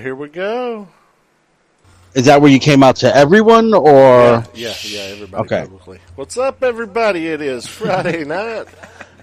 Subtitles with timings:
[0.00, 0.88] Here we go.
[2.14, 5.60] Is that where you came out to everyone, or Yeah, yeah, yeah, everybody Okay.
[5.62, 5.98] publicly.
[6.14, 7.26] What's up, everybody?
[7.28, 8.66] It is Friday night.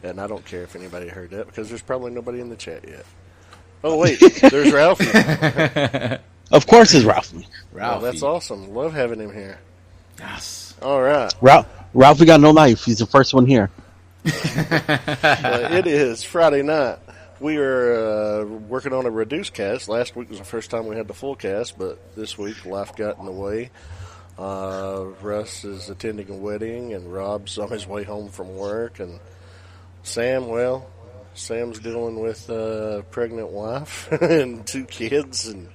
[0.02, 2.88] And I don't care if anybody heard that because there's probably nobody in the chat
[2.88, 3.06] yet.
[3.84, 5.06] Oh, wait, there's Ralphie.
[6.52, 7.48] of course it's Ralphie.
[7.72, 8.73] Well, that's awesome.
[8.73, 9.59] Love having him here.
[10.20, 10.73] Yes.
[10.81, 11.33] All right.
[11.42, 12.83] Ralph, Ralphie got no knife.
[12.86, 13.70] He's the first one here.
[15.22, 16.98] Uh, it is Friday night.
[17.40, 19.88] We are uh, working on a reduced cast.
[19.88, 22.95] Last week was the first time we had the full cast, but this week life
[22.98, 23.70] got in the way.
[24.38, 29.20] Uh, Russ is attending a wedding, and Rob's on his way home from work, and
[30.04, 30.90] Sam, well,
[31.34, 35.70] Sam's dealing with a pregnant wife and two kids, and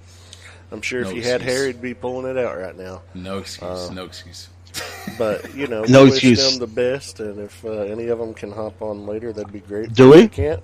[0.71, 1.59] I'm sure if No you had excuse.
[1.59, 3.03] hair, he'd be pulling it out right now.
[3.15, 3.63] No excuse.
[3.91, 4.49] Uh, no excuse.
[5.19, 6.51] But you know, No we wish excuse.
[6.51, 9.61] them the best, and if uh, any of them can hop on later, that'd be
[9.61, 9.93] great.
[9.93, 10.29] Do we?
[10.29, 10.63] Can't.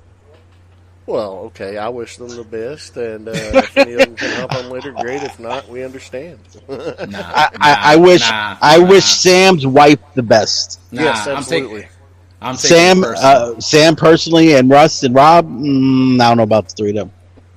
[1.10, 1.76] Well, okay.
[1.76, 4.92] I wish them the best, and uh, if any of them can hop on later,
[4.92, 5.22] great.
[5.24, 6.38] If not, we understand.
[6.68, 8.88] Nah, I, I, I wish nah, I nah.
[8.88, 10.78] wish Sam's wife the best.
[10.92, 11.80] Nah, yes, I'm absolutely.
[11.82, 11.96] taking.
[12.40, 15.50] I'm taking Sam, it uh, Sam personally, and Russ and Rob.
[15.50, 17.12] Mm, I don't know about the three of them.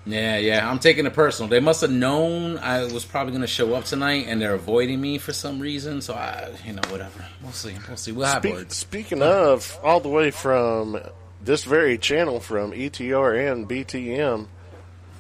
[0.06, 1.50] Yeah, yeah, I'm taking it personal.
[1.50, 5.00] They must have known I was probably going to show up tonight, and they're avoiding
[5.00, 6.02] me for some reason.
[6.02, 7.26] So I, you know, whatever.
[7.44, 7.76] We'll see.
[7.88, 8.12] We'll see.
[8.12, 8.76] We'll have Speak, words.
[8.76, 11.00] speaking of, all the way from
[11.44, 14.48] this very channel, from ETR and BTM,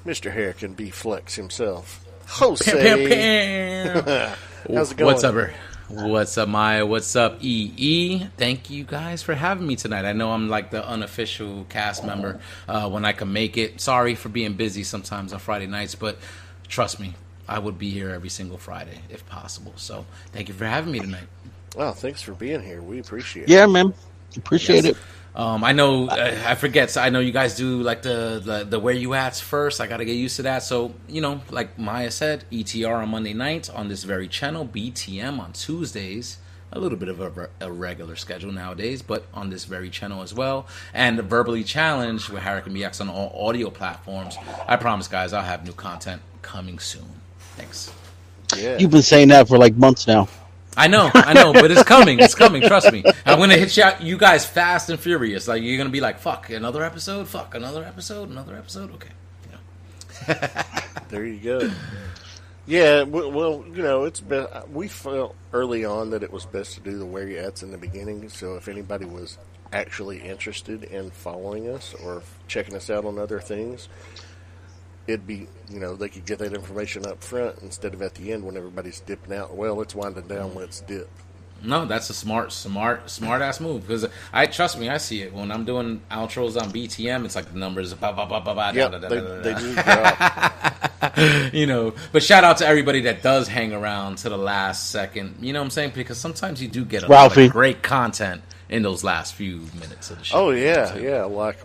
[0.05, 0.31] Mr.
[0.31, 2.71] Hurricane B Flex himself, Jose.
[2.71, 4.37] Pam, pam, pam.
[4.73, 5.13] How's it going?
[5.13, 5.53] What's up, er?
[5.89, 6.85] What's up, Maya?
[6.85, 8.27] What's up, EE?
[8.37, 10.05] Thank you guys for having me tonight.
[10.05, 13.79] I know I'm like the unofficial cast member uh, when I can make it.
[13.81, 16.17] Sorry for being busy sometimes on Friday nights, but
[16.67, 17.13] trust me,
[17.47, 19.73] I would be here every single Friday if possible.
[19.75, 21.27] So thank you for having me tonight.
[21.75, 22.81] Well, thanks for being here.
[22.81, 23.49] We appreciate it.
[23.49, 23.93] Yeah, man.
[24.37, 24.95] Appreciate Yes.
[24.95, 24.97] it.
[25.35, 26.91] Um, I know uh, I forget.
[26.91, 29.81] So I know you guys do like the, the the where you at first.
[29.81, 30.63] I got to get used to that.
[30.63, 35.39] So you know, like Maya said, ETR on Monday nights on this very channel, BTM
[35.39, 36.37] on Tuesdays.
[36.75, 40.33] A little bit of a, a regular schedule nowadays, but on this very channel as
[40.33, 40.67] well.
[40.91, 44.37] And Verbally Challenged with Hurricane BX on all audio platforms.
[44.67, 47.05] I promise, guys, I'll have new content coming soon.
[47.57, 47.93] Thanks.
[48.57, 48.77] Yeah.
[48.79, 50.27] You've been saying that for like months now.
[50.75, 52.19] I know, I know, but it's coming.
[52.19, 52.61] It's coming.
[52.61, 53.03] Trust me.
[53.25, 55.47] I'm gonna hit you, you guys fast and furious.
[55.47, 57.27] Like you're gonna be like, "Fuck, another episode.
[57.27, 58.29] Fuck, another episode.
[58.29, 59.09] Another episode." Okay.
[59.51, 60.35] Know.
[61.09, 61.71] There you go.
[62.65, 66.79] Yeah, well, you know, it's been, we felt early on that it was best to
[66.79, 68.29] do the where you at's in the beginning.
[68.29, 69.37] So if anybody was
[69.73, 73.89] actually interested in following us or checking us out on other things,
[75.07, 78.31] it'd be, you know, they could get that information up front instead of at the
[78.31, 79.55] end when everybody's dipping out.
[79.55, 80.55] Well, it's winding down.
[80.55, 81.09] Let's dip.
[81.65, 83.87] No, that's a smart, smart, smart ass move.
[83.87, 87.23] Because I trust me, I see it when I'm doing outros on BTM.
[87.23, 89.41] It's like the numbers, ba, ba, ba, ba, ba, Yeah, da, da, they, da, da,
[89.41, 89.53] they
[91.51, 91.93] do you know.
[92.11, 95.37] But shout out to everybody that does hang around to the last second.
[95.39, 95.93] You know what I'm saying?
[95.95, 100.11] Because sometimes you do get a lot of great content in those last few minutes
[100.11, 100.37] of the show.
[100.37, 101.23] Oh yeah, yeah.
[101.23, 101.57] Like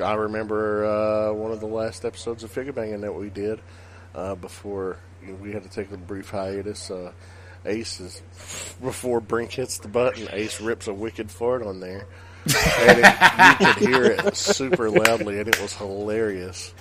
[0.00, 3.60] I remember uh, one of the last episodes of Figure Banging that we did
[4.14, 6.90] uh, before you know, we had to take a brief hiatus.
[6.90, 7.12] Uh,
[7.64, 8.22] Ace is
[8.80, 10.28] before Brink hits the button.
[10.32, 12.06] Ace rips a wicked fart on there,
[12.46, 16.72] and it, you could hear it super loudly, and it was hilarious.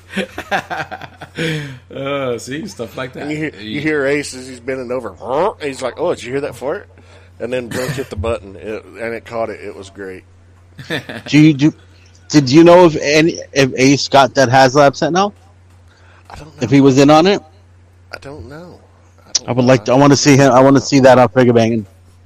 [1.91, 3.23] Uh, see stuff like that.
[3.23, 5.09] And you hear, you hear Ace as he's bending over.
[5.59, 6.89] And He's like, "Oh, did you hear that fart?"
[7.39, 9.59] And then Brink hit the button, it, and it caught it.
[9.59, 10.23] It was great.
[11.27, 11.73] Do you do?
[12.29, 15.33] Did you know if any if Ace got that HasLab sent out?
[16.29, 16.63] I don't know.
[16.63, 17.41] If he was in on it,
[18.13, 18.81] I don't know.
[19.25, 19.67] I, don't I would know.
[19.67, 19.85] like.
[19.85, 20.51] To, I want to see him.
[20.51, 21.85] I want to see that on Figure Banging.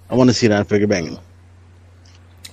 [0.09, 1.17] I want to see that on Figure Banging.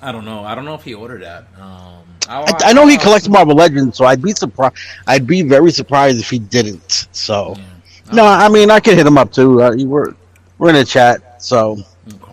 [0.00, 0.44] I don't know.
[0.44, 1.46] I don't know if he ordered that.
[1.60, 4.76] Um, I, I, I know he collects Marvel Legends, so I'd be surprised.
[5.06, 7.08] I'd be very surprised if he didn't.
[7.12, 7.64] So, Yeah.
[8.12, 9.62] no, I mean I could hit him up too.
[9.62, 10.14] Uh, you were
[10.58, 11.78] we're in a chat, so
[12.08, 12.32] Okay.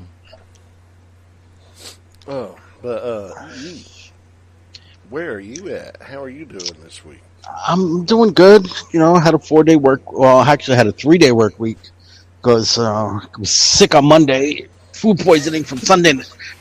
[2.28, 3.80] Oh, but uh, you,
[5.10, 6.02] where are you at?
[6.02, 7.22] How are you doing this week?
[7.68, 8.68] I'm doing good.
[8.92, 10.12] You know, I had a four day work.
[10.12, 11.78] Well, I actually had a three day work week
[12.42, 16.14] because uh, I was sick on Monday, food poisoning from Sunday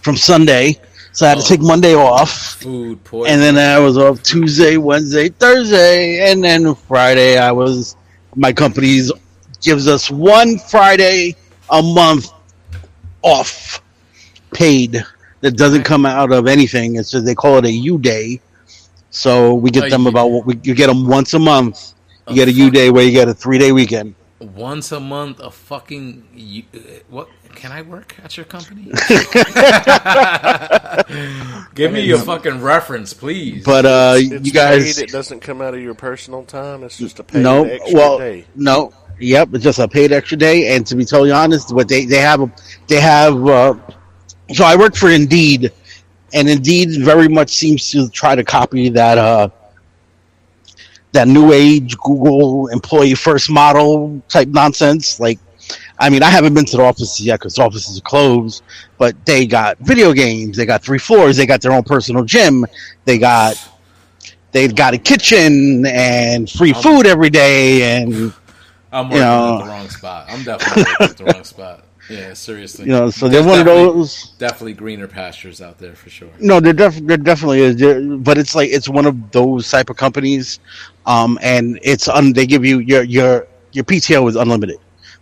[0.02, 0.78] from Sunday,
[1.12, 2.56] so I had to take Monday off.
[2.60, 3.32] Food poison.
[3.32, 7.96] And then I was off Tuesday, Wednesday, Thursday, and then Friday I was.
[8.36, 9.12] My company's
[9.62, 11.36] gives us one Friday
[11.70, 12.30] a month
[13.22, 13.80] off,
[14.52, 15.04] paid.
[15.44, 16.96] That doesn't come out of anything.
[16.96, 18.40] It's just they call it a U day.
[19.10, 21.92] So we get A them U- about we you get them once a month.
[22.28, 24.14] You A get a U day where you get a three day weekend.
[24.40, 28.84] once a month a fucking you, uh, what can I work at your company?
[31.74, 33.64] Give me your fucking reference, please.
[33.64, 36.82] But uh, It's you guys, paid, it doesn't come out of your personal time.
[36.84, 38.44] It's just a paid no, extra well, day.
[38.54, 40.74] no, yep, it's just a paid extra day.
[40.76, 42.50] And to be totally honest, what they they have,
[42.88, 43.46] they have.
[43.46, 43.74] Uh,
[44.52, 45.72] so I work for Indeed,
[46.32, 49.48] and Indeed very much seems to try to copy that uh
[51.12, 55.20] that new age Google employee first model type nonsense.
[55.20, 55.38] Like,
[55.98, 58.64] I mean, I haven't been to the offices yet because the offices are closed,
[58.98, 62.66] but they got video games, they got three floors, they got their own personal gym,
[63.04, 63.56] they got
[64.52, 68.34] they've got a kitchen and free food every day, and
[68.92, 69.58] I'm working know.
[69.58, 70.26] at the wrong spot.
[70.28, 71.83] I'm definitely working at the wrong spot.
[72.10, 72.84] Yeah, seriously.
[72.84, 74.30] you know, so There's they're one of those.
[74.38, 76.28] Definitely greener pastures out there for sure.
[76.38, 79.88] No, there, def- there definitely is, There- but it's like it's one of those type
[79.88, 80.60] of companies,
[81.06, 84.76] um, and it's un- they give you your your your PTO is unlimited.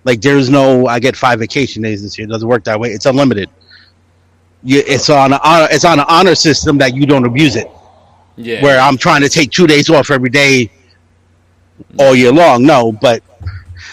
[0.05, 2.27] Like there's no I get five vacation days this year.
[2.27, 2.91] It doesn't work that way.
[2.91, 3.49] It's unlimited.
[4.65, 7.69] You, it's on a honor, it's on an honor system that you don't abuse it.
[8.37, 8.63] Yeah.
[8.63, 10.71] Where I'm trying to take two days off every day,
[11.99, 12.65] all year long.
[12.65, 13.23] No, but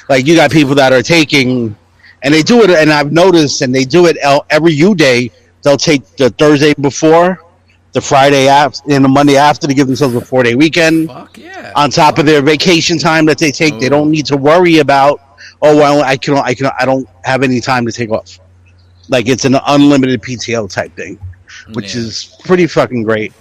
[0.10, 1.76] like you got people that are taking,
[2.24, 4.18] and they do it, and I've noticed, and they do it
[4.50, 5.32] every U day.
[5.62, 7.44] They'll take the Thursday before,
[7.92, 11.38] the Friday after, and the Monday after to give themselves a four day weekend Fuck
[11.38, 11.74] yeah.
[11.76, 13.80] on top of their vacation time that they take.
[13.80, 15.20] They don't need to worry about,
[15.62, 18.40] oh, well, I can, I can, I don't have any time to take off.
[19.10, 21.20] Like it's an unlimited PTO type thing,
[21.74, 22.02] which Yeah.
[22.02, 23.34] is pretty fucking great.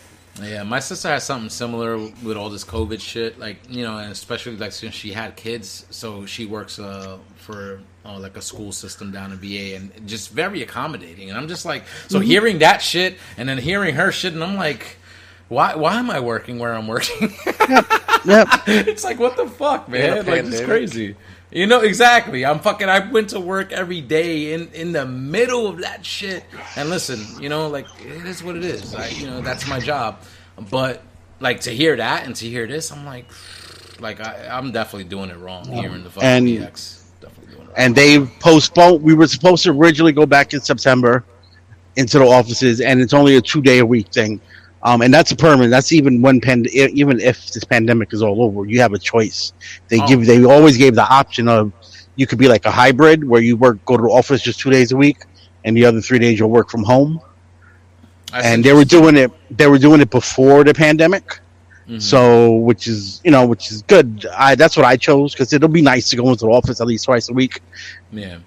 [0.43, 3.39] Yeah, my sister has something similar with all this COVID shit.
[3.39, 7.81] Like you know, and especially like since she had kids, so she works uh, for
[8.09, 11.29] uh, like a school system down in VA, and just very accommodating.
[11.29, 14.57] And I'm just like, so hearing that shit, and then hearing her shit, and I'm
[14.57, 14.97] like,
[15.49, 15.75] why?
[15.77, 17.33] Why am I working where I'm working?
[18.25, 18.49] Yep.
[18.67, 20.27] it's like what the fuck, man?
[20.27, 21.15] Like it's crazy.
[21.53, 22.45] You know exactly.
[22.45, 22.89] I'm fucking.
[22.89, 26.45] I went to work every day in in the middle of that shit.
[26.77, 28.93] And listen, you know, like it is what it is.
[28.95, 30.21] I, you know, that's my job.
[30.69, 31.01] But
[31.39, 33.27] like to hear that and to hear this, I'm like,
[34.01, 37.03] like I, I'm definitely doing it wrong here in the fucking And- PX.
[37.21, 37.68] Definitely doing it wrong.
[37.79, 39.03] And they postponed.
[39.03, 41.25] We were supposed to originally go back in September
[41.97, 44.41] into the offices, and it's only a two day a week thing.
[44.83, 45.71] Um, and that's a permanent.
[45.71, 49.53] That's even when pand- even if this pandemic is all over, you have a choice.
[49.89, 50.07] They Oh.
[50.07, 50.27] give.
[50.27, 51.73] They always gave the option of
[52.17, 54.71] you could be like a hybrid where you work go to the office just two
[54.71, 55.19] days a week,
[55.65, 57.21] and the other three days you'll work from home.
[58.33, 59.33] And they were doing it.
[59.51, 61.41] They were doing it before the pandemic.
[61.89, 62.03] Mhm.
[62.03, 64.27] So, which is you know, which is good.
[64.37, 66.87] I that's what I chose because it'll be nice to go into the office at
[66.87, 67.61] least twice a week.
[68.13, 68.39] Yeah.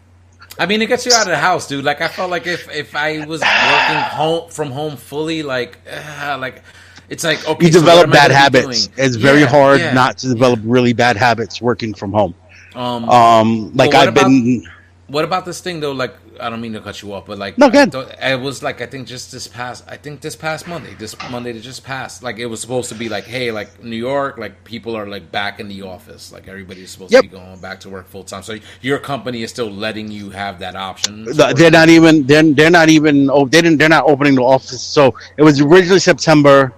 [0.59, 1.83] I mean, it gets you out of the house, dude.
[1.83, 6.37] Like, I felt like if if I was working home from home fully, like, uh,
[6.39, 6.61] like
[7.09, 8.89] it's like okay, you develop I bad habits.
[8.95, 9.93] It's very hard yeah.
[9.93, 12.35] not to develop really bad habits working from home.
[12.75, 14.63] Um, Um, like I've about- been.
[15.07, 15.93] what about this thing though?
[15.93, 17.91] Like, I don't mean to cut you off, but like, No, go I ahead.
[17.91, 21.15] thought- it was like I think just this past, I think this past Monday, this
[21.29, 24.37] Monday that just passed, like it was supposed to be like, hey, like New York,
[24.37, 27.23] like people are like back in the office, like everybody's supposed Yep.
[27.23, 28.43] to be going back to work full time.
[28.43, 31.25] So your company is still letting you have that option.
[31.25, 32.25] They're not even.
[32.25, 33.29] They're they're not even.
[33.29, 33.77] Oh, they didn't.
[33.77, 34.81] They're not opening the office.
[34.81, 36.73] So it was originally September.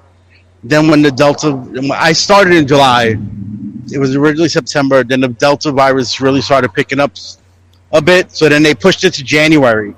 [0.65, 1.49] Then when the Delta,
[1.93, 3.17] I started in July.
[3.91, 5.03] It was originally September.
[5.03, 7.11] Then the Delta virus really started picking up
[7.93, 8.35] a bit.
[8.35, 9.95] So then they pushed it to January,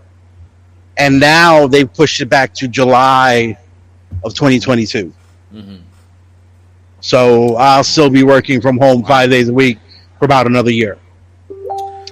[0.97, 3.57] and now they pushed it back to July
[4.23, 5.11] of 2022.
[5.53, 5.79] Mhm.
[6.99, 9.79] So I'll still be working from home five days a week
[10.19, 10.97] for about another year.
[11.49, 11.53] A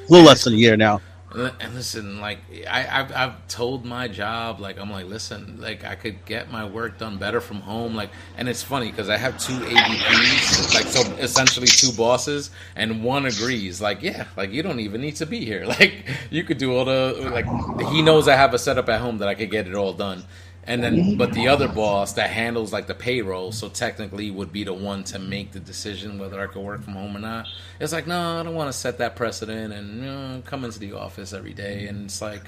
[0.10, 1.02] little less than a year now.
[1.36, 2.38] And listen, like
[2.70, 6.64] I, I've, I've told my job, like I'm like, listen, like I could get my
[6.64, 10.86] work done better from home, like, and it's funny because I have two AVPs, like,
[10.86, 15.26] so essentially two bosses, and one agrees, like, yeah, like you don't even need to
[15.26, 17.48] be here, like you could do all the, like,
[17.92, 20.24] he knows I have a setup at home that I could get it all done,
[20.66, 24.64] and then but the other boss that handles like the payroll, so technically would be
[24.64, 27.48] the one to make the decision whether I could work from home or not.
[27.80, 30.80] It's like, no, I don't want to set that precedent and you know, come into
[30.80, 32.44] the office every day, and it's like,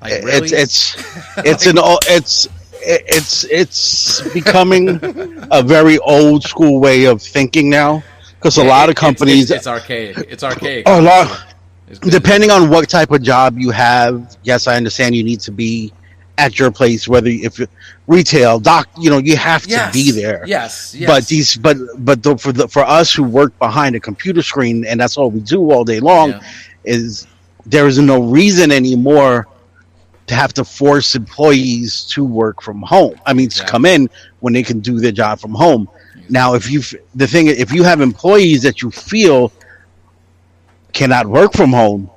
[0.00, 0.48] like really?
[0.48, 2.48] It's it's it's an o- it's
[2.82, 4.98] it's it's becoming
[5.50, 8.02] a very old school way of thinking now
[8.38, 10.16] because a lot of companies It's, it's, archaic.
[10.28, 10.88] It's archaic.
[10.88, 11.46] a lot
[11.88, 14.36] It's depending on what type of job you have.
[14.42, 15.92] Yes, I understand you need to be
[16.38, 17.60] at your place, whether if
[18.06, 19.92] retail, doc, you know, you have to Yes.
[19.92, 20.42] be there.
[20.46, 21.06] Yes, yes.
[21.08, 24.84] But these, but but the, for the for us who work behind a computer screen
[24.86, 26.40] and that's all we do all day long, Yeah.
[26.84, 27.26] is
[27.66, 29.46] there is no reason anymore
[30.26, 33.14] to have to force employees to work from home.
[33.26, 34.08] I mean, to come in
[34.40, 35.88] when they can do their job from home.
[36.28, 36.80] Now, if you
[37.14, 39.52] the thing, if you have employees that you feel
[40.92, 42.10] cannot work from home,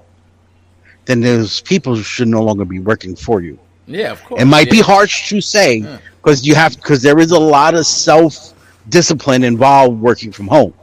[1.05, 3.59] then those people should no longer be working for you.
[3.87, 4.41] Yeah, of course.
[4.41, 5.97] It might be harsh to say Yeah.
[6.21, 8.53] because you have because there is a lot of self
[8.89, 10.73] discipline involved working from home.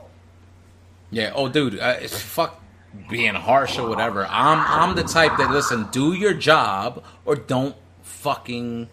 [1.11, 1.33] Yeah.
[1.35, 2.61] Oh, dude, uh, it's fuck
[3.09, 4.27] being harsh or whatever.
[4.27, 8.89] I'm I'm the type that listen, do your job or don't fucking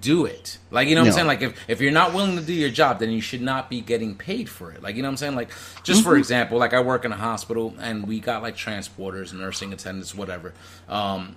[0.00, 0.58] do it.
[0.70, 1.26] Like you know what I'm saying?
[1.26, 3.80] Like if if you're not willing to do your job, then you should not be
[3.80, 4.82] getting paid for it.
[4.82, 5.34] Like you know what I'm saying?
[5.34, 5.50] Like
[5.82, 9.72] just for example, like I work in a hospital and we got like transporters, nursing
[9.72, 10.52] attendants, whatever.
[10.88, 11.36] Um,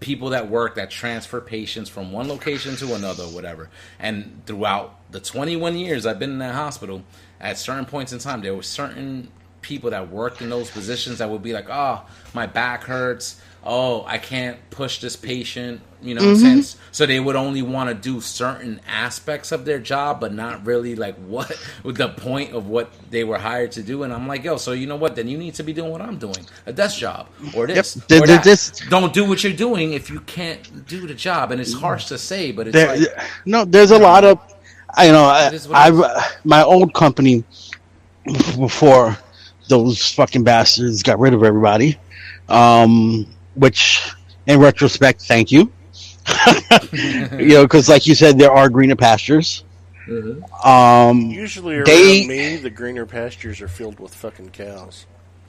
[0.00, 3.68] people that work that transfer patients from one location to another, whatever.
[3.98, 7.02] And throughout the 21 years I've been in that hospital,
[7.40, 11.28] at certain points in time, there were certain people that worked in those positions that
[11.30, 12.02] would be like, "Oh,
[12.32, 13.40] my back hurts.
[13.64, 16.80] Oh, I can't push this patient." You know, I'm mm-hmm.
[16.92, 20.94] so they would only want to do certain aspects of their job, but not really
[20.94, 24.04] like what with the point of what they were hired to do.
[24.04, 25.16] And I'm like, yo, so you know what?
[25.16, 28.22] Then you need to be doing what I'm doing, a desk job or this Th-
[28.22, 28.44] or th- that.
[28.44, 31.50] this- Don't do what you're doing if you can't do the job.
[31.50, 31.80] And it's mm-hmm.
[31.80, 33.08] harsh to say, but it's There, like,
[33.44, 34.38] no, there's a lot of,
[34.94, 36.00] I you know, I, It is what it I've is.
[36.00, 37.44] Uh, my old company
[38.56, 39.16] before
[39.68, 41.98] those fucking bastards got rid of everybody.
[42.48, 44.10] Um, which,
[44.46, 45.70] in retrospect, thank you.
[47.32, 49.64] You know, because like you said, there are greener pastures.
[50.64, 55.06] Um, Usually around They- me, the greener pastures are filled with fucking cows.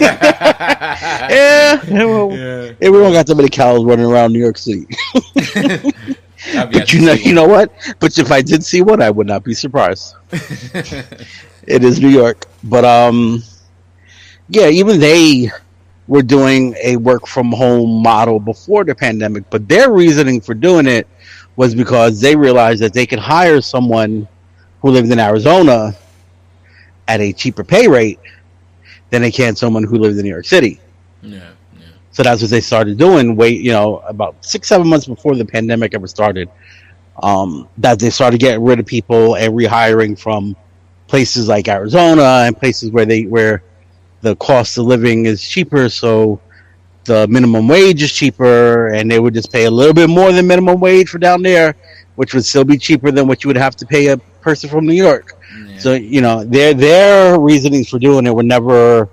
[0.00, 4.86] yeah, yeah, well, yeah, we don't got that many cows running around New York City.
[6.54, 7.72] But you know, you know what?
[8.00, 10.14] But if I did see one, I would not be surprised.
[10.32, 13.42] it is New York, but um,
[14.48, 15.50] yeah, even they
[16.12, 19.48] were doing a work from home model before the pandemic.
[19.48, 21.08] But their reasoning for doing it
[21.56, 24.28] was because they realized that they could hire someone
[24.82, 25.96] who lived in Arizona
[27.08, 28.20] at a cheaper pay rate
[29.08, 30.80] than they can someone who lived in New York City.
[31.22, 31.86] Yeah, yeah.
[32.10, 33.34] So that's what they started doing.
[33.34, 36.50] Wait, you know, about six, seven months before the pandemic ever started.
[37.22, 40.56] Um, that they started getting rid of people and rehiring from
[41.06, 43.62] places like Arizona and places where they where
[44.22, 46.40] the cost of living is cheaper, so
[47.04, 50.46] the minimum wage is cheaper, and they would just pay a little bit more than
[50.46, 51.74] minimum wage for down there,
[52.16, 54.86] which would still be cheaper than what you would have to pay a person from
[54.86, 55.34] New York.
[55.66, 55.78] Yeah.
[55.78, 59.08] So you know, their their reasonings for doing it were never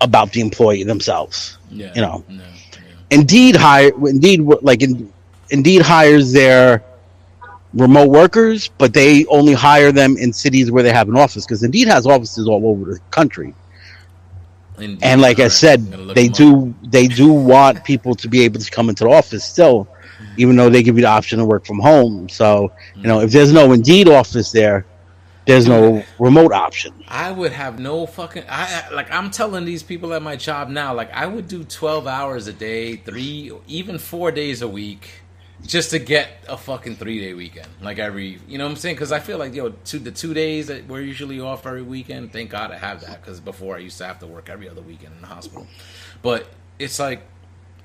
[0.00, 1.58] about the employee themselves.
[1.70, 1.92] yeah.
[1.94, 2.24] you know.
[2.28, 3.18] Yeah, yeah.
[3.18, 5.12] Indeed hire Indeed like in,
[5.50, 6.82] Indeed hires their
[7.74, 11.62] remote workers, but they only hire them in cities where they have an office because
[11.62, 13.54] Indeed has offices all over the country.
[14.78, 14.98] Indeed.
[15.02, 16.82] And like I said, I'm gonna look they them up.
[16.82, 20.24] do they do want people to be able to come into the office still, mm-hmm.
[20.38, 22.28] even though they give you the option to work from home.
[22.28, 23.26] So you know mm-hmm.
[23.26, 24.86] if there's no Indeed office there,
[25.46, 26.94] there's no remote option.
[27.08, 28.44] I would have no fucking.
[28.48, 29.10] I I- like.
[29.10, 30.94] I'm telling these people at my job now.
[30.94, 35.10] Like I would do 12 hours a day, three, even four days a week,
[35.66, 37.68] just to get a fucking three day weekend.
[37.80, 38.96] Like every, you know what I'm saying?
[38.96, 42.32] Because I feel like yo, two the two days that we're usually off every weekend.
[42.32, 43.20] Thank God I have that.
[43.20, 45.66] Because before I used to have to work every other weekend in the hospital.
[46.22, 46.46] But
[46.78, 47.22] it's like.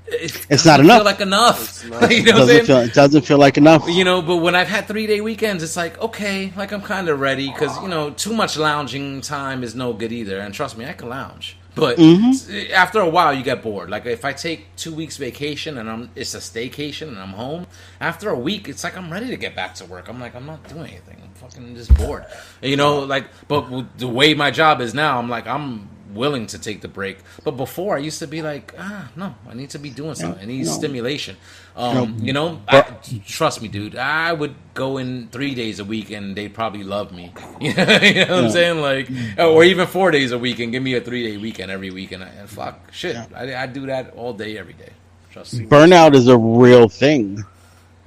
[0.07, 0.97] It It's doesn't enough.
[0.97, 1.61] Feel like enough.
[1.61, 3.87] It's Like, you know what I'm Doesn't feel, it doesn't feel like enough.
[3.89, 7.09] You know, but when I've had three day weekends, it's like okay, like I'm kind
[7.09, 10.39] of ready because you know too much lounging time is no good either.
[10.39, 12.73] And trust me, I can lounge, but Mm-hmm.
[12.73, 13.89] after a while you get bored.
[13.89, 17.67] Like if I take two weeks vacation and I'm it's a staycation and I'm home,
[17.99, 20.07] after a week it's like I'm ready to get back to work.
[20.07, 21.17] I'm like I'm not doing anything.
[21.21, 22.25] I'm fucking just bored.
[22.61, 26.59] You know, like but the way my job is now, I'm like I'm willing to
[26.59, 27.19] take the break.
[27.43, 30.41] But before I used to be like ah no, I need to be doing something.
[30.41, 30.71] I need no.
[30.71, 31.37] stimulation.
[31.75, 32.81] Um, you know, I,
[33.27, 33.97] trust me, dude.
[33.97, 37.33] I would go in three days a week and they'd probably love me.
[37.59, 38.81] you know what I'm saying?
[38.81, 41.91] Like, or even four days a week and give me a three day weekend every
[41.91, 42.13] week.
[42.13, 44.91] And, I, and fuck, shit, I, I do that all day, every day.
[45.31, 45.65] Trust me.
[45.65, 47.43] Burnout is a real thing.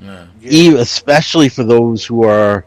[0.00, 0.26] Yeah.
[0.78, 2.64] Especially for those who are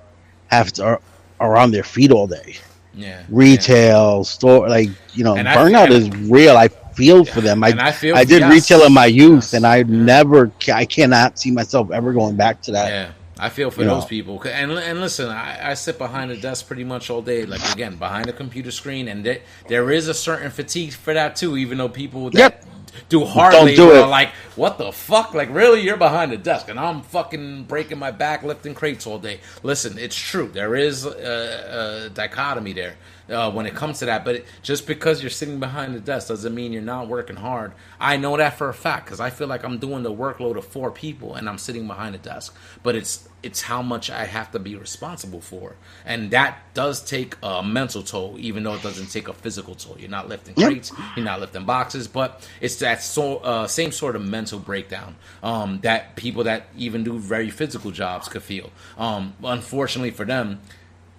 [0.47, 1.01] have to are,
[1.39, 2.57] are on their feet all day.
[2.93, 3.23] Yeah.
[3.29, 6.57] Retail store, like you know, And burnout and- is real.
[6.57, 7.63] I feel for them.
[7.63, 8.51] I I feel- I did yes.
[8.51, 9.53] retail in my youth, Yes.
[9.53, 12.87] and I never, I cannot see myself ever going back to that.
[12.89, 13.07] Yeah,
[13.39, 14.07] I feel for You those know.
[14.07, 14.41] people.
[14.45, 17.45] And and listen, I, I sit behind a desk pretty much all day.
[17.45, 21.35] Like again, behind a computer screen, and there, there is a certain fatigue for that
[21.37, 21.55] too.
[21.57, 22.65] Even though people that Yep.
[23.09, 24.05] Do hard Don't do it.
[24.07, 25.33] like, what the fuck?
[25.33, 25.81] Like, really?
[25.81, 29.39] You're behind the desk and I'm fucking breaking my back lifting crates all day.
[29.63, 30.47] Listen, it's true.
[30.47, 32.95] There is a, a dichotomy there
[33.29, 34.25] uh, when it comes to that.
[34.25, 37.73] But it, just because you're sitting behind the desk doesn't mean you're not working hard.
[37.99, 40.65] I know that for a fact because I feel like I'm doing the workload of
[40.65, 42.55] four people and I'm sitting behind a desk.
[42.83, 45.75] But it's it's how much I have to be responsible for,
[46.05, 49.95] and that does take a mental toll, even though it doesn't take a physical toll.
[49.99, 50.67] You're not lifting Yep.
[50.69, 55.15] crates, you're not lifting boxes, but it's that so, uh, same sort of mental breakdown
[55.41, 58.69] um, that people that even do very physical jobs could feel.
[58.95, 60.59] Um, unfortunately for them,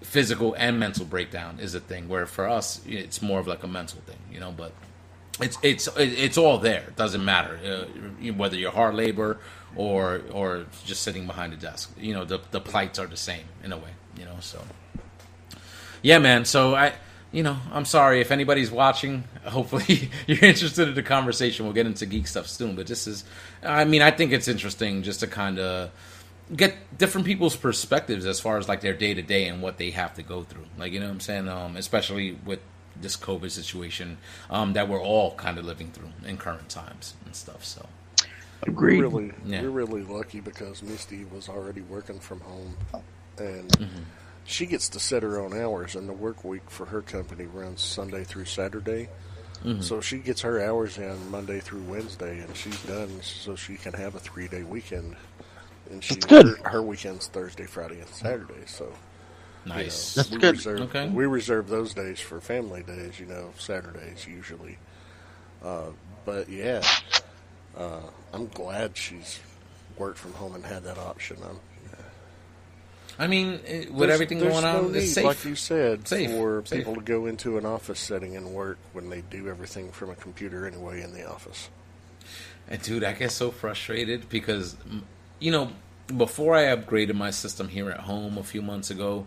[0.03, 2.09] physical and mental breakdown is a thing.
[2.09, 4.53] Where for us, it's more of like a mental thing, you know.
[4.53, 4.73] But
[5.41, 6.85] it's it's it's all there.
[6.89, 9.39] It doesn't matter uh, whether you're hard labor
[9.77, 11.93] or or just sitting behind a desk.
[11.99, 13.91] You know, the the plights are the same in a way.
[14.19, 14.63] You know, so
[16.03, 16.45] yeah, man.
[16.45, 16.93] So I.
[17.35, 19.25] You know, I'm sorry if anybody's watching.
[19.47, 21.65] Hopefully, you're interested in the conversation.
[21.65, 23.25] We'll get into geek stuff soon, but this is,
[23.63, 25.91] I mean, I think it's interesting just to kind of
[26.55, 29.91] get different people's perspectives as far as like their day to day and what they
[29.91, 30.67] have to go through.
[30.79, 32.61] Like you know what I'm saying, um, especially with
[33.01, 34.19] this COVID situation
[34.51, 37.65] um, that we're all kind of living through in current times and stuff.
[37.65, 37.87] So
[38.65, 38.99] Agreed.
[38.99, 39.63] We're really, Yeah.
[39.63, 42.77] we're really lucky because Misty was already working from home,
[43.39, 44.03] and Mm-hmm.
[44.45, 45.97] she gets to set her own hours.
[45.97, 49.09] And the work week for her company runs Sunday through Saturday,
[49.65, 49.81] Mm-hmm.
[49.81, 53.95] so she gets her hours in Monday through Wednesday, and she's done so she can
[53.95, 55.17] have a three day weekend.
[55.93, 56.59] And she, That's good.
[56.65, 58.65] Her, her weekends Thursday, Friday, and Saturday.
[58.67, 58.87] So
[59.65, 60.15] you know, nice.
[60.15, 60.57] That's we good.
[60.57, 61.09] Reserve, Okay.
[61.09, 63.21] We reserve those days for family days.
[63.21, 64.79] You know, Saturdays usually.
[65.63, 65.91] Uh,
[66.25, 66.83] but yeah,
[67.77, 68.01] uh,
[68.33, 69.39] I'm glad she's
[69.97, 71.37] worked from home and had that option.
[71.49, 71.59] I'm,
[73.19, 75.25] I mean, it, with There's- everything there's going on, no it's need, safe.
[75.25, 76.31] like you said, Safe.
[76.31, 76.79] for Safe.
[76.79, 80.15] people to go into an office setting and work when they do everything from a
[80.15, 81.69] computer anyway in the office.
[82.69, 84.77] And dude, I get so frustrated because,
[85.43, 85.71] you know,
[86.17, 89.27] before I upgraded my system here at home a few months ago,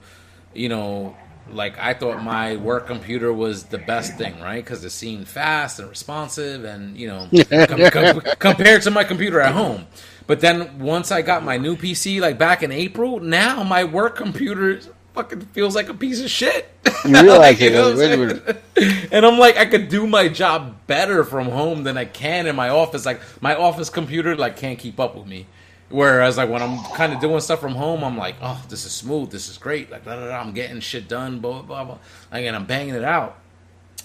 [0.53, 1.15] you know,
[1.51, 4.63] like I thought my work computer was the best thing, right?
[4.63, 7.27] Because it seemed fast and responsive, and you know,
[7.67, 9.85] com- com- compared to my computer at home.
[10.27, 14.15] But then once I got my new PC, like back in April, now my work
[14.15, 14.79] computer
[15.13, 16.67] fucking feels like a piece of shit.
[17.05, 17.73] You realize You it.
[17.73, 18.63] know what I'm wait a minute.
[18.77, 19.09] saying?
[19.11, 22.55] and I'm like, I could do my job better from home than I can in
[22.55, 23.05] my office.
[23.05, 25.45] Like my office computer, like can't keep up with me.
[25.89, 28.91] Whereas like when I'm kind of doing stuff from home, I'm like, oh, this is
[28.91, 29.91] smooth, this is great.
[29.91, 31.97] Like, blah, blah, blah, I'm getting shit done, blah blah blah.
[32.31, 33.37] Like, and I'm banging it out.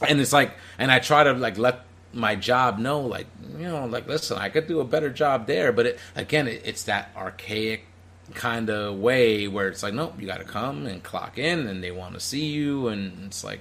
[0.06, 3.86] And it's like, and I try to like let my job know, like, you know,
[3.86, 5.72] like, listen, I could do a better job there.
[5.72, 7.86] But it again, it, it's that archaic
[8.34, 11.82] kind of way where it's like, nope, you got to come and clock in, and
[11.82, 13.60] they want to see you, and it's like,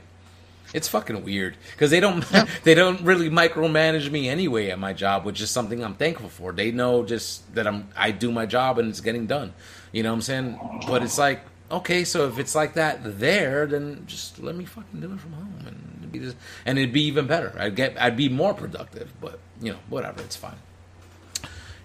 [0.74, 2.26] it's fucking weird because they don't
[2.64, 6.52] they don't really micromanage me anyway at my job, which is something I'm thankful for.
[6.52, 9.54] They know just that I'm I do my job and it's getting done.
[9.92, 10.82] You know what I'm saying?
[10.88, 15.00] But it's like okay, so if it's like that there, then just let me fucking
[15.00, 17.54] do it from home and it'd be just, and it'd be even better.
[17.58, 19.12] I'd get I'd be more productive.
[19.22, 20.58] But you know whatever, it's fine.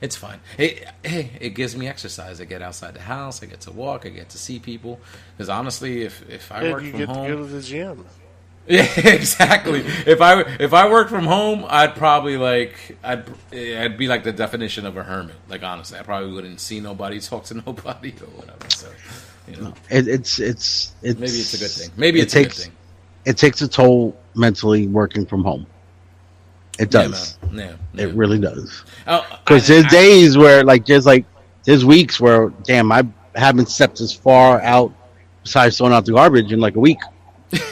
[0.01, 0.41] It's fine.
[0.59, 2.39] It, hey, it gives me exercise.
[2.41, 3.43] I get outside the house.
[3.43, 4.05] I get to walk.
[4.05, 5.01] I get to see people.
[5.37, 7.63] Because honestly, if if I And work you from get home, to go to the
[7.63, 8.05] gym.
[8.69, 9.81] yeah, exactly.
[10.07, 14.33] If I if I worked from home, I'd probably like I'd I'd be like the
[14.33, 15.37] definition of a hermit.
[15.49, 18.71] Like honestly, I probably wouldn't see nobody, talk to nobody, or whatever.
[18.71, 18.89] So,
[19.49, 21.91] you know, It, it's it's it's maybe it's a good thing.
[21.99, 22.77] Maybe it takes a good thing.
[23.27, 25.67] it takes a toll mentally working from home.
[26.79, 27.39] It Yeah, does.
[27.51, 27.59] man.
[27.59, 28.09] Yeah, yeah.
[28.09, 28.83] It really does.
[29.07, 31.27] Oh, Because I- there's I- days where like there's like
[31.65, 34.93] there's weeks where damn I haven't stepped as far out
[35.43, 36.99] besides throwing out the garbage in like a week.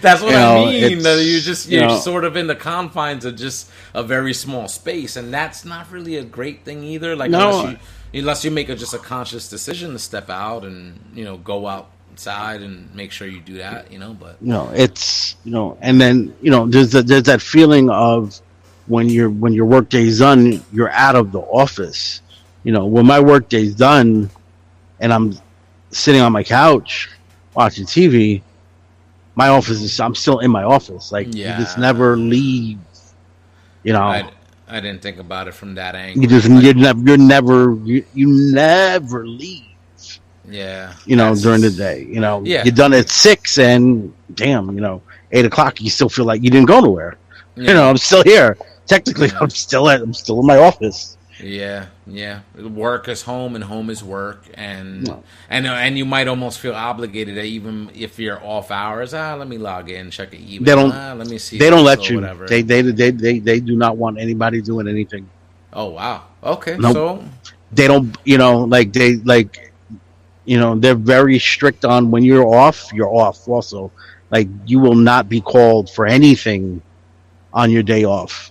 [0.00, 0.82] That's what You I know, mean.
[0.84, 4.02] it's- That you're just you you're know- sort of in the confines of just a
[4.02, 7.16] very small space, and that's not really a great thing either.
[7.16, 7.60] Like No.
[7.60, 7.72] unless
[8.12, 11.36] you unless you make a, just a conscious decision to step out and you know
[11.38, 13.90] go outside and make sure you do that.
[13.92, 17.24] You know, but You know, it's you know, and then you know there's that there's
[17.24, 18.40] that feeling of
[18.86, 22.20] when your when your work day's done, you're out of the office.
[22.64, 24.30] You know, when my work day's done,
[25.00, 25.34] and I'm
[25.90, 27.08] sitting on my couch
[27.54, 28.42] watching TV,
[29.38, 31.12] my office is I'm still in my office.
[31.16, 31.56] Like Yeah.
[31.58, 32.78] you just never leave.
[33.86, 34.28] You know, I
[34.76, 36.20] I didn't think about it from that angle.
[36.22, 37.58] you just you're never you're never
[37.90, 39.64] you, you never leave.
[40.50, 41.98] yeah, You know, during the day.
[42.14, 42.62] You know, Yeah.
[42.64, 46.50] you're done at six, and damn, you know, eight o'clock, you still feel like you
[46.50, 47.14] didn't go nowhere.
[47.54, 47.68] Yeah.
[47.68, 48.56] You know, I'm still here.
[48.86, 49.40] Technically, Yeah.
[49.42, 51.17] I'm still at I'm still in my office.
[51.42, 52.40] Yeah, yeah.
[52.56, 55.22] Work is home, and home is work, and No.
[55.48, 59.14] and uh, and you might almost feel obligated, even if you're off hours.
[59.14, 60.64] Ah, let me log in, check the email.
[60.64, 61.58] They don't- Ah, let me see.
[61.58, 62.16] They don't let you.
[62.16, 62.46] Whatever.
[62.46, 65.28] They, they they they they do not want anybody doing anything.
[65.72, 66.24] oh wow.
[66.42, 66.76] Okay.
[66.78, 66.92] Nope.
[66.92, 67.24] So
[67.72, 68.16] They don't.
[68.24, 69.72] You know, like they like.
[70.44, 72.90] You know, they're very strict on when you're off.
[72.94, 73.46] You're off.
[73.46, 73.92] Also,
[74.30, 76.80] like you will not be called for anything
[77.52, 78.50] on your day off.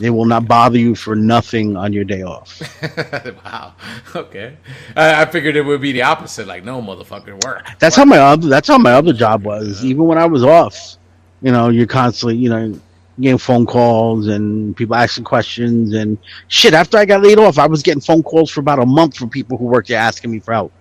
[0.00, 2.58] They will not bother you for nothing on your day off.
[3.44, 3.74] wow.
[4.16, 4.56] Okay.
[4.96, 6.46] I, I figured it would be the opposite.
[6.46, 7.66] Like, no, motherfucker, work.
[7.78, 8.48] That's how my other.
[8.48, 9.84] That's how my other job was.
[9.84, 10.96] Even when I was off,
[11.42, 12.80] you know, you're constantly, you know,
[13.20, 16.16] getting phone calls and people asking questions and
[16.48, 16.72] shit.
[16.72, 19.28] After I got laid off, I was getting phone calls for about a month from
[19.28, 20.72] people who worked there asking me for help.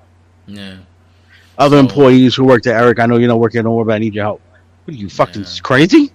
[0.47, 0.77] Yeah.
[1.57, 3.69] Other So- employees who worked at Eric, I know you're not working.
[3.69, 3.95] Worry about.
[3.95, 4.41] I need your help.
[4.85, 5.59] What are you fucking Yeah.
[5.61, 6.13] crazy?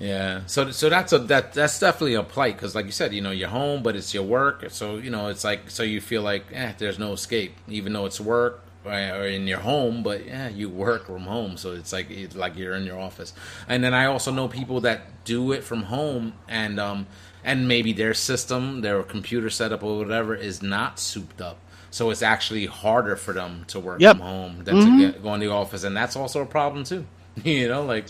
[0.00, 3.20] Yeah, so so that's a that that's definitely a plight because, like you said, you
[3.20, 4.64] know, you're home, but it's your work.
[4.68, 8.06] So you know, it's like so you feel like eh, there's no escape, even though
[8.06, 10.04] it's work or, or in your home.
[10.04, 13.32] But yeah, you work from home, so it's like it's like you're in your office.
[13.66, 17.08] And then I also know people that do it from home, and um
[17.42, 21.58] and maybe their system, their computer setup or whatever is not souped up.
[21.90, 24.18] So it's actually harder for them to work Yep.
[24.18, 27.04] from home than to get, go in the office, and that's also a problem too.
[27.42, 28.06] you know, like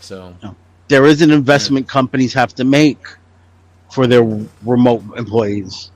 [0.00, 0.34] so.
[0.90, 2.98] There is an investment companies have to make
[3.92, 4.24] for their
[4.64, 5.92] remote employees.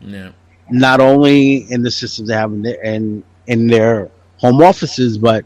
[0.00, 0.32] Yeah.
[0.70, 5.44] not only in the systems they have in their, in, in their home offices, but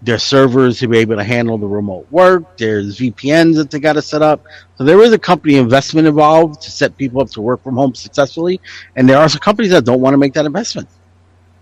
[0.00, 2.56] their servers to be able to handle the remote work.
[2.56, 4.44] There's VPNs that they got to set up.
[4.78, 7.94] So there is a company investment involved to set people up to work from home
[7.94, 8.60] successfully.
[8.96, 10.88] And there are some companies that don't want to make that investment.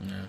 [0.00, 0.26] Yeah.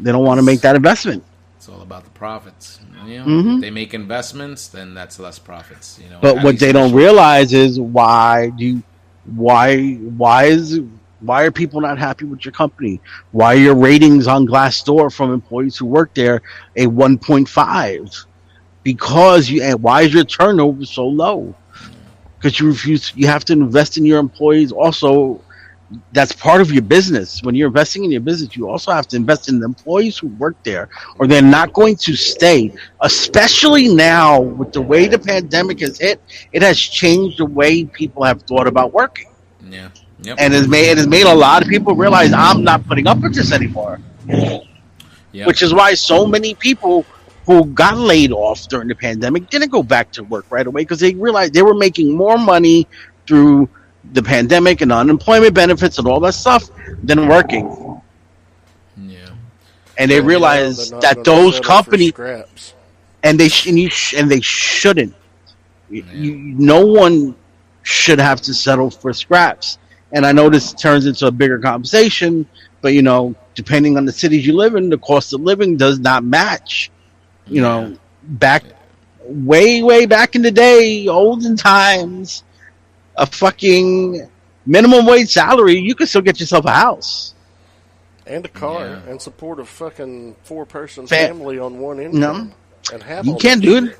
[0.00, 1.24] They don't want to make that investment.
[1.56, 2.80] It's all about the profits.
[3.06, 3.54] You know, Mhm.
[3.56, 5.98] if they make investments, then that's less profits.
[6.02, 8.82] You know, But what they don't realize is why do you,
[9.34, 10.80] why why is
[11.20, 13.00] why are people not happy with your company?
[13.32, 16.42] Why are your ratings on Glassdoor from employees who work there
[16.76, 18.08] a 1.5?
[18.82, 21.54] Because you and why is your turnover so low?
[22.38, 23.12] Because you refuse.
[23.14, 24.72] You have to invest in your employees.
[24.72, 25.40] Also,
[26.12, 27.42] that's part of your business.
[27.42, 30.28] When you're investing in your business, you also have to invest in the employees who
[30.28, 32.72] work there, or they're not going to stay.
[33.00, 36.20] Especially now with the way the pandemic has hit,
[36.52, 39.28] it has changed the way people have thought about working,
[39.68, 39.88] Yeah.
[40.22, 40.36] Yep.
[40.38, 43.18] and has made it has made a lot of people realize I'm not putting up
[43.20, 44.00] with this anymore.
[45.32, 45.46] Yep.
[45.46, 47.06] Which is why so many people
[47.46, 51.00] who got laid off during the pandemic didn't go back to work right away because
[51.00, 52.86] they realized they were making more money
[53.26, 53.68] through
[54.04, 56.68] the pandemic and unemployment benefits and all that stuff
[57.02, 58.00] than working.
[58.96, 59.34] yeah.
[59.98, 62.74] And they Yeah, realized they're that those settle for companies scraps.
[63.22, 65.14] and they sh- and, you sh- and they shouldn't.
[65.88, 67.36] You, you, no one
[67.82, 69.78] should have to settle for scraps.
[70.12, 72.46] And I know this turns into a bigger conversation,
[72.80, 75.98] but you know, depending on the cities you live in, the cost of living does
[75.98, 76.90] not match.
[77.48, 78.64] You know, back
[79.20, 82.44] way, way back in the day, olden times,
[83.16, 84.28] a fucking
[84.66, 87.34] minimum wage salary, you could still get yourself a house.
[88.26, 89.10] and a car Yeah.
[89.10, 92.52] and support a fucking four person Fa- family on one income.
[92.92, 93.98] And have You can't do it.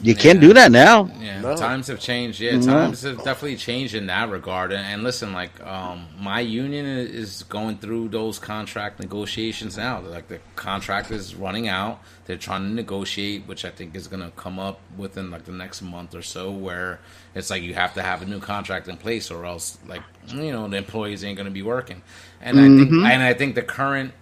[0.00, 1.10] You can't do that now.
[1.18, 1.56] Yeah, No.
[1.56, 2.38] times have changed.
[2.38, 2.66] Yeah, No.
[2.66, 4.70] times have definitely changed in that regard.
[4.72, 10.00] And, and listen, like um, my union is going through those contract negotiations now.
[10.00, 12.00] Like the contract is running out.
[12.26, 15.52] They're trying to negotiate, which I think is going to come up within like the
[15.52, 17.00] next month or so, where
[17.34, 20.52] it's like you have to have a new contract in place, or else like you
[20.52, 22.02] know the employees ain't going to be working.
[22.42, 24.12] And I think and I think the current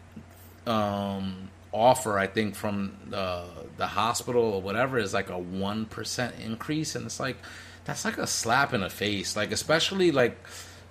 [0.66, 3.44] um, offer, I think from the
[3.76, 7.36] the hospital or whatever, is like a one percent increase, and it's like
[7.84, 9.36] that's like a slap in the face.
[9.36, 10.36] Like especially like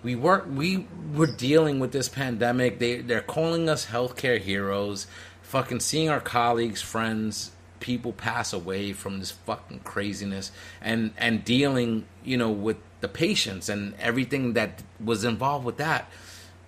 [0.04, 2.80] we work, we were dealing with this pandemic.
[2.80, 5.08] They they're calling us healthcare heroes.
[5.41, 12.06] Fucking seeing our colleagues, friends, people pass away from this fucking craziness, and and dealing,
[12.24, 16.10] you know, with the patients and everything that was involved with that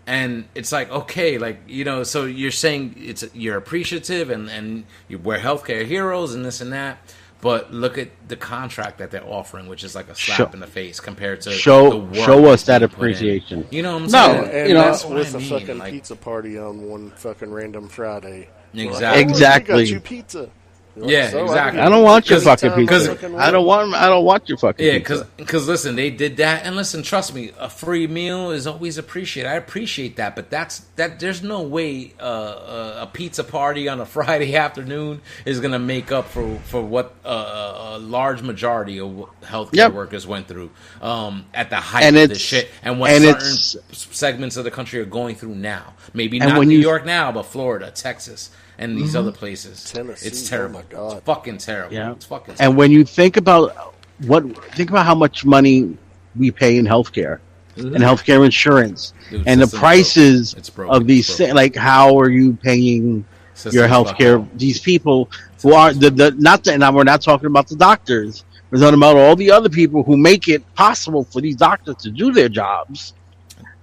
[0.08, 4.86] and it's like okay like you know so you're saying it's you're appreciative and and
[5.08, 6.98] you, we're healthcare heroes and this and that
[7.42, 10.60] but look at the contract that they're offering which is like a slap Show- in
[10.60, 13.00] the face compared to show- the work show us that being put in.
[13.06, 13.68] appreciation.
[13.72, 15.38] you know what i'm No, saying And, and you know- that's That's what with I
[15.38, 18.50] a mean, fucking like- pizza party on one fucking random Friday.
[18.74, 19.00] Exactly.
[19.08, 19.76] Like, oh, Exactly.
[19.76, 20.50] We got you pizza.
[20.98, 21.82] Like, Yeah, so exactly.
[21.82, 23.36] I don't want your Because- fucking because- pizza.
[23.38, 23.94] I don't want.
[23.94, 24.86] I don't want your fucking.
[24.86, 28.66] Yeah, because because listen, they did that, and listen, trust me, a free meal is
[28.66, 29.50] always appreciated.
[29.50, 31.20] I appreciate that, but that's that.
[31.20, 36.14] There's no way uh, a, a pizza party on a Friday afternoon is gonna make
[36.14, 39.10] up for for what uh, a large majority of
[39.44, 39.94] healthcare Yep.
[39.94, 40.70] workers went through
[41.02, 44.64] um, at the height And of this it's- shit, and what and certain segments of
[44.64, 45.94] the country are going through now.
[46.14, 48.50] Maybe not New you- York now, but Florida, Texas.
[48.78, 49.18] And these mm-hmm.
[49.18, 50.80] other places, Tennessee, it's oh terrible.
[50.80, 51.18] my God.
[51.18, 51.94] It's fucking terrible.
[51.94, 52.12] Yeah.
[52.12, 52.56] It's fucking.
[52.56, 52.64] Terrible.
[52.64, 54.44] And when you think about what,
[54.76, 55.98] think about how much money
[56.36, 57.40] we pay in healthcare
[57.78, 58.04] and mm-hmm.
[58.04, 60.74] healthcare insurance, Dude, and the prices broken.
[60.76, 61.02] Broken.
[61.02, 61.56] of these, broken.
[61.56, 64.58] like how are you paying System's your fucked healthcare?
[64.58, 65.30] These people
[65.62, 68.46] who are the, the not the, now we're not talking about the doctors.
[68.72, 72.12] We're talking about all the other people who make it possible for these doctors to
[72.12, 73.14] do their jobs.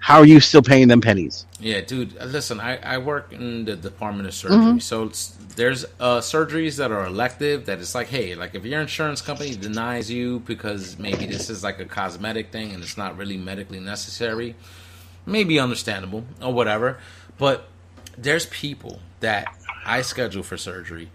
[0.03, 1.47] How are you still paying them pennies?
[1.61, 2.19] Yeah, dude.
[2.19, 6.77] uh, Listen, I, I work in the Department of Surgery, so it's, there's uh, surgeries
[6.79, 7.67] that are elective.
[7.67, 11.63] That it's like, hey, like if your insurance company denies you because maybe this is
[11.63, 14.57] like a cosmetic thing and it's not really medically necessary,
[15.25, 16.99] maybe understandable or whatever.
[17.39, 17.69] But
[18.19, 19.47] there's people that
[19.87, 21.11] I schedule for surgery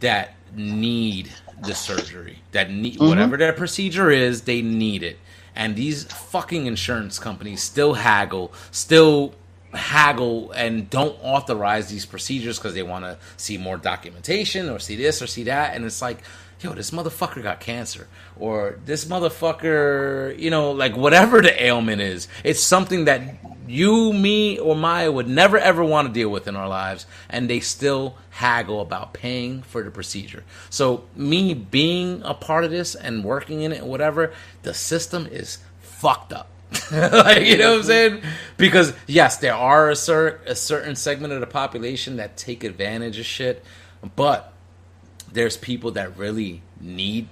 [0.00, 1.30] that need
[1.62, 5.20] the surgery, that need whatever their procedure is, they need it.
[5.54, 9.34] And these fucking insurance companies still haggle, still
[9.74, 14.96] haggle and don't authorize these procedures because they want to see more documentation or see
[14.96, 15.74] this or see that.
[15.74, 16.18] And it's like,
[16.62, 18.06] yo, this motherfucker got cancer.
[18.38, 23.22] Or this motherfucker, you know, like whatever the ailment is, it's something that
[23.66, 27.48] you, me, or Maya would never ever want to deal with in our lives, and
[27.48, 30.44] they still haggle about paying for the procedure.
[30.70, 35.58] So, me being a part of this and working in it whatever, the system is
[35.80, 36.48] fucked up.
[36.92, 38.22] like, you know what I'm saying?
[38.56, 43.18] Because, yes, there are a, cer- a certain segment of the population that take advantage
[43.18, 43.62] of shit,
[44.16, 44.51] but
[45.32, 47.28] there's people that really need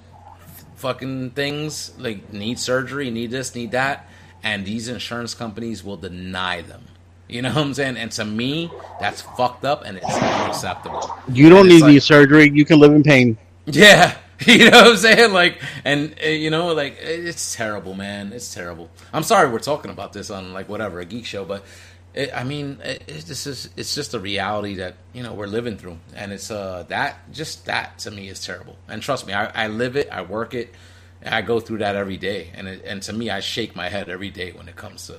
[0.77, 4.09] fucking things like need surgery, need this, need that,
[4.43, 6.85] and these insurance companies will deny them.
[7.29, 7.97] You know what I'm saying?
[7.97, 11.15] And to me, that's fucked up and it's unacceptable.
[11.33, 12.51] You don't need like- surgery.
[12.53, 13.39] You can live in pain.
[13.67, 15.33] Yeah, you know what I'm saying?
[15.33, 18.33] Like, and uh, you know, like it's terrible, man.
[18.33, 18.91] It's terrible.
[19.13, 21.65] I'm sorry we're talking about this on like whatever a geek show, but
[22.15, 25.47] it, I mean, it, it, this is it's just a reality that you know we're
[25.47, 28.77] living through, and it's uh that just that to me is terrible.
[28.89, 30.75] And trust me, I, I live it, I work it,
[31.25, 34.09] I go through that every day, and it, and to me, I shake my head
[34.09, 35.15] every day when it comes to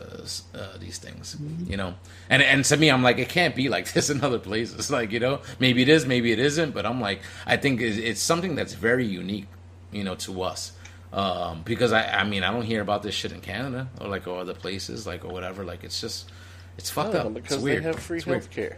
[0.60, 1.94] uh, these things, you know.
[2.30, 4.90] And and to me, I'm like, it can't be like this in other places.
[4.90, 7.98] Like you know, maybe it is, maybe it isn't, but I'm like, I think it's,
[7.98, 9.48] it's something that's very unique,
[9.92, 10.74] you know, to us.
[11.14, 14.28] Um, because I, I mean, I don't hear about this shit in Canada or like
[14.28, 15.64] or other places, like or whatever.
[15.66, 16.32] Like it's just,
[16.78, 17.34] it's fucked No, up.
[17.34, 18.42] because it's they have free It's weird.
[18.44, 18.78] health care.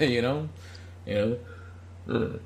[0.08, 0.48] you know,
[1.06, 1.38] you know.
[2.08, 2.40] Mm.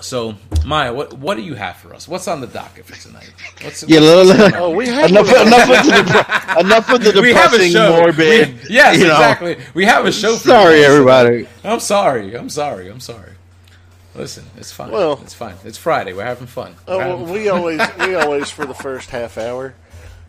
[0.00, 0.34] So
[0.66, 2.08] Maya, what what do you have for us?
[2.08, 3.32] What's on the docket for tonight?
[3.62, 4.54] What's, Yeah, what's little- going?
[4.56, 5.46] Oh, we have enough, one.
[5.46, 8.54] enough of the depre- enough of the we have a depressing, morbid.
[8.64, 9.12] We- yes, you know.
[9.14, 9.56] exactly.
[9.72, 10.36] We have a show.
[10.36, 11.48] For Sorry, you everybody.
[11.62, 12.34] I'm sorry.
[12.34, 12.88] I'm sorry.
[12.88, 13.32] I'm sorry.
[14.16, 14.90] Listen, it's fine.
[14.90, 15.54] Well- it's fine.
[15.64, 16.12] It's Friday.
[16.12, 16.74] We're having fun.
[16.88, 19.74] Oh, We're well, having we always we always for the first half hour,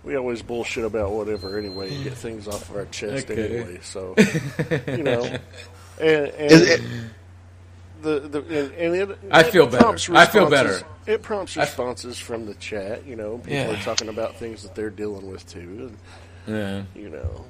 [0.05, 3.57] we always bullshit about whatever anyway and get things off of our chest Okay.
[3.59, 3.79] anyway.
[3.81, 4.15] So
[4.87, 5.23] you know,
[5.99, 7.09] and, and
[8.01, 9.77] the the and, and it, I it feel better.
[9.83, 10.81] prompts I feel better.
[11.07, 13.05] It prompts I- responses from the chat.
[13.05, 13.71] You know, people Yeah.
[13.79, 15.91] are talking about things that they're dealing with too,
[16.47, 16.55] and
[16.95, 17.01] yeah.
[17.01, 17.45] you know,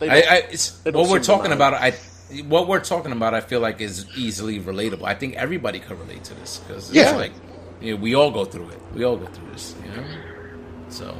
[0.00, 1.54] I, I, it's, what we're talking mind.
[1.54, 1.74] about.
[1.74, 1.92] I
[2.48, 3.34] what we're talking about.
[3.34, 5.04] I feel like is easily relatable.
[5.04, 7.14] I think everybody could relate to this because it's Yeah.
[7.16, 7.32] like
[7.80, 8.80] you know, we all go through it.
[8.94, 9.74] We all go through this.
[9.84, 10.04] You know.
[10.88, 11.16] So Is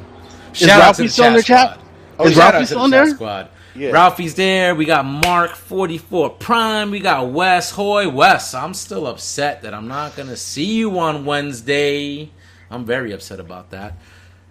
[0.55, 1.71] shout out Ralphie to the still in the chat?
[1.73, 1.85] squad.
[2.19, 3.15] Oh, is shout Ralphie still in chat there?
[3.15, 3.49] Squad.
[3.75, 3.91] Yeah.
[3.91, 4.73] Ralphie's there.
[4.73, 6.91] We got Mark forty four Prime.
[6.91, 8.07] We got Wes Hoy.
[8.07, 12.31] Wes, I'm still upset that I'm not gonna see you on Wednesday.
[12.71, 13.97] I'm very upset about that.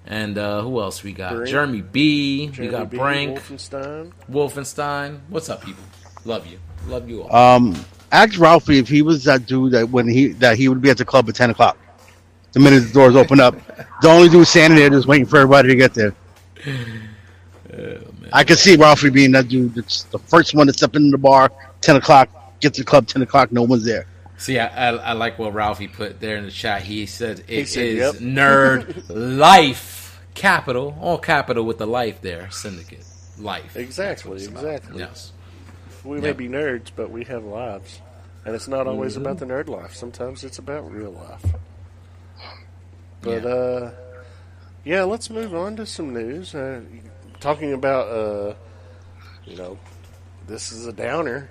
[0.07, 1.35] And uh, who else we got?
[1.35, 1.49] Brink.
[1.49, 2.53] Jeremy B.
[2.59, 3.39] we got B, Brink.
[3.39, 4.13] Wolfenstein.
[4.31, 5.21] Wolfenstein.
[5.29, 5.83] What's up, people?
[6.27, 6.59] Love you.
[6.87, 7.35] Love you all.
[7.35, 7.75] Um,
[8.13, 10.99] ask Ralphie if he was that dude that when he that he would be at
[10.99, 11.79] the club at ten o'clock.
[12.55, 13.55] The minute the doors open up,
[14.01, 16.15] the only dude standing there just waiting for everybody to get there.
[18.33, 21.19] I could see Ralphie being that dude that's the first one to step into the
[21.19, 22.29] bar, ten o'clock,
[22.61, 24.07] get to the club, ten o'clock, no one's there.
[24.37, 26.83] See, I, I, I like what Ralphie put there in the chat.
[26.83, 29.05] He said it is said, "Yep." nerd
[29.39, 32.51] life capital, all capital with the life there.
[32.51, 33.05] Syndicate
[33.39, 33.77] life.
[33.77, 34.65] Exactly, That's about.
[34.65, 34.99] exactly.
[35.01, 35.33] Yes.
[36.05, 36.23] We Yeah.
[36.23, 38.01] may be nerds, but we have lives.
[38.45, 39.23] And it's not always Mm-hmm.
[39.27, 39.95] about the nerd life.
[39.95, 41.43] Sometimes it's about real life.
[43.25, 43.49] But, Yeah.
[43.49, 43.91] uh,
[44.85, 46.55] yeah, let's move on to some news.
[46.55, 46.81] Uh,
[47.41, 48.55] talking about, uh,
[49.45, 49.79] you know,
[50.47, 51.49] this is a downer.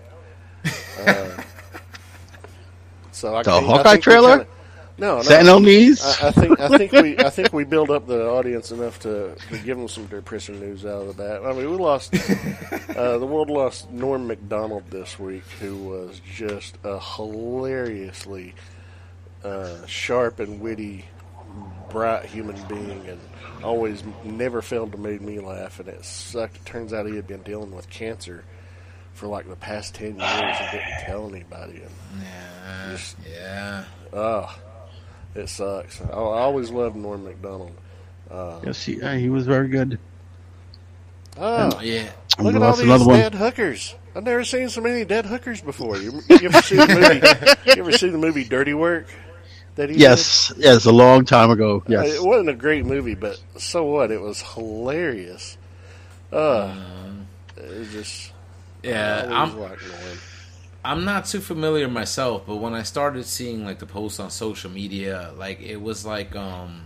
[0.99, 1.29] Uh,
[3.11, 4.29] So I The think- I Hawkeye think trailer?
[4.39, 4.47] kinda-
[4.97, 5.21] no, no.
[5.21, 6.03] Sentinel knees.
[6.03, 9.35] I, I think I think we I think we build up the audience enough to,
[9.49, 11.41] to give them some depressing news out of the bat.
[11.45, 12.13] I mean, we lost
[12.95, 18.55] uh, the world lost Norm Macdonald this week, who was just a hilariously
[19.43, 21.05] uh, sharp and witty,
[21.89, 23.19] bright human being, and
[23.63, 25.79] always never failed to make me laugh.
[25.79, 26.55] And it sucked.
[26.57, 28.43] It turns out he had been dealing with cancer
[29.13, 31.81] for like the past ten years and didn't tell anybody.
[31.83, 33.83] And Yeah, Just- yeah.
[34.11, 34.55] Oh,
[35.35, 36.01] it sucks.
[36.01, 36.11] I, I
[36.41, 37.75] always loved Norm Macdonald.
[38.65, 39.99] yes, he, uh, he was very good.
[41.37, 42.09] Oh, Yeah.
[42.39, 43.19] Look at all these another one.
[43.19, 43.95] dead hookers.
[44.15, 45.97] I've never seen so many dead hookers before.
[45.97, 47.71] You, you ever see the movie?
[47.75, 49.07] You ever see the movie Dirty Work?
[49.75, 51.83] That he Yes, yes, a long time ago.
[51.87, 51.97] did?
[51.97, 52.13] Uh, Yes.
[52.15, 54.11] it wasn't a great movie, but so what?
[54.11, 55.57] It was hilarious.
[56.31, 56.75] Uh,
[57.57, 58.31] it just
[58.83, 59.83] Yeah, I'm liked
[60.85, 64.69] I'm not too familiar myself, but when I started seeing like the posts on social
[64.69, 66.81] media, like it was like um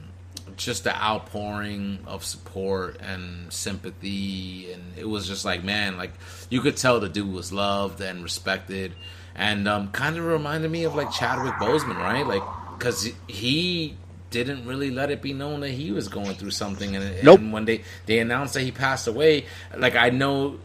[0.55, 6.13] just the outpouring of support and sympathy and it was just like man, like
[6.49, 8.93] you could tell the dude was loved and respected
[9.35, 12.25] and um kind of reminded me of like Chadwick Boseman, right?
[12.27, 12.47] Like
[12.79, 13.95] cuz he
[14.29, 17.39] didn't really let it be known that he was going through something and, Nope.
[17.39, 19.45] and when they they announced that he passed away,
[19.77, 20.57] like I know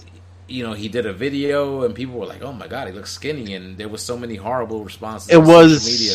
[0.48, 3.11] you know, he did a video and people were like, "Oh my god, he looks
[3.12, 5.31] skinny," and there was so many horrible responses.
[5.31, 6.14] It was- media.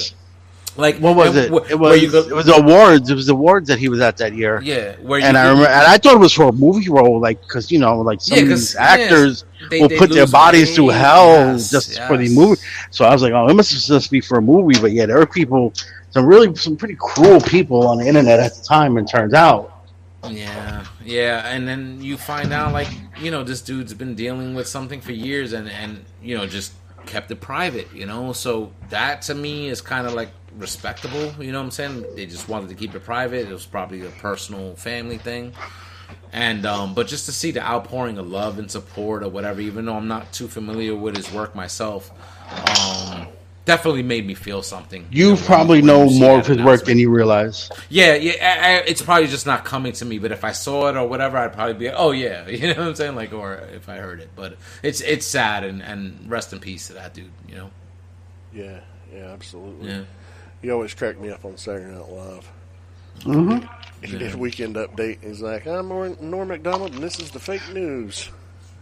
[0.78, 1.50] Like What was it?
[1.50, 2.12] wh- It was.
[2.12, 3.10] go- it was awards.
[3.10, 4.62] It was awards that he was at that year.
[4.64, 7.42] yeah, where And I remember, and I thought it was for a movie role, like
[7.42, 10.76] because you know, like some Yeah, of these actors they- will they put their bodies
[10.76, 12.62] through hell Yes, just for the movie.
[12.92, 14.80] So I was like, oh, it must just be for a movie.
[14.80, 15.74] But yeah, there were people,
[16.12, 18.98] some really, some pretty cruel people on the internet at the time.
[18.98, 19.74] And turns out,
[20.30, 22.90] Yeah, yeah, and then you find out like
[23.22, 26.74] you know this dude's been dealing with something for years, and and you know just
[27.06, 28.34] kept it private, you know.
[28.34, 31.34] So that to me is kind of like respectable.
[31.44, 32.06] You know what I'm saying?
[32.16, 33.48] They just wanted to keep it private.
[33.48, 35.54] It was probably a personal family thing.
[36.32, 39.86] And um, but just to see the outpouring of love and support or whatever, even
[39.86, 42.12] though I'm not too familiar with his work myself,
[42.50, 43.28] um,
[43.66, 45.06] definitely made me feel something.
[45.12, 47.70] you know, probably when know more of his work than you realize.
[47.90, 50.20] Yeah, yeah, I, I, it's probably just not coming to me.
[50.20, 52.88] But if I saw it or whatever, I'd probably be, oh yeah, you know what
[52.88, 54.30] I'm saying, like, or if I heard it.
[54.36, 57.32] But it's it's sad and and rest in peace to that dude.
[57.50, 57.70] You know,
[58.54, 58.80] Yeah,
[59.14, 59.90] yeah, absolutely.
[59.90, 60.02] yeah,
[60.62, 62.52] He always cracked me up on Saturday Night Live.
[63.24, 63.58] hmm
[64.04, 65.24] He did a weekend update.
[65.24, 68.30] He's like, "I'm Norm, Macdonald, and this is the fake news."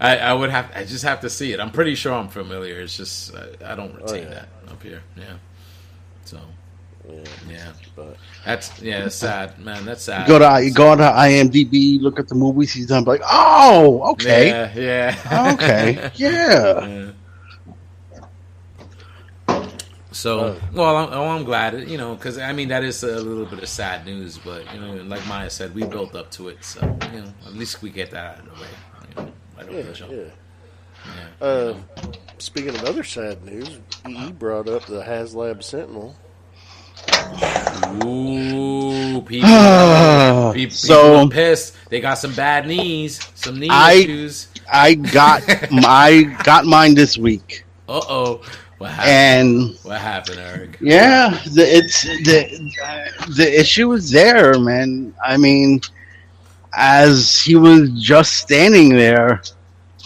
[0.00, 1.60] I, I would have, I just have to see it.
[1.60, 2.80] I'm pretty sure I'm familiar.
[2.80, 4.30] It's just I, I don't retain yeah.
[4.30, 5.02] that up here.
[5.16, 5.34] Yeah,
[6.24, 6.38] so
[7.08, 9.84] Yeah, yeah, but that's yeah, it's sad, man.
[9.84, 10.26] That's sad.
[10.26, 13.04] Go to you go on to IMDb, look at the movies he's done.
[13.04, 16.86] Like, oh, okay, Yeah, yeah, okay, yeah.
[16.86, 17.12] Yeah.
[20.22, 20.60] So, Oh.
[20.72, 23.60] well, I'm, well, I'm glad, you know, because I mean that is a little bit
[23.60, 26.78] of sad news, but you know, like Maya said, we built up to it, so
[27.12, 28.68] you know, at least we get that out of the way.
[29.08, 30.08] You know, right yeah, the show.
[30.08, 30.30] yeah.
[31.40, 31.44] Yeah.
[31.48, 31.74] Uh,
[32.38, 36.14] speaking of other sad news, EE brought up the HasLab Sentinel.
[38.04, 41.74] Ooh, people, Ah, people, so- are pissed.
[41.90, 44.46] They got some bad knees, some knee I- issues.
[44.72, 48.42] I got I got mine this week, Uh oh,
[48.82, 49.60] what happened?
[49.60, 50.78] and what happened, Eric?
[50.80, 52.34] yeah, the, it's the
[53.36, 55.14] the issue was there, man.
[55.24, 55.80] I mean,
[56.74, 59.40] as he was just standing there,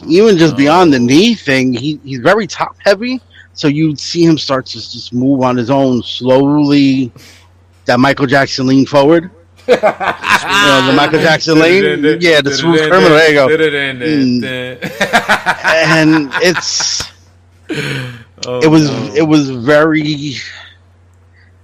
[0.06, 0.58] even just Oh.
[0.58, 3.20] beyond the knee thing, he he's very top heavy.
[3.54, 7.10] So you'd see him start to just move on his own slowly.
[7.86, 9.30] That Michael Jackson lean forward.
[9.68, 12.04] you know, the Michael Jackson lean.
[12.20, 13.16] Yeah, the smooth criminal.
[13.16, 14.86] There you go.
[15.88, 17.02] And it's
[18.46, 19.14] Oh, it was no.
[19.14, 20.36] it was very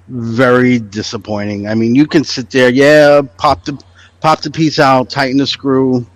[0.09, 1.69] very disappointing.
[1.69, 3.83] I mean, you can sit there, yeah, pop the
[4.21, 6.07] pop the piece out, tighten the screw.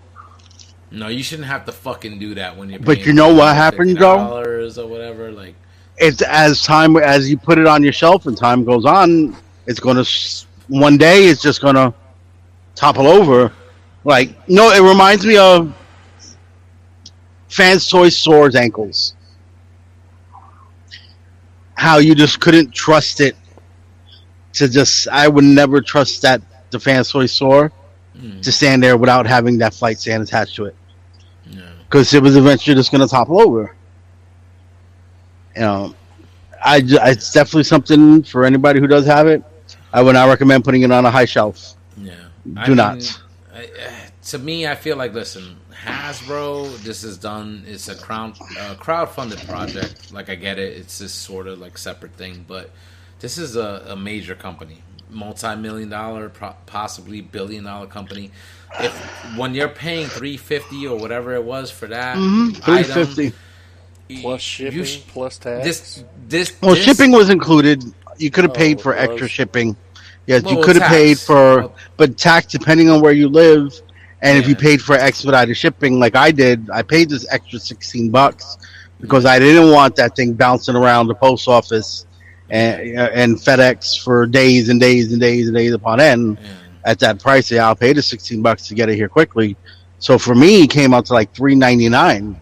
[0.90, 2.78] No, you shouldn't have to fucking do that when you're.
[2.78, 4.16] But you know what $50 happened, Joe?
[4.16, 5.54] Dollars or whatever, like.
[5.98, 9.34] It's as time as you put it on your shelf and time goes on,
[9.66, 11.94] it's to one day it's just going to
[12.74, 13.52] topple over.
[14.04, 15.74] Like no, it reminds me of
[17.48, 19.15] Fans Toy Store's ankles.
[21.76, 23.36] How you just couldn't trust it
[24.54, 27.70] to just I would never trust that the Fans Toy mm,
[28.42, 30.76] to stand there without having that flight stand attached to it
[31.50, 31.70] yeah.
[31.84, 33.74] because it was eventually just going to topple over.
[35.54, 35.94] You know,
[36.64, 39.42] I, ju- it's definitely something for anybody who does have it.
[39.92, 41.74] I would not recommend putting it on a high shelf.
[41.96, 42.14] Yeah.
[42.64, 43.22] Do not.
[43.54, 43.90] I, uh,
[44.24, 47.64] to me, I feel like listen, Hasbro, this is done.
[47.66, 50.12] It's a crowd uh, crowd funded project.
[50.12, 52.70] Like I get it, it's this sort of like separate thing, but
[53.20, 56.30] this is a, a major company, multi million dollar,
[56.66, 58.30] possibly billion dollar company.
[58.80, 58.92] If
[59.36, 62.50] when you're paying three fifty or whatever it was for that, mm-hmm.
[62.60, 63.32] three fifty
[64.20, 65.64] plus shipping sh- plus tax.
[65.64, 67.84] This this well, this, shipping was included.
[68.18, 69.76] You could have oh, paid for extra shipping.
[70.26, 73.80] Yes, well, you could have paid for, but tax depending on where you live
[74.22, 74.42] and yeah.
[74.42, 78.58] if you paid for expedited shipping, like I did, I paid this extra sixteen bucks
[79.00, 82.06] because I didn't want that thing bouncing around the post office
[82.50, 86.38] and uh, and FedEx for days and days and days and days upon end.
[86.40, 86.50] Yeah.
[86.84, 89.56] At that price, yeah, I'll pay the sixteen bucks to get it here quickly.
[89.98, 92.40] So for me, it came out to like three ninety nine.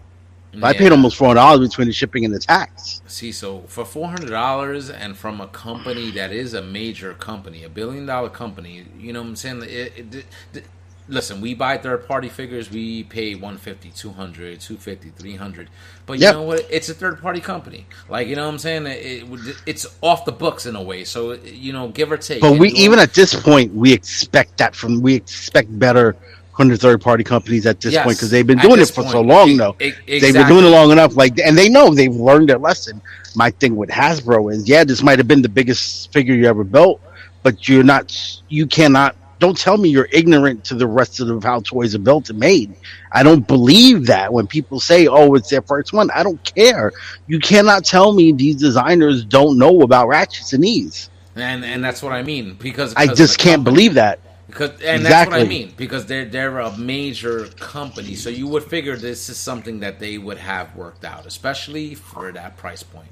[0.53, 0.67] Yeah.
[0.67, 3.01] I paid almost four hundred dollars between the shipping and the tax.
[3.07, 7.63] See, so for four hundred dollars, and from a company that is a major company,
[7.63, 9.63] a billion dollar company, you know what I'm saying?
[9.63, 10.65] It, it, it,
[11.07, 15.69] listen, we buy third party figures, we pay 150, 200, 250, 300.
[16.05, 16.35] But you yep.
[16.35, 16.65] know what?
[16.69, 17.85] It's a third party company.
[18.09, 18.87] Like, you know what I'm saying?
[18.87, 21.03] It, it, it's off the books in a way.
[21.03, 22.41] So, you know, give or take.
[22.41, 26.15] But we even at this point, we expect that from we expect better
[26.55, 29.01] from the third party companies at this yes, point because they've been doing it for
[29.01, 29.11] point.
[29.11, 29.75] so long though.
[29.79, 30.19] Exactly.
[30.19, 33.01] They've been doing it long enough like and they know they've learned their lesson.
[33.35, 36.63] My thing with Hasbro is yeah, this might have been the biggest figure you ever
[36.63, 37.01] built,
[37.43, 41.59] but you're not you cannot don't tell me you're ignorant to the rest of how
[41.59, 42.73] toys are built and made.
[43.11, 46.93] I don't believe that when people say, "Oh, it's their first one." I don't care.
[47.27, 51.09] You cannot tell me these designers don't know about ratchets and knees.
[51.35, 53.75] And and that's what I mean because, because I just can't company.
[53.75, 54.19] believe that.
[54.47, 55.09] Because and exactly.
[55.09, 59.27] that's what I mean because they're they're a major company, so you would figure this
[59.27, 63.09] is something that they would have worked out, especially for that price point.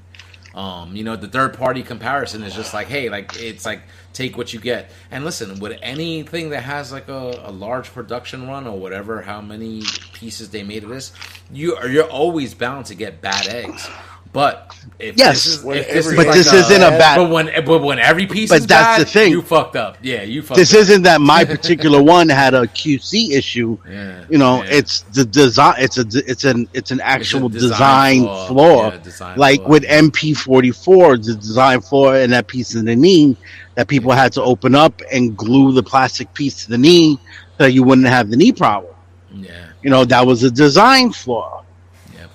[0.54, 3.82] Um, you know, the third party comparison is just like, hey, like it's like
[4.12, 4.90] take what you get.
[5.10, 9.40] And listen, with anything that has like a, a large production run or whatever, how
[9.40, 9.82] many
[10.12, 11.12] pieces they made of this,
[11.52, 13.88] you are you're always bound to get bad eggs.
[14.34, 17.18] But if yes, this is, if this is but like this a, isn't a bad.
[17.18, 19.30] But when but when every piece but is that's bad, the thing.
[19.30, 19.96] You fucked up.
[20.02, 20.58] Yeah, you fucked.
[20.58, 20.80] This up.
[20.80, 23.78] isn't that my particular one had a QC issue.
[23.88, 24.70] Yeah, you know, yeah.
[24.70, 25.76] it's the design.
[25.78, 28.48] It's a it's an it's an actual it's design, design, flaw.
[28.48, 28.90] flaw.
[28.90, 29.68] Yeah, design like flaw.
[29.68, 33.36] with MP44, the design flaw in that piece of the knee
[33.76, 37.20] that people had to open up and glue the plastic piece to the knee
[37.56, 38.96] so you wouldn't have the knee problem.
[39.32, 41.63] Yeah, you know that was a design flaw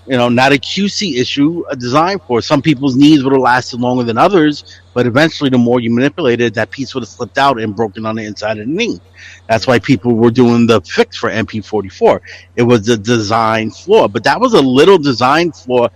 [0.09, 3.41] you know, not a QC issue, uh, a design for some people's knees would have
[3.41, 7.37] lasted longer than others, but eventually the more you manipulated, that piece would have slipped
[7.37, 8.99] out and broken on the inside of the knee.
[9.47, 12.21] That's why people were doing the fix for MP44.
[12.55, 15.89] It was a design flaw, but that was a little design flaw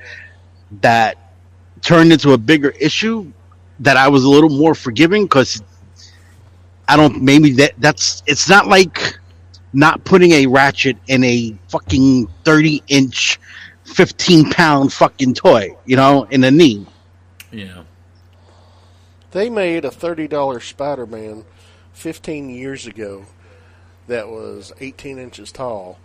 [0.81, 1.17] that
[1.81, 3.31] turned into a bigger issue
[3.79, 5.63] that I was a little more forgiving because
[6.87, 9.19] I don't maybe that that's it's not like
[9.73, 13.39] not putting a ratchet in a fucking 30 inch
[13.85, 16.85] 15 pound fucking toy, you know, in a knee.
[17.51, 17.83] Yeah.
[19.31, 21.45] They made a $30 Spider Man
[21.93, 23.25] 15 years ago
[24.07, 25.99] that was 18 inches tall,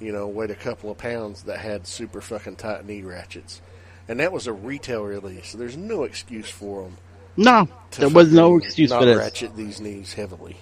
[0.00, 3.60] you know, weighed a couple of pounds that had super fucking tight knee ratchets.
[4.08, 5.52] And that was a retail release.
[5.52, 6.96] There's no excuse for them.
[7.36, 9.18] No, there was no excuse for this.
[9.18, 10.56] ratchet these knees heavily.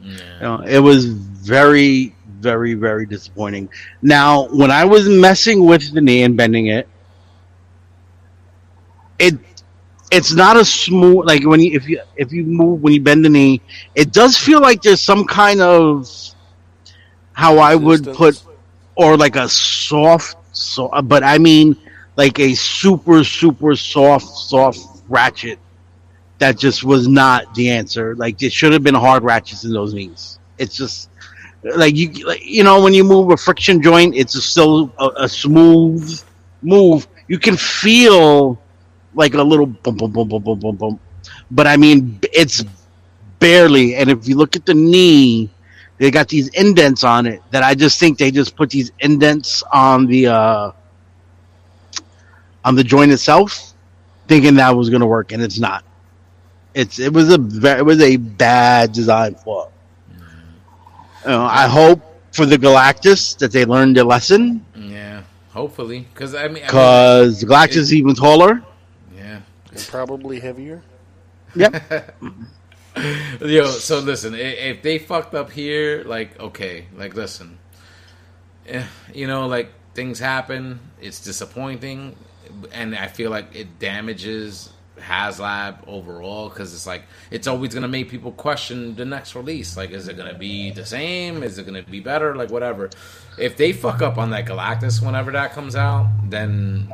[0.00, 0.34] Yeah.
[0.34, 3.68] You know, it was very very, very disappointing.
[4.02, 6.88] Now, when I was messing with the knee and bending it,
[9.18, 9.34] it
[10.10, 13.24] it's not a smooth like when you if you if you move when you bend
[13.24, 13.60] the knee,
[13.94, 16.08] it does feel like there's some kind of
[17.32, 18.42] how I would put
[18.96, 21.76] or like a soft so but I mean
[22.16, 24.78] like a super super soft soft
[25.08, 25.58] ratchet
[26.38, 28.14] that just was not the answer.
[28.16, 30.38] Like it should have been hard ratchets in those knees.
[30.58, 31.10] It's just
[31.76, 32.10] like you
[32.42, 36.22] you know when you move a friction joint it's still a, a, smooth
[36.62, 37.06] move.
[37.28, 38.60] You can feel
[39.14, 41.00] like a little bump bump bump bump bump bump
[41.50, 42.64] but i mean it's
[43.38, 45.50] barely and if you look at the knee
[45.98, 49.62] they got these indents on it that i just think they just put these indents
[49.72, 50.70] on the uh
[52.64, 53.74] on the joint itself
[54.26, 55.84] thinking that was going to work and it's not.
[56.74, 59.70] It's it was a it was a bad design flaw
[61.24, 62.00] you know, I hope
[62.32, 64.64] for the Galactus that they learned their lesson.
[64.74, 65.22] Yeah,
[65.52, 68.62] hopefully, because I mean, because I mean, Galactus is even taller.
[69.16, 70.82] Yeah, and probably heavier.
[71.54, 72.14] Yep.
[73.40, 77.58] Yo, so listen, if they fucked up here, like, okay, like, listen,
[78.68, 80.78] eh, you know, like things happen.
[81.00, 82.16] It's disappointing,
[82.72, 88.08] and I feel like it damages HasLab overall because it's like it's always gonna make
[88.08, 89.76] people question the next release.
[89.76, 91.42] Like, is it gonna be the same?
[91.42, 92.34] Is it gonna be better?
[92.34, 92.90] Like, whatever.
[93.38, 96.88] If they fuck up on that Galactus whenever that comes out, then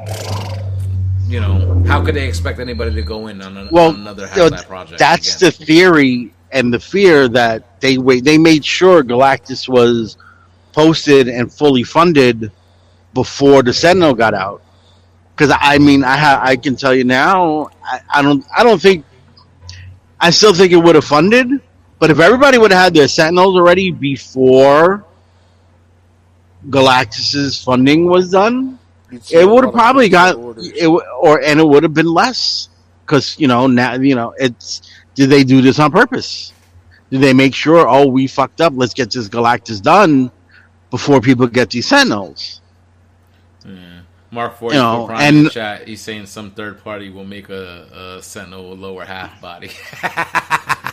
[1.27, 4.27] you know how could they expect anybody to go in on, a, well, on another
[4.27, 4.99] HasLab project?
[4.99, 5.53] that's again?
[5.59, 8.25] the theory and the fear that they wait.
[8.25, 10.17] They made sure Galactus was
[10.73, 12.51] posted and fully funded
[13.15, 14.63] before the Sentinel got out.
[15.41, 18.81] Because I mean, I ha- I can tell you now, I, I don't I don't
[18.81, 19.07] think
[20.21, 21.63] I still think it would have funded.
[21.99, 25.03] But if everybody would have had their Sentinels already before
[26.69, 28.79] Galactus's funding was done,
[29.11, 30.73] it would have probably got orders.
[30.77, 32.69] it or and it would have been less
[33.07, 34.83] because you know now you know it's
[35.15, 36.53] did they do this on purpose
[37.11, 40.31] did they make sure oh we fucked up let's get this galactus done
[40.91, 42.60] before people get these sentinels.
[44.31, 45.89] Mark Forty You know, Prime in and- the chat.
[45.89, 49.71] He's saying some third party will make a, a Sentinel with lower half body.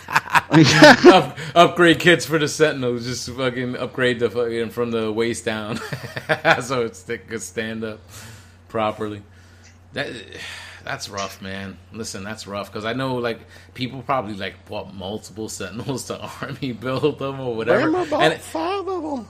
[0.49, 3.05] Up, upgrade kits for the Sentinels.
[3.05, 5.77] Just fucking upgrade the fucking from the waist down,
[6.63, 7.99] so it's it could stand up
[8.69, 9.21] properly.
[9.93, 10.07] That
[10.85, 11.77] that's rough, man.
[11.91, 13.41] Listen, that's rough because I know like
[13.73, 17.89] people probably like bought multiple Sentinels to army build them or whatever.
[17.89, 19.27] Bama bought And it- five of them.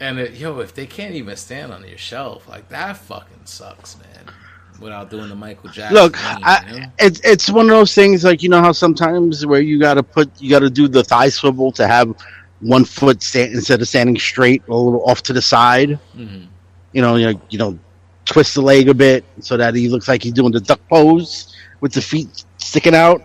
[0.00, 3.96] And it, yo, if they can't even stand on your shelf, like that fucking sucks,
[3.98, 4.34] man.
[4.80, 5.94] Without doing the Michael Jackson.
[5.94, 6.38] look thing,
[6.74, 6.86] you know?
[6.98, 10.02] it's it's one of those things like you know how sometimes where you got to
[10.02, 12.16] put you got to do the thigh swivel to have
[12.60, 16.46] one foot stand instead of standing straight a little off to the side Mhm.
[16.92, 17.78] you know, you know, you know,
[18.24, 21.54] twist the leg a bit so that he looks like he's doing the duck pose
[21.82, 23.20] with the feet sticking out.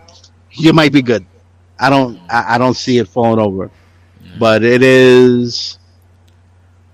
[0.52, 1.24] You might be good.
[1.78, 3.70] I don't, I, I don't see it falling over,
[4.38, 5.78] but it is.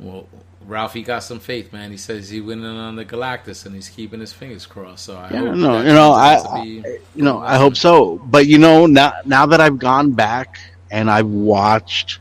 [0.03, 0.27] Well,
[0.67, 1.91] Ralphie got some faith, man.
[1.91, 5.05] He says he went in on the Galactus and he's keeping his fingers crossed.
[5.05, 6.85] So I Yeah, hope no, you know, I, be-
[7.15, 8.21] you know, I hope so.
[8.27, 10.59] But you know, now now that I've gone back
[10.91, 12.21] and I've watched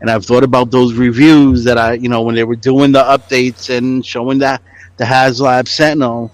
[0.00, 3.02] and I've thought about those reviews that I, you know, when they were doing the
[3.02, 4.62] updates and showing that
[4.96, 6.32] the HasLab Sentinel,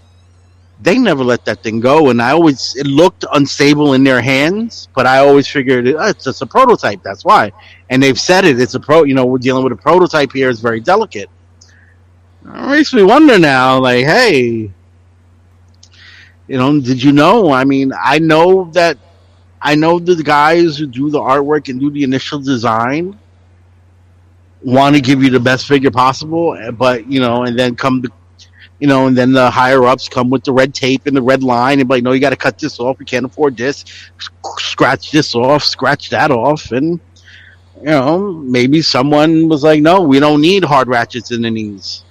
[0.81, 4.89] they never let that thing go, and I always it looked unstable in their hands,
[4.95, 7.03] but I always figured oh, it's just a prototype.
[7.03, 7.53] That's why,
[7.91, 8.61] and they've said it.
[8.61, 9.05] It's a pro.
[9.05, 10.51] You know, we're dealing with a prototype here.
[10.51, 11.29] It's very delicate.
[12.45, 14.71] It makes me wonder now, like, hey,
[16.47, 17.53] you know, did you know?
[17.53, 18.99] I mean, I know that
[19.61, 23.19] I know the guys who do the artwork and do the initial design
[24.63, 28.03] want to give you the best figure possible, eh, but you know, and then come
[28.03, 28.11] to
[28.79, 31.43] you know, and then the higher ups come with the red tape and the red
[31.43, 32.99] line and be like, no, you got to cut this off.
[32.99, 33.85] We can't afford this.
[34.59, 37.01] Scratch this off, scratch that off, and
[37.79, 42.05] you know, maybe someone was like, no, we don't need hard ratchets in the knees.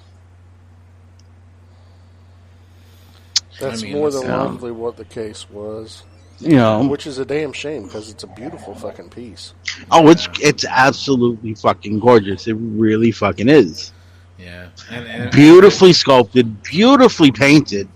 [3.60, 6.04] That's I mean, more than it's, um, likely what the case was,
[6.40, 9.54] You know, which is a damn shame because it's a beautiful fucking piece.
[9.92, 12.48] oh, it's it's absolutely fucking gorgeous.
[12.48, 13.92] It really fucking is.
[14.40, 17.88] Yeah, and, and Beautifully sculpted, beautifully painted.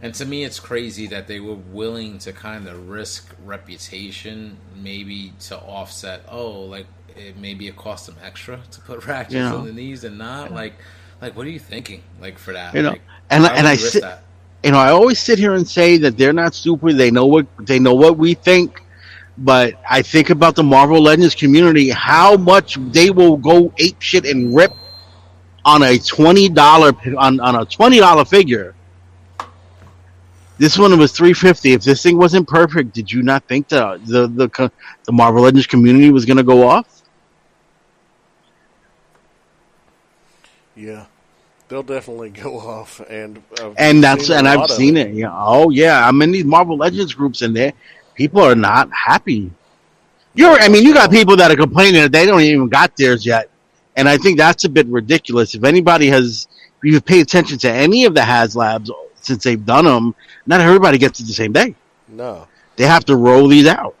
[0.00, 5.32] And to me, it's crazy that they were willing to kind of risk reputation, maybe
[5.40, 6.24] to offset.
[6.28, 6.86] Oh, like
[7.16, 9.54] it, maybe it cost them extra to put ratchets Yeah.
[9.54, 10.74] on the knees and not like,
[11.20, 12.02] like what are you thinking?
[12.20, 14.24] Like for that, You know, Like, and and I you sit, that?
[14.64, 16.96] you know, I always sit here and say that they're not stupid.
[16.98, 18.82] They know what they know what we think.
[19.38, 24.26] But I think about the Marvel Legends community, how much they will go ape shit
[24.26, 24.72] and rip
[25.64, 28.74] on a twenty dollar on, on a twenty dollar figure.
[30.58, 31.72] This one was three fifty.
[31.72, 34.70] If this thing wasn't perfect, did you not think the the the,
[35.04, 37.02] the Marvel Legends community was going to go off?
[40.74, 41.06] Yeah,
[41.68, 45.14] they'll definitely go off, and uh, and that's and I've seen it.
[45.14, 45.30] Yeah.
[45.32, 47.72] Oh yeah, I'm in these Marvel Legends groups, and there
[48.14, 49.50] people are not happy.
[50.34, 53.26] You're, I mean, you got people that are complaining that they don't even got theirs
[53.26, 53.50] yet,
[53.96, 55.54] and I think that's a bit ridiculous.
[55.54, 56.48] If anybody has,
[56.82, 60.14] if you've paid attention to any of the HasLabs since they've done them,
[60.46, 61.74] not everybody gets it the same day.
[62.08, 63.94] No, They have to roll these out.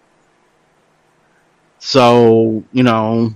[1.78, 3.32] So you know,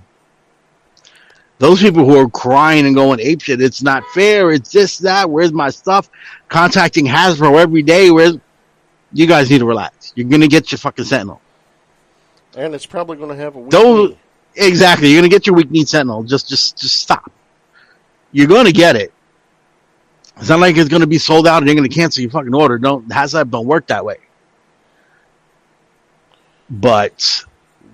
[1.59, 4.52] those people who are crying and going apeshit, it's not fair.
[4.52, 5.28] It's this, that.
[5.30, 6.11] Where's my stuff?
[6.48, 8.11] Contacting Hasbro every day.
[8.11, 8.38] Where's
[9.12, 10.12] you guys need to relax.
[10.16, 11.40] You're gonna get your fucking Sentinel.
[12.57, 14.18] and it's probably going to have a Don't knee.
[14.57, 15.09] Exactly.
[15.09, 16.22] You're gonna get your weak kneed Sentinel.
[16.22, 17.30] Just, just, just stop.
[18.32, 19.12] You're gonna get it.
[20.38, 22.78] It's not like it's gonna be sold out and you're gonna cancel your fucking order.
[22.78, 24.16] Don't HasLab don't work that way.
[26.68, 27.44] But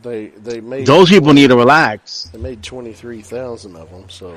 [0.03, 2.31] They they made those people need to relax.
[2.33, 4.35] They made twenty three thousand of them, so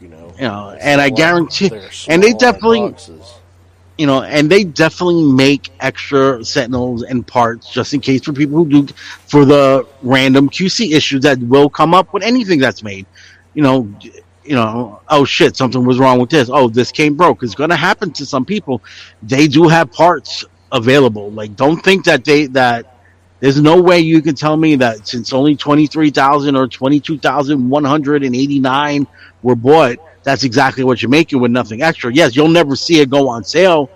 [0.00, 0.32] you know.
[0.36, 1.70] You know, and I guarantee-
[2.08, 3.34] and they definitely- boxes.
[3.98, 8.56] You know, and they definitely make extra Sentinels and parts just in case for people
[8.56, 8.94] who do
[9.26, 13.06] for the random QC issues that will come up with anything that's made.
[13.54, 13.94] You know,
[14.44, 16.48] you know, oh shit, something was wrong with this.
[16.52, 17.42] Oh, this came broke.
[17.42, 18.82] It's going to happen to some people.
[19.22, 21.30] They do have parts available.
[21.30, 22.92] Like, don't think that they that
[23.40, 27.00] there's no way you can tell me that since only twenty three thousand or twenty
[27.00, 29.06] two thousand one hundred and eighty nine
[29.42, 32.12] were bought, that's exactly what you're making with nothing extra.
[32.12, 33.90] Yes, you'll never see it go on sale.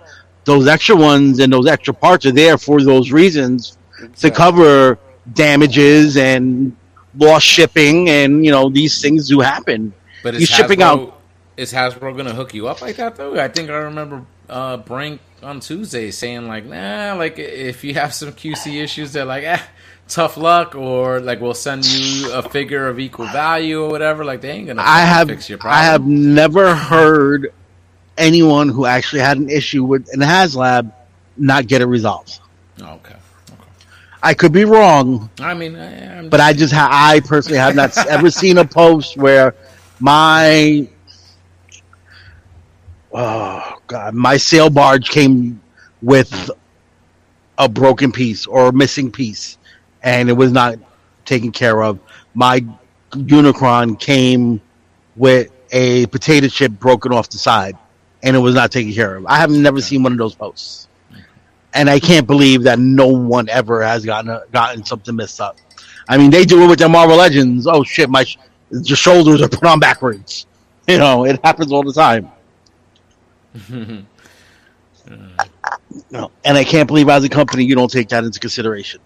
[0.45, 4.29] Those extra ones and those extra parts are there for those reasons exactly.
[4.29, 4.99] to cover
[5.33, 6.75] damages and
[7.17, 9.93] lost shipping, and you know these things do happen.
[10.23, 11.21] But is shipping Hasbro, out.
[11.57, 13.39] Is Hasbro going to hook you up like that though?
[13.39, 18.13] I think I remember uh, Brink on Tuesday saying like, nah, like if you have
[18.13, 19.59] some QC issues, they're like, eh,
[20.07, 24.23] tough luck, or like we'll send you a figure of equal value or whatever.
[24.25, 25.79] Like they ain't gonna I have, fix your problem.
[25.79, 27.53] I have never heard
[28.17, 30.91] anyone who actually had an issue with an HasLab
[31.37, 32.39] not get it resolved.
[32.81, 33.15] okay.
[33.51, 33.63] okay.
[34.23, 35.29] I could be wrong.
[35.39, 39.17] I mean, I, but I just ha- I personally have not ever seen a post
[39.17, 39.53] where
[39.99, 40.87] my
[43.13, 45.61] oh god, my sail barge came
[46.01, 46.49] with
[47.57, 49.57] a broken piece or a missing piece,
[50.03, 50.75] and it was not
[51.25, 51.99] taken care of.
[52.33, 52.65] My
[53.11, 54.61] Unicron came
[55.15, 57.77] with a potato chip broken off the side,
[58.23, 59.25] and it was not taken care of.
[59.25, 60.87] I have never seen one of those posts,
[61.73, 65.57] and I can't believe that no one ever has gotten a, gotten something messed up.
[66.09, 67.67] I mean, they do it with their Marvel Legends.
[67.67, 68.25] Oh shit, my
[68.69, 70.45] your shoulders are put on backwards.
[70.89, 72.31] You know, it happens all the time.
[76.09, 79.01] no, and I can't believe as a company you don't take that into consideration.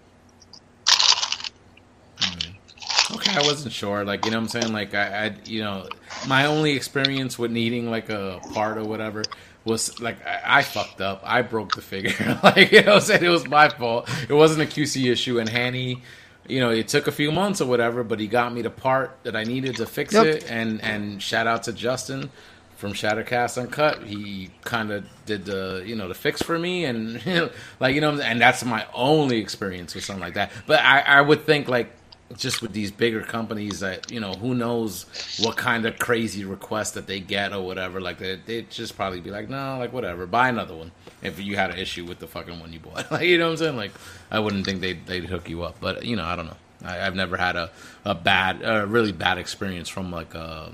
[3.28, 4.04] Okay, I wasn't sure.
[4.04, 4.72] Like, you know what I'm saying?
[4.72, 5.88] Like, I, I, you know,
[6.26, 9.22] my only experience with needing like a part or whatever
[9.64, 11.20] was like I, I fucked up.
[11.24, 12.38] I broke the figure.
[12.42, 14.08] like, you know, said it was my fault.
[14.28, 16.02] It wasn't a QC issue, and Hanny
[16.46, 19.16] you know, it took a few months or whatever, but he got me the part
[19.22, 20.26] that I needed to fix yep.
[20.26, 20.50] it.
[20.50, 22.30] And and shout out to Justin
[22.76, 24.02] from Shattercast Uncut.
[24.02, 27.94] He kind of did the you know the fix for me, and you know, like
[27.94, 30.50] you know, and that's my only experience with something like that.
[30.66, 31.92] But I, I would think like
[32.36, 35.06] just with these bigger companies that you know who knows
[35.40, 39.20] what kind of crazy request that they get or whatever like they they just probably
[39.20, 40.92] be like no like whatever buy another one.
[41.22, 43.52] If you had an issue with the fucking one you bought like you know what
[43.52, 43.76] i'm saying?
[43.76, 43.92] Like
[44.30, 46.56] i wouldn't think they'd, they'd hook you up but you know i don't know.
[46.84, 47.70] I, have never had a,
[48.04, 50.72] a bad a really bad experience from like a,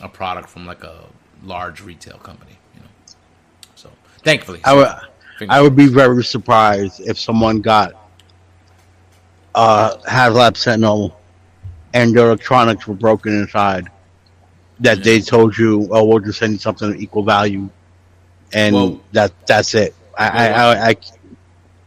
[0.00, 1.04] a product from like a
[1.42, 2.88] large retail company you know?
[3.74, 3.90] So
[4.22, 4.60] thankfully.
[4.64, 4.88] I would
[5.48, 7.94] i would be very surprised if someone got
[9.54, 11.18] uh, HasLab Sentinel
[11.92, 13.88] and the electronics were broken inside,
[14.80, 17.68] that they told you, "Oh, we'll just send you something of equal value,"
[18.52, 19.94] and well, that that's it.
[20.16, 20.96] I, well, I, I, I,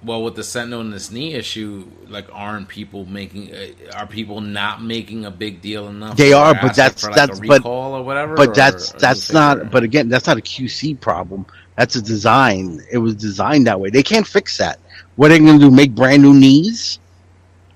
[0.03, 3.53] well, with the Sentinel and this knee issue, like, aren't people making?
[3.53, 6.17] Uh, are people not making a big deal enough?
[6.17, 8.35] They are, but that's like that's but or whatever.
[8.35, 9.71] But that's or, that's not.
[9.71, 11.45] But again, that's not a QC problem.
[11.77, 12.81] That's a design.
[12.91, 13.89] It was designed that way.
[13.89, 14.79] They can't fix that.
[15.15, 15.71] What are they going to do?
[15.71, 16.99] Make brand new knees?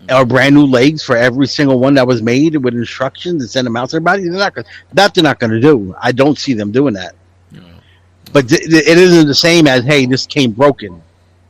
[0.10, 3.66] Or brand new legs for every single one that was made with instructions and send
[3.66, 4.24] them out to everybody.
[4.24, 5.96] They're not gonna, that they're not going to do.
[6.02, 7.16] I don't see them doing that.
[8.34, 11.02] But th- th- it isn't the same as hey, this came broken.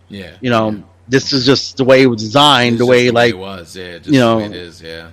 [0.10, 0.82] Yeah, you know, yeah.
[1.08, 2.78] this is just the way it was designed.
[2.78, 5.10] the way like it was, yeah, you know, it is, yeah.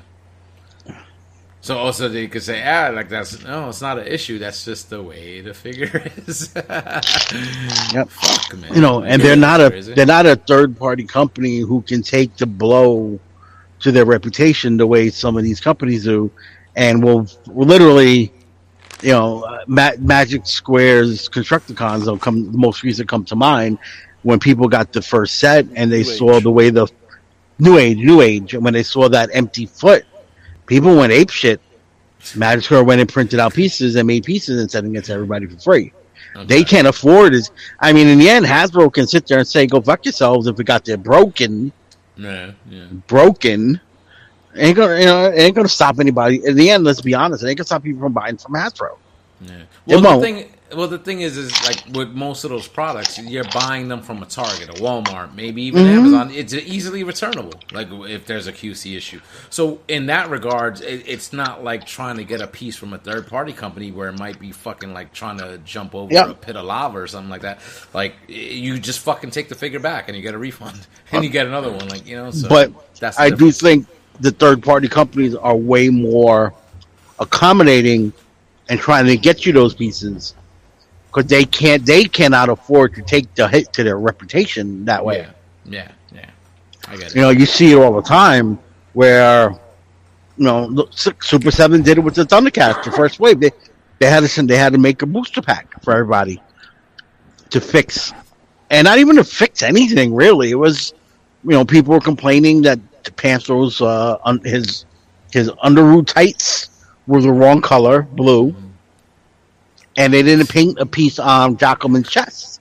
[1.61, 4.39] So also they could say, ah, like that's no, it's not an issue.
[4.39, 6.53] That's just the way the figure is.
[6.55, 8.11] yep.
[8.11, 8.75] Fuck, man.
[8.75, 12.37] You know, and they're not a they're not a third party company who can take
[12.37, 13.19] the blow
[13.85, 16.31] to their reputation the way some of these companies do,
[16.75, 18.33] and will, literally,
[19.03, 22.51] you know, uh, Ma- Magic Square's Constructicons will come.
[22.51, 23.79] The most recent come to mind
[24.23, 26.45] when people got the first set and they new saw age.
[26.45, 26.87] the way the
[27.59, 30.07] new age, new age, and when they saw that empty foot,
[30.65, 31.61] people went ape shit.
[32.35, 35.45] Magic Square went and printed out pieces and made pieces and sent it to everybody
[35.47, 35.93] for free.
[36.35, 36.47] Okay.
[36.47, 37.51] They can't afford it.
[37.81, 40.59] I mean, in the end, Hasbro can sit there and say, "Go fuck yourselves." If
[40.59, 41.71] it got there broken,
[42.17, 42.87] yeah, yeah.
[43.07, 43.81] broken,
[44.57, 46.45] ain't gonna you know ain't gonna stop anybody.
[46.45, 48.97] In the end, let's be honest, it ain't gonna stop people from buying from Hasbro.
[49.41, 49.63] Yeah.
[49.87, 53.45] Well, the thing, well, the thing is, is like with most of those products, you're
[53.45, 55.99] buying them from a Target, a Walmart, maybe even mm-hmm.
[55.99, 56.31] Amazon.
[56.31, 57.53] It's easily returnable.
[57.73, 59.21] Like if there's a QC issue.
[59.51, 62.99] So in that regard, it, it's not like trying to get a piece from a
[62.99, 66.29] third party company where it might be fucking like trying to jump over yep.
[66.29, 67.61] a pit of lava or something like that.
[67.93, 71.31] Like you just fucking take the figure back and you get a refund and you
[71.31, 71.89] get another one.
[71.89, 72.31] Like you know.
[72.31, 73.59] So but that's I difference.
[73.59, 73.87] do think
[74.21, 76.55] the third party companies are way more
[77.19, 78.13] accommodating
[78.69, 80.35] and trying to get you those pieces
[81.15, 85.19] because they can't they cannot afford to take the hit to their reputation that way.
[85.19, 85.31] Yeah,
[85.65, 86.31] yeah, yeah.
[86.89, 87.15] I get it.
[87.15, 88.59] You know, you see it all the time
[88.95, 89.51] where
[90.37, 93.39] you know Super Seven did it with the Thundercats, the first wave.
[93.39, 93.53] They
[94.01, 96.43] they had to they had to make a booster pack for everybody
[97.51, 98.13] to fix,
[98.71, 100.51] and not even to fix anything really.
[100.51, 100.95] It was
[101.45, 102.81] you know people were complaining that
[103.17, 104.85] Panthro's uh, his
[105.31, 106.71] his underoos tights
[107.07, 108.55] were the wrong color, blue,
[109.97, 112.61] and they didn't paint a piece on Jackalman's chest.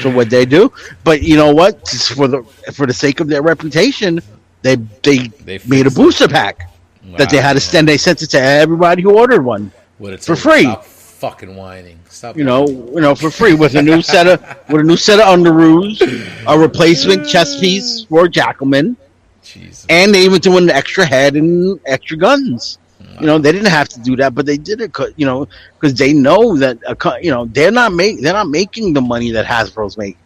[0.00, 0.72] So what they do?
[1.04, 1.84] But you know what?
[1.84, 4.20] Just for the for the sake of their reputation,
[4.62, 6.70] they they, They made a booster pack
[7.18, 7.86] that they had to send.
[7.88, 9.70] They sent it to everybody who ordered one.
[9.98, 10.62] What for free.
[10.62, 11.98] Stop fucking whining.
[12.08, 12.36] Stop.
[12.36, 15.20] You know, you know, for free with a new set of with a new set
[15.20, 16.00] of underoos,
[16.46, 18.96] a replacement chest piece for Jacqueline,
[19.42, 19.86] Jesus.
[19.88, 22.78] and they even threw an extra head and extra guns.
[23.20, 24.92] You know, they didn't have to do that, but they did it.
[24.92, 25.46] 'cause, You know,
[25.78, 29.30] because they know that a you know they're not make they're not making the money
[29.32, 30.18] that Hasbro's making.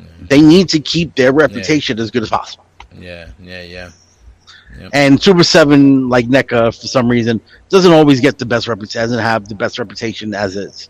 [0.00, 0.26] Mm-hmm.
[0.26, 2.64] They need to keep their reputation as good as possible.
[2.98, 3.90] Yeah, yeah, yeah.
[4.94, 9.02] And Super Seven, like NECA, for some reason, doesn't always get the best reputation.
[9.02, 10.88] Doesn't have the best reputation as is,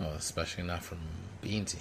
[0.00, 0.98] Oh, especially not from
[1.44, 1.76] Beansy.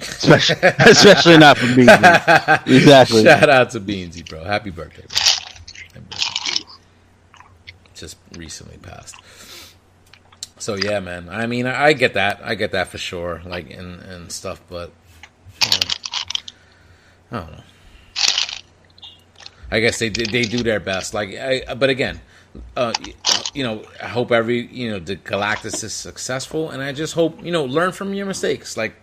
[0.00, 1.82] especially especially not from me.
[2.66, 3.22] Exactly.
[3.22, 4.42] Shout out to Beansy, bro.
[4.42, 5.18] Happy birthday, bro.
[8.00, 9.14] Just recently passed.
[10.58, 11.28] So yeah, man.
[11.28, 12.40] I mean, I, I get that.
[12.42, 13.42] I get that for sure.
[13.44, 14.90] Like and and stuff, but
[15.62, 15.78] you know,
[17.32, 17.62] I don't know.
[19.70, 21.14] I guess they they they do their best.
[21.14, 22.20] Like, I, but again,
[22.76, 22.92] uh,
[23.54, 27.42] you know, I hope every you know the Galactus is successful, and I just hope
[27.44, 28.76] you know learn from your mistakes.
[28.76, 28.94] Like,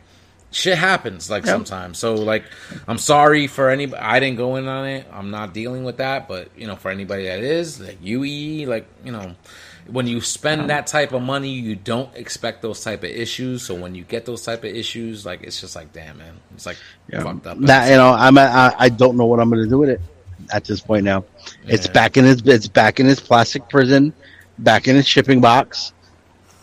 [0.52, 1.98] shit happens like sometimes.
[1.98, 2.44] So like,
[2.88, 4.02] I'm sorry for anybody.
[4.02, 5.08] I didn't go in on it.
[5.12, 6.28] I'm not dealing with that.
[6.28, 9.36] But you know, for anybody that is, like UE, like you know.
[9.90, 13.64] When you spend that type of money, you don't expect those type of issues.
[13.64, 16.66] So when you get those type of issues, like it's just like, damn, man, it's
[16.66, 16.76] like
[17.08, 17.24] Yeah.
[17.24, 17.58] fucked up.
[17.60, 20.02] That you know, I'm I, I don't know what I'm going to do with it
[20.52, 21.24] at this point now.
[21.68, 24.12] It's back in its it's back in its plastic prison,
[24.58, 25.94] back in its shipping box,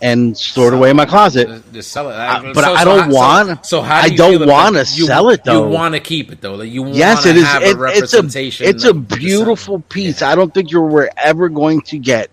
[0.04, 1.48] and stored away in my closet.
[1.72, 2.14] Just- sell it.
[2.14, 4.96] Uh, but I don't want- So, how do I don't feel about wanna it?
[4.98, 5.64] You- sell it, though.
[5.66, 6.56] You want to keep it though.
[6.56, 7.44] Like you Yes, it is.
[7.44, 10.20] Have It, a it's a it's a beautiful piece.
[10.20, 10.30] Yeah.
[10.30, 12.28] I don't think you're ever going to get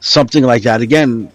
[0.00, 1.30] something like that again.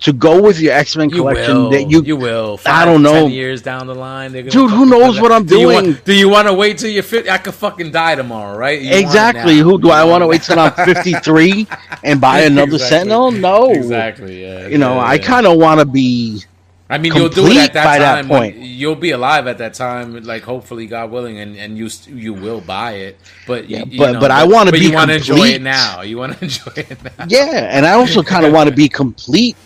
[0.00, 1.70] To go with your X Men You collection, will.
[1.70, 2.60] that you, you will.
[2.66, 3.28] I don't know.
[3.28, 5.84] Years down the line, Dude, who knows what I'm do you doing?
[5.86, 7.30] want- do you want to wait till you're 50?
[7.30, 8.78] I could fucking die tomorrow, right?
[8.80, 9.56] You exactly.
[9.56, 10.58] Who do I want to wait till.
[10.60, 11.66] I'm 53
[12.04, 12.88] and buy another Exactly.
[12.98, 13.30] Sentinel?
[13.32, 14.42] No, Exactly.
[14.42, 14.66] Yeah.
[14.68, 16.42] You know, yeah, I kind of want to be.
[16.88, 18.28] I mean, you'll do it at that by that time.
[18.28, 18.56] when- point.
[18.58, 22.60] you'll be alive at that time, like hopefully, God willing, and, and you you will
[22.60, 23.18] buy it.
[23.46, 25.54] But Yeah, you but- know, but I wanna be you want to enjoy complete.
[25.56, 26.02] it now.
[26.02, 27.24] You want to enjoy it now.
[27.28, 29.56] Yeah, and I also kind of want to be complete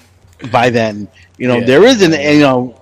[0.51, 1.09] by then.
[1.39, 1.67] You know, Yeah.
[1.67, 2.13] there isn't.
[2.13, 2.81] You know,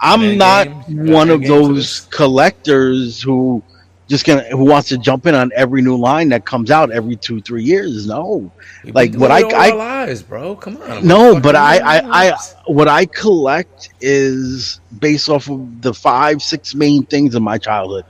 [0.00, 1.06] I'm End not game?
[1.12, 3.62] One of those collectors who
[4.08, 7.14] just gonna who wants to jump in on every new line that comes out every
[7.16, 8.06] two three years.
[8.06, 8.50] No,
[8.84, 10.56] We've Like, what I- I- lives, bro.
[10.56, 11.06] Come on.
[11.06, 16.74] no, but I, I, I, what I collect is based off of the five, six
[16.74, 18.04] main things of my childhood: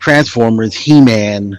[0.00, 1.58] Transformers, He Man,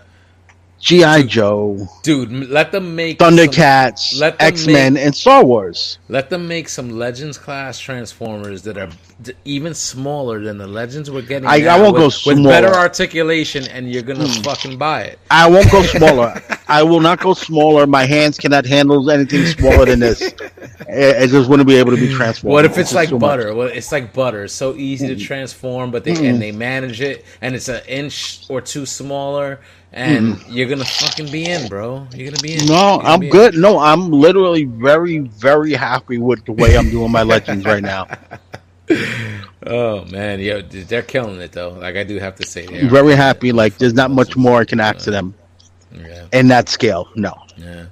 [0.88, 6.00] GI Joe, dude, let them make Thundercats, X Men, and Star Wars.
[6.08, 8.88] let them make some Legends class Transformers that are
[9.22, 11.46] d- even smaller than the Legends we're getting.
[11.46, 12.50] I- now I won't with, go with smaller.
[12.50, 14.42] better articulation, and you're gonna hmm.
[14.44, 15.20] fucking buy it.
[15.30, 16.42] I won't go smaller.
[16.70, 17.86] I will not go smaller.
[17.86, 20.34] My hands cannot handle anything smaller than this.
[20.90, 22.54] It, it just wouldn't be able to be transformed.
[22.54, 23.54] What if it's just like butter?
[23.54, 24.46] Well, it's like butter.
[24.46, 25.20] It's so easy to hmm.
[25.20, 26.40] transform, but they and hmm.
[26.40, 29.60] they manage it, and it's an inch or two smaller,
[29.94, 30.54] and mm.
[30.54, 32.08] you're gonna fucking be in, bro.
[32.14, 32.66] You're gonna be in.
[32.66, 33.32] No, I'm be in.
[33.32, 33.56] good.
[33.56, 38.08] No, I'm literally very, very happy with the way I'm doing my legends right now.
[39.70, 41.72] Oh man, yeah, they're killing it though.
[41.72, 42.88] Like I do have to say, they.
[42.88, 43.52] Very happy.
[43.52, 45.34] Like there's not much more I can ask to them
[45.92, 47.10] Yeah, in that scale.
[47.16, 47.88] No, yeah.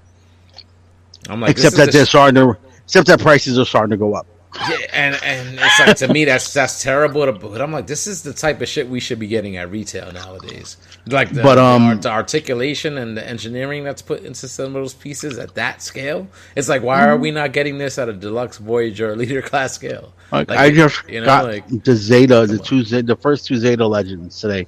[1.27, 4.13] I'm like, except that they're the- starting to, except that prices are starting to go
[4.13, 4.25] up.
[4.70, 7.26] Yeah, and and it's like to me that's that's terrible.
[7.26, 9.70] To, but I'm like, this is the type of shit we should be getting at
[9.70, 10.78] retail nowadays.
[11.08, 14.74] Like, the, But, um, the, the articulation and the engineering that's put into some of
[14.74, 16.28] those pieces at that scale.
[16.56, 19.74] It's like, why are we not getting this at a deluxe Voyager or leader class
[19.74, 20.14] scale?
[20.32, 23.45] Like, Like, I just you know, got like- the Zeta, the two, Zeta, the first
[23.45, 24.66] two Zeta legends today,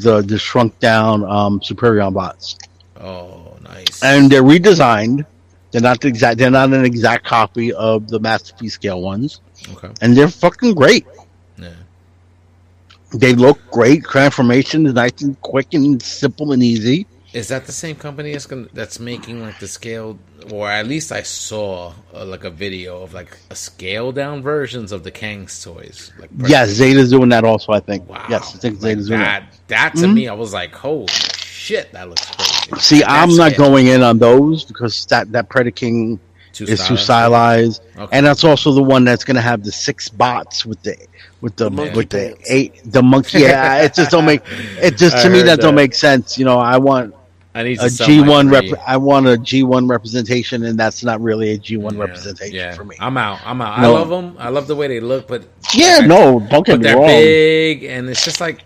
[0.00, 2.58] the the shrunk down um, Superion bots,
[3.00, 4.02] Oh, nice.
[4.02, 5.24] and they're redesigned.
[5.74, 6.38] They're not the exact.
[6.38, 9.40] They're not an exact copy of the masterpiece scale ones,
[9.72, 11.04] okay, and they're fucking great.
[11.58, 11.70] yeah,
[13.12, 14.04] They look great.
[14.04, 17.08] Transformation is nice and quick and simple and easy.
[17.32, 20.20] Is that the same company that's gonna, that's making like the scaled,
[20.52, 24.92] or at least I saw uh, like a video of like a scaled down versions
[24.92, 26.12] of the Cang's toys.
[26.20, 27.72] Like Yes, Zeta's doing that also.
[27.72, 28.08] I think.
[28.08, 29.50] wow, Yes, I think like Zeta's doing that.
[29.66, 29.92] that.
[29.94, 32.53] That to me, I was like, holy shit, that looks crazy.
[32.78, 33.56] See, I'm not scale.
[33.56, 36.18] going in on those because that that Predaking
[36.52, 36.96] Too is too stylized?
[36.96, 38.16] stylized, Okay.
[38.16, 40.96] and that's also the one that's going to have the six bots with the
[41.40, 43.40] with the, The monkey with the eight the monkey.
[43.40, 46.38] Yeah, it just don't make it just I to me heard that, don't make sense.
[46.38, 47.14] You know, I want
[47.54, 48.66] I need to a sell G my one rep.
[48.86, 52.54] I want a G one representation, and that's not really a G one Yeah, representation
[52.54, 52.72] yeah.
[52.72, 52.96] for me.
[53.00, 53.40] I'm out.
[53.44, 53.78] I'm out.
[53.78, 54.36] I love them.
[54.38, 55.44] I love the way they look, but
[55.74, 57.06] yeah, no, don't get but me they're wrong.
[57.06, 58.63] big, and it's just like,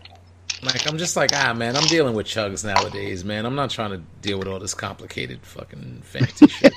[0.63, 3.47] like I'm just like, ah, man, I'm dealing with chugs nowadays, man.
[3.47, 6.73] I'm not trying to deal with all this complicated fucking fancy shit.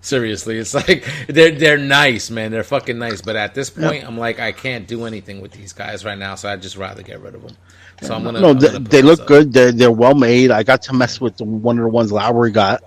[0.00, 2.52] Seriously, it's like they're they're nice, man.
[2.52, 5.72] They're fucking nice, but at this point, I'm like, I can't do anything with these
[5.72, 7.56] guys right now, so I'd just rather get rid of them.
[8.02, 8.40] So I'm gonna.
[8.40, 9.26] No, I'm they, gonna put they look up.
[9.26, 9.52] good.
[9.52, 10.50] They're they're well made.
[10.50, 12.82] I got to mess with the, one of the ones Lowry got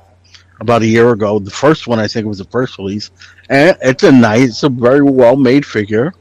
[0.60, 1.39] about a year ago.
[1.39, 3.12] The first one, I think, it was the first release,
[3.50, 6.14] and it's a nice, it's a very well made figure.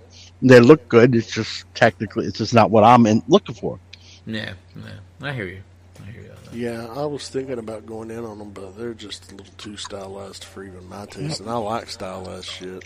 [0.43, 1.15] They look good.
[1.15, 3.81] It's just technically, it's just not what I'm in, looking for.
[4.27, 5.63] Yeah, yeah, I hear you.
[6.07, 6.33] I hear you.
[6.53, 9.77] Yeah, I was thinking about going in on them, but they're just a little too
[9.77, 12.85] stylized for even my taste, and I like stylized shit.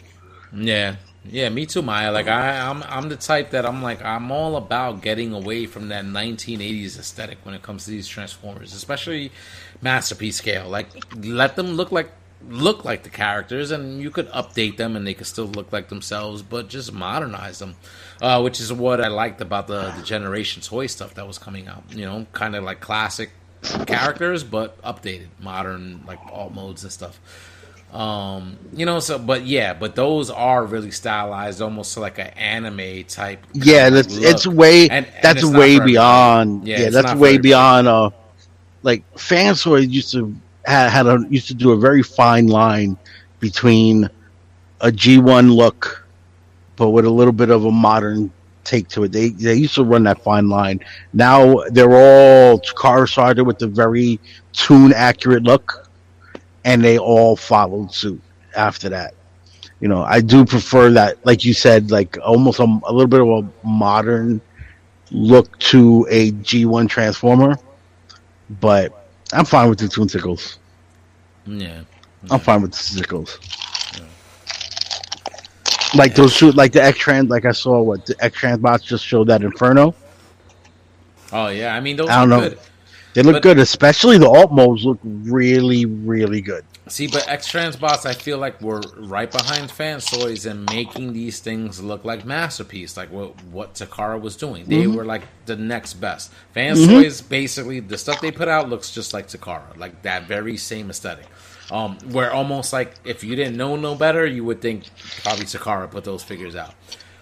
[0.53, 2.11] Yeah, yeah, me too, Maya.
[2.11, 5.89] Like I, I'm, I'm the type that I'm like, I'm all about getting away from
[5.89, 9.31] that 1980s aesthetic when it comes to these Transformers, especially
[9.83, 10.69] masterpiece scale.
[10.69, 12.11] Like, let them look like
[12.49, 15.89] look like the characters, and you could update them, and they could still look like
[15.89, 17.77] themselves, but just modernize them.
[18.21, 21.69] Uh, which is what I liked about the the Generation Toy stuff that was coming
[21.69, 21.85] out.
[21.91, 23.31] You know, kind of like classic
[23.87, 27.19] characters, but updated, modern, like alt modes and stuff.
[27.93, 32.29] Um, you know, so but yeah, but those are really stylized, almost to like an
[32.29, 33.45] anime type.
[33.53, 36.69] Yeah, that's it's way And- and that's it's way beyond.
[36.69, 37.89] Yeah, Yeah, that's way beyond.
[37.89, 38.11] Uh,
[38.83, 40.35] like Fans Toys used to
[40.65, 42.97] had, had a used to do a very fine line
[43.39, 44.09] between
[44.81, 46.07] a G1 look,
[46.77, 48.31] but with a little bit of a modern
[48.65, 49.13] take to it.
[49.13, 50.81] They they used to run that fine line.
[51.13, 54.21] Now they're all car started with a very
[54.53, 55.89] tune accurate look,
[56.65, 58.21] and they all followed suit
[58.57, 59.15] after that.
[59.81, 63.21] You know, I do prefer that, like you said, like almost a, a little bit
[63.23, 64.41] of a modern
[65.11, 67.59] look to a G1 Transformer,
[68.61, 69.00] but
[69.33, 70.59] I'm fine with the Toon Tickles.
[71.47, 71.83] Yeah,
[72.31, 73.39] I'm fine with the Tickles.
[75.95, 78.85] Like those two, like the X Trans, like I saw what the X Trans bots
[78.85, 79.95] just showed that Inferno.
[81.33, 82.41] Oh yeah, I mean those I don't know.
[82.41, 82.59] good.
[83.15, 86.65] They look But- good, especially the alt modes look really, really good.
[86.91, 91.13] See, but X Transbots, I feel like we're right behind fan Fans Toys and making
[91.13, 94.67] these things look like masterpiece, like what what Takara was doing.
[94.67, 94.97] They Mm-hmm.
[94.97, 96.33] were like the next best.
[96.53, 100.57] Fans Toys, basically, the stuff they put out looks just like Takara, like that very
[100.57, 101.27] same aesthetic.
[101.71, 104.85] Um, where almost like if you didn't know no better, you would think
[105.23, 106.75] probably Takara put those figures out.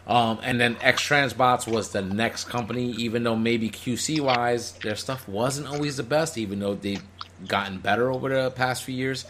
[0.07, 4.97] Um, and then X Transbots was the next company, even though maybe QC wise their
[4.97, 7.03] stuff wasn't always the best, even though they've
[7.47, 9.27] gotten better over the past few years.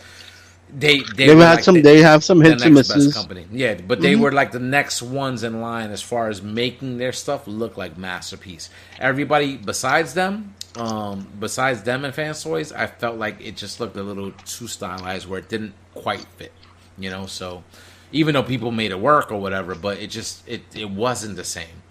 [0.77, 1.75] They they They've had like some.
[1.77, 3.14] the- they have some hits and misses.
[3.14, 3.47] company.
[3.51, 7.12] Yeah, but they were like the next ones in line as far as making their
[7.12, 8.69] stuff look like masterpiece.
[8.99, 13.97] Everybody besides them, um, besides them and Fans Toys, I felt like it just looked
[13.97, 16.53] a little too stylized where it didn't quite fit.
[16.99, 17.64] You know, so
[18.12, 21.45] even though people made it work or whatever, but it just it it wasn't the
[21.45, 21.83] same.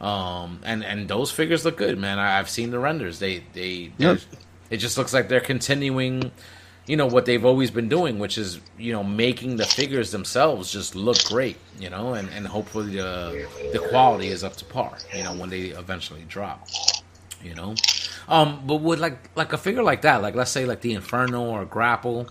[0.00, 2.18] Um, and and those figures look good, man.
[2.18, 3.20] I, I've seen the renders.
[3.20, 4.18] They they Yep.
[4.70, 6.32] it just looks like they're continuing
[6.86, 10.72] you know what they've always been doing which is you know making the figures themselves
[10.72, 13.38] just look great you know and, and hopefully the
[13.72, 16.68] the quality is up to par you know when they eventually drop
[17.42, 17.78] you know.
[18.28, 21.42] Um but with like like a figure like that like let's say like the inferno
[21.44, 22.30] or grapple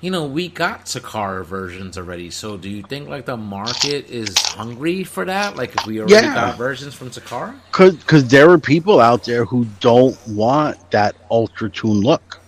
[0.00, 2.30] you know we got Takara versions already.
[2.30, 5.56] So do you think like the market is hungry for that?
[5.56, 6.30] Like if we already Yeah.
[6.30, 7.60] got versions from Takara?
[7.72, 12.41] Cause, cause there are people out there who don't want that ultra tune look,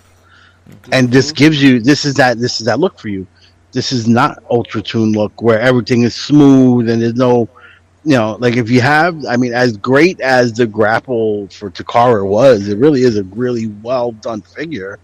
[0.93, 3.27] and this gives you this is that this is that look for you.
[3.73, 7.49] This is not ultra tune look where everything is smooth and there's no,
[8.05, 12.25] you know, like if you have, I mean, as great as the grapple for Takara
[12.27, 14.99] was, it really is a really well done figure.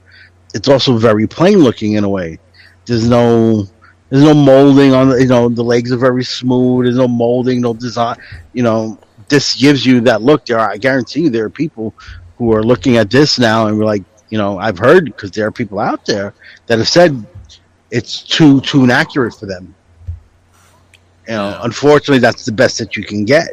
[0.54, 2.38] It's also very plain looking in a way.
[2.86, 3.66] There's no.
[4.08, 6.84] There's no molding on the, you know, the legs are very smooth.
[6.84, 8.16] There's no molding, no design.
[8.54, 8.98] You know,
[9.28, 10.46] this gives you that look.
[10.46, 11.94] There, I guarantee you, there are people
[12.36, 15.46] who are looking at this now and we're like, you know, I've heard because there
[15.46, 16.32] are people out there
[16.66, 17.24] that have said
[17.90, 19.74] it's too too inaccurate for them.
[21.28, 21.60] You know, Yeah.
[21.62, 23.50] unfortunately, that's the best that you can get.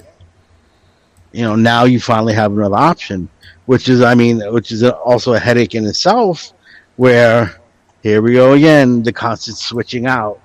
[1.31, 3.27] You know, now you finally have another option,
[3.65, 6.53] which is, I mean, which is also a headache in itself
[6.95, 7.59] where
[8.01, 10.39] here we go again, the constant switching out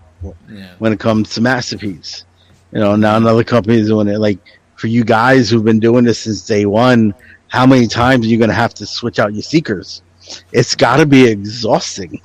[0.50, 0.68] Yeah.
[0.78, 2.24] when it comes to masterpiece.
[2.72, 4.18] You know, now another company is doing it.
[4.18, 4.38] Like
[4.76, 7.14] for you guys who've been doing this since day one,
[7.48, 10.02] how many times are you going to have to switch out your seekers?
[10.52, 12.20] It's got to be exhausting.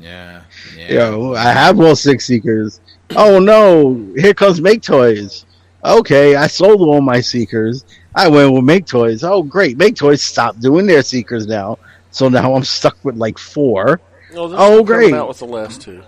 [0.00, 0.42] Yeah.
[0.76, 0.88] Yeah.
[0.88, 2.80] You know, I have all six seekers.
[3.16, 5.44] Oh no, here comes Make Toys.
[5.84, 7.84] Okay, I sold all my seekers.
[8.14, 9.24] I went with Make Toys.
[9.24, 11.78] Oh great, Make Toys stopped doing their seekers now.
[12.10, 14.00] So now I'm stuck with like four,
[14.34, 15.14] Oh, this Oh, is great.
[15.14, 16.02] Out with the last two.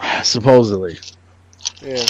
[0.22, 0.98] supposedly.
[1.82, 2.04] Yeah,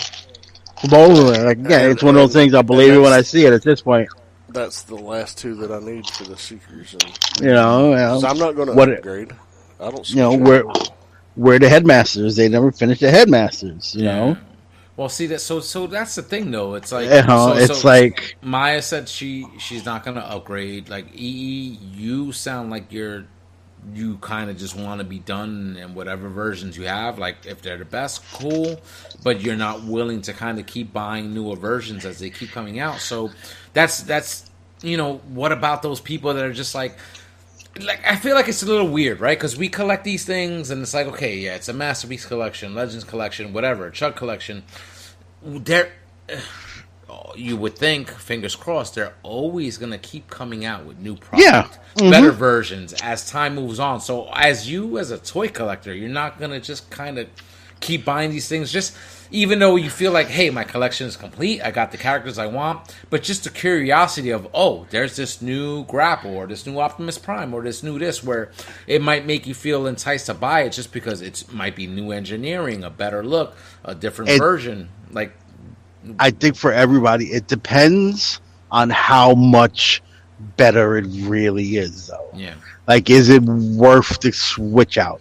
[0.81, 2.55] Supposedly, like again, And- it's one of those things.
[2.55, 3.53] I'll believe it when I see it.
[3.53, 4.09] At this point,
[4.53, 6.95] that's the last two that I need for the seekers.
[6.95, 9.33] And you know, you know, 'cause I'm not going to What- upgrade.
[9.81, 10.09] I don't.
[10.11, 10.65] you know where
[11.37, 12.37] where the headmasters.
[12.37, 13.95] They never finished the headmasters.
[13.95, 14.37] You know,
[14.97, 15.41] Well, see that.
[15.41, 16.75] So, so that's the thing, though.
[16.75, 20.89] It's like, you know, so- it's so like Maya said she she's not gonna upgrade.
[20.91, 23.25] Like EE, you sound like you're
[23.95, 27.19] you kind of just want to be done in whatever versions you have.
[27.19, 28.79] Like if they're the best, cool,
[29.25, 32.79] but you're not willing to kind of keep buying newer versions as they keep coming
[32.79, 32.99] out.
[33.01, 33.31] So
[33.73, 34.51] that's that's
[34.83, 36.97] you know what about those people that are just like
[37.81, 39.39] like I feel like it's a little weird, right?
[39.39, 43.05] Because we collect these things, and it's like, okay, yeah, it's a masterpiece collection, legends
[43.05, 44.65] collection, whatever, Chug collection.
[45.43, 45.93] There,
[47.37, 51.79] you would think, fingers crossed, they're always going to keep coming out with new product,
[51.97, 52.05] Yeah.
[52.05, 52.11] Mhm.
[52.11, 54.01] better versions as time moves on.
[54.01, 57.29] So, as you as a toy collector, you're not going to just kind of
[57.81, 58.95] keep buying these things just
[59.31, 62.47] even though you feel like hey my collection is complete i got the characters i
[62.47, 67.19] want but just the curiosity of oh there's this new grapple or this new optimus
[67.19, 68.51] prime or this new this where
[68.87, 72.11] it might make you feel enticed to buy it just because it might be new
[72.11, 75.33] engineering a better look a different It- version like
[76.19, 80.03] I think for everybody, it depends on how much
[80.57, 82.27] better it really is, though.
[82.35, 82.55] yeah
[82.89, 85.21] Like, is it worth the switch out?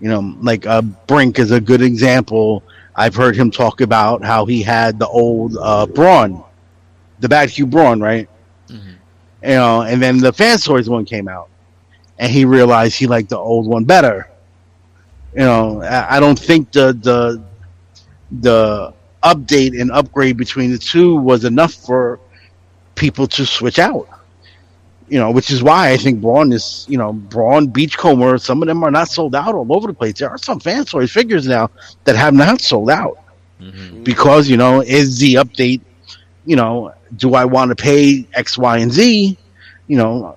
[0.00, 2.64] You know, like uh, Brink is a good example.
[2.94, 6.42] I've heard him talk about how he had the old uh, Brawn,
[7.20, 8.28] the Bad Cube Brawn, right?
[8.68, 8.94] Mhm.
[9.42, 11.48] You know, and then the Fans Toys one came out,
[12.18, 14.28] and he realized he liked the old one better.
[15.34, 17.42] You know, I I don't think the the
[18.40, 22.18] the update and upgrade between the two was enough for
[22.94, 24.08] people to switch out.
[25.12, 28.66] You know, which is why I think Brawn is, you know, Brawn, Beachcomber, some of
[28.68, 30.14] them are not sold out all over the place.
[30.18, 31.70] There are some Fans Toys figures now
[32.04, 33.18] that have not sold out
[33.60, 34.04] Mhm.
[34.04, 35.82] because, you know, is the update,
[36.46, 39.36] you know, do I want to pay X, Y, and Z,
[39.86, 40.36] you know,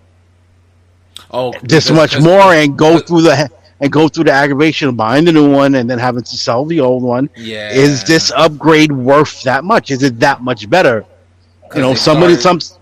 [1.31, 3.49] oh this much more and go through the
[3.79, 6.65] and go through the aggravation of buying the new one and then having to sell
[6.65, 7.29] the old one.
[7.37, 9.89] yeah Is this upgrade worth that much?
[9.91, 11.05] Is it that much better?
[11.75, 12.77] You know, somebody started- some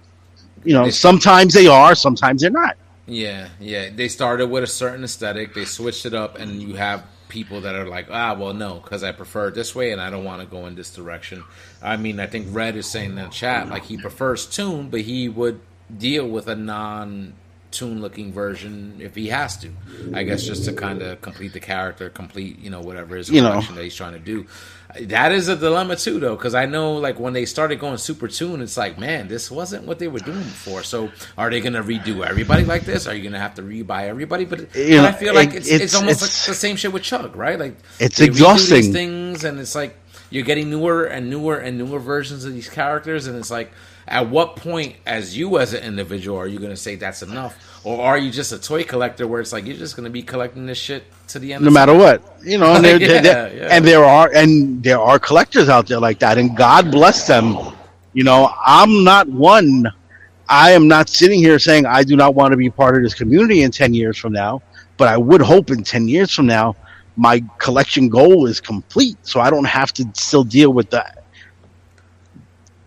[0.64, 2.78] you know, sometimes they are, sometimes they're not.
[3.06, 3.90] Yeah, yeah.
[3.94, 5.54] They started with a certain aesthetic.
[5.54, 9.04] They switched it up, and you have people that are like, ah, well, no, because
[9.04, 11.44] I prefer it this way, and I don't want to go in this direction.
[11.82, 15.02] I mean, I think Red is saying in the chat like he prefers Toon, but
[15.02, 15.60] he would
[15.96, 17.34] deal with a non
[17.74, 19.70] toon looking version if he has to.
[20.14, 23.42] I guess just to kind of complete the character, complete you know whatever his You
[23.42, 23.60] know.
[23.62, 24.46] that he's trying to do.
[25.02, 28.28] That is a dilemma too, though, because I know like when they started going super
[28.28, 30.84] toon, it's like, man, this wasn't what they were doing before.
[30.84, 33.08] So are they going to redo everybody like this?
[33.08, 34.46] Are you going to have to rebuy everybody?
[34.46, 36.76] But, You know, I feel like it- it's, it's, it's- almost it's- like the same
[36.76, 37.58] shit with Chug, right?
[37.58, 38.94] Like It's they redo these exhausting.
[38.94, 39.98] things, and it's like
[40.30, 43.72] you're getting newer and newer and newer versions of these characters, and it's like,
[44.08, 47.82] at what point, as you as an individual, are you going to say that's enough,
[47.86, 50.22] or are you just a toy collector where it's like you're just going to be
[50.24, 51.64] collecting this shit to the end?
[51.64, 52.22] no matter what.
[52.44, 53.68] You know and, there- Yeah, there- yeah.
[53.72, 57.58] and there are and there are collectors out there like that and god bless them.
[58.14, 59.88] You know i'm not one.
[60.50, 63.14] I am not sitting here saying i do not want to be part of this
[63.16, 64.62] community in 10 years from now
[64.98, 66.76] but i would hope in 10 years from now
[67.16, 71.04] my collection goal is complete so i don't have to still deal with the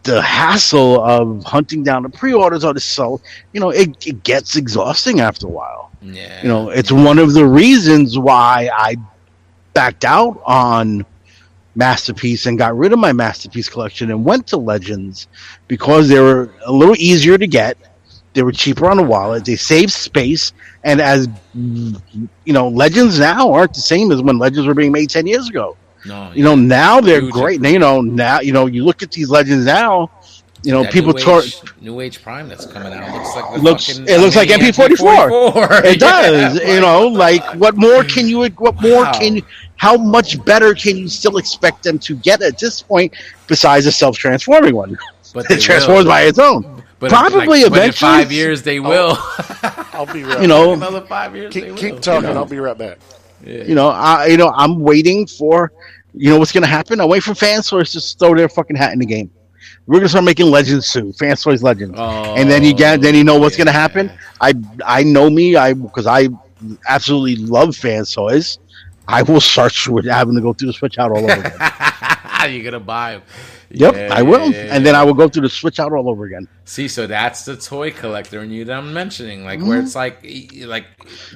[0.07, 3.21] the hassle of hunting down the pre-orders or the sell,
[3.53, 7.35] you know it, it gets exhausting after a while Yeah, you know, it's one of
[7.35, 8.97] the reasons why I
[9.75, 11.05] backed out on
[11.75, 15.29] Masterpiece and got rid of my Masterpiece collection and went to Legends
[15.69, 17.77] because they were a little easier to get.
[18.33, 19.45] They were cheaper on the wallet.
[19.45, 20.53] They saved space.
[20.85, 25.11] And as you know, Legends now aren't the same as when Legends were being made
[25.11, 25.77] 10 years ago.
[26.07, 27.63] No, You know, now they're Huge great.
[27.63, 30.11] You know, now, you know, you look at these Legends now,
[30.63, 33.53] you know, That people New tor- Age, New Age Prime that's coming out looks like
[33.55, 35.29] the Looks- fucking it looks like MP44.
[35.53, 35.85] MP44.
[35.85, 37.07] It does, Yeah, you know.
[37.07, 38.41] Like, what more can you?
[38.51, 39.13] What more Wow.
[39.13, 39.37] can?
[39.37, 39.43] you
[39.77, 43.15] How much better can you still expect them to get at this point?
[43.47, 44.97] Besides a self-transforming one,
[45.35, 46.11] but it transforms will.
[46.13, 46.83] by its own.
[46.99, 49.19] But Probably like, but in eventually- five years they will.
[49.93, 50.41] I'll be right.
[50.41, 51.53] You know, Another five years.
[51.55, 51.77] they keep, will.
[51.77, 52.31] keep talking.
[52.31, 52.99] I'll be right back.
[53.45, 53.65] Yeah.
[53.65, 55.71] you know, I you know I'm waiting for
[56.17, 57.01] you know what's gonna happen.
[57.01, 59.31] Away from for Fans Toys just throw their fucking hat in the game.
[59.87, 63.23] We're gonna start making Legends too, Fans Toys Legends, and then you get then you
[63.23, 64.11] know what's gonna happen.
[64.41, 64.55] I
[64.85, 66.29] I know me, I because I
[66.89, 68.59] absolutely love Fans Toys.
[69.07, 72.53] I will start with having to go through the switch out all over again.
[72.53, 73.23] You're gonna buy them.
[73.71, 76.47] Yep, I will, and then I will go through the switch out all over again.
[76.65, 80.25] See, so that's the toy collector in you that I'm mentioning, like where it's like,
[80.25, 80.87] e- like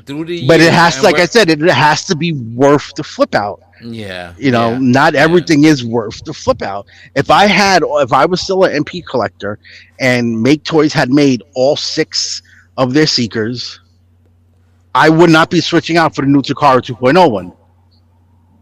[0.07, 0.39] through the.
[0.39, 0.47] Mm-hmm.
[0.47, 3.61] But it has, and like I said, it has to be worth the flip out.
[3.81, 5.15] Yeah, You know, yeah, not yeah.
[5.15, 6.87] everything is worth the flip out.
[7.15, 9.59] If I had, if I was still an MP collector,
[9.99, 12.43] and Make Toys had made all six
[12.77, 13.81] of their Seekers,
[14.95, 17.53] I would not be switching out for the new Takara 2.0 one.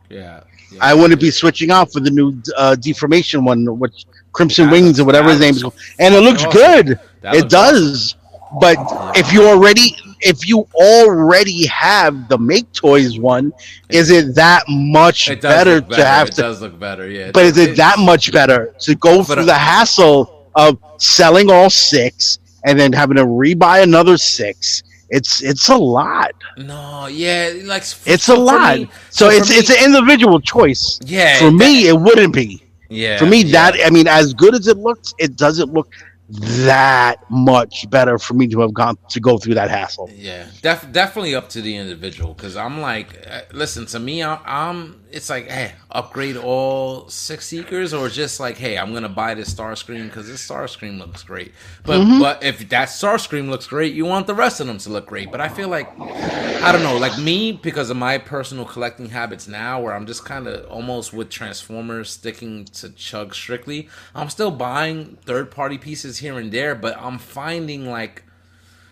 [0.08, 0.80] Yeah, yeah.
[0.80, 5.00] I wouldn't be switching out for the new uh, Deformation one, which Crimson That Wings
[5.00, 5.62] or whatever his name is.
[5.62, 6.52] looks And it looks awesome.
[6.52, 6.98] good.
[7.20, 8.16] That it looks does.
[8.60, 8.78] But
[9.14, 13.52] if you already if you already have the Make Toys one,
[13.88, 17.08] is it that much It does better, to have it to does look better.
[17.08, 20.78] Yeah, but is it It's- that much better to go through uh, the hassle of
[20.98, 24.82] selling all six and then having to rebuy another six?
[25.10, 26.32] It's it's a lot.
[26.58, 28.78] No, yeah, like It's a lot.
[28.78, 30.98] me- so for it's me- it's an individual choice.
[31.04, 31.38] yeah.
[31.38, 32.62] For me, it wouldn't be.
[32.90, 33.16] yeah.
[33.18, 33.70] For me, yeah.
[33.70, 35.88] that I mean, as good as it looks, it doesn't look
[36.28, 40.10] that much better for me to have gone to go through that hassle.
[40.14, 42.34] Yeah, def- definitely up to the individual.
[42.34, 44.22] Because I'm like, uh, listen to me.
[44.22, 45.00] I- I'm.
[45.10, 49.52] It's like, hey, upgrade all six seekers, or just like, hey, I'm gonna buy this
[49.54, 51.52] Starscream because this Starscream looks great.
[51.84, 52.18] But Mm-hmm.
[52.20, 55.30] but if that Starscream looks great, you want the rest of them to look great.
[55.32, 59.48] But I feel like, I don't know, like me because of my personal collecting habits
[59.48, 63.88] now, where I'm just kind of almost with Transformers sticking to Chug strictly.
[64.14, 68.24] I'm still buying third party pieces here and there, but I'm finding like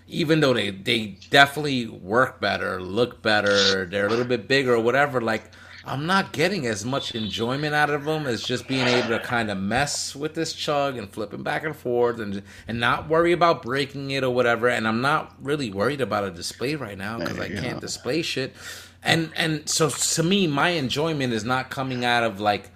[0.09, 4.81] even though they they definitely work better, look better, they're a little bit bigger or
[4.81, 5.51] whatever, like
[5.87, 9.51] I'm not getting as much enjoyment out of them as just being able to kind
[9.51, 13.63] of mess with this chug and flipping back and forth and and not worry about
[13.63, 14.69] breaking it or whatever.
[14.69, 18.55] And I'm not really worried about a display right now because I can't display shit.
[19.03, 22.71] And and so to me, my enjoyment is not coming out of like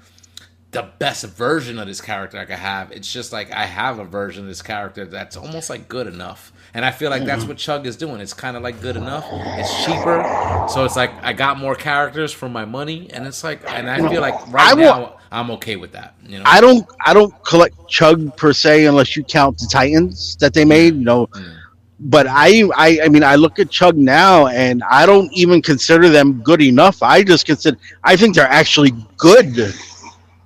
[0.70, 2.92] the best version of this character I could have.
[2.92, 6.52] It's just like I have a version of this character that's almost like good enough.
[6.72, 8.20] And I feel like that's what Chug is doing.
[8.20, 9.26] It's kind of like good enough.
[9.30, 10.22] It's cheaper.
[10.68, 13.96] So it's like I got more characters for my money and it's like and I
[14.08, 16.44] feel like right I now want- I'm okay with that, you know.
[16.46, 20.64] I don't I don't collect Chug per se unless you count the Titans that they
[20.64, 20.94] made.
[20.94, 21.54] You know, Mm.
[22.00, 26.08] but I, I I mean I look at Chug now and I don't even consider
[26.08, 27.02] them good enough.
[27.02, 29.56] I just consider I think they're actually good.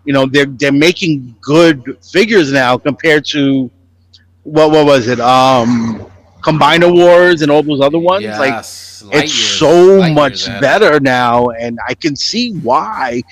[0.07, 3.71] You know, they're they're making good figures now compared to
[4.43, 5.21] what what was it?
[5.21, 6.07] Um
[6.45, 8.25] Combiner Wars and all those other ones.
[8.27, 13.23] Like light it's years- so much better now, and I can see why.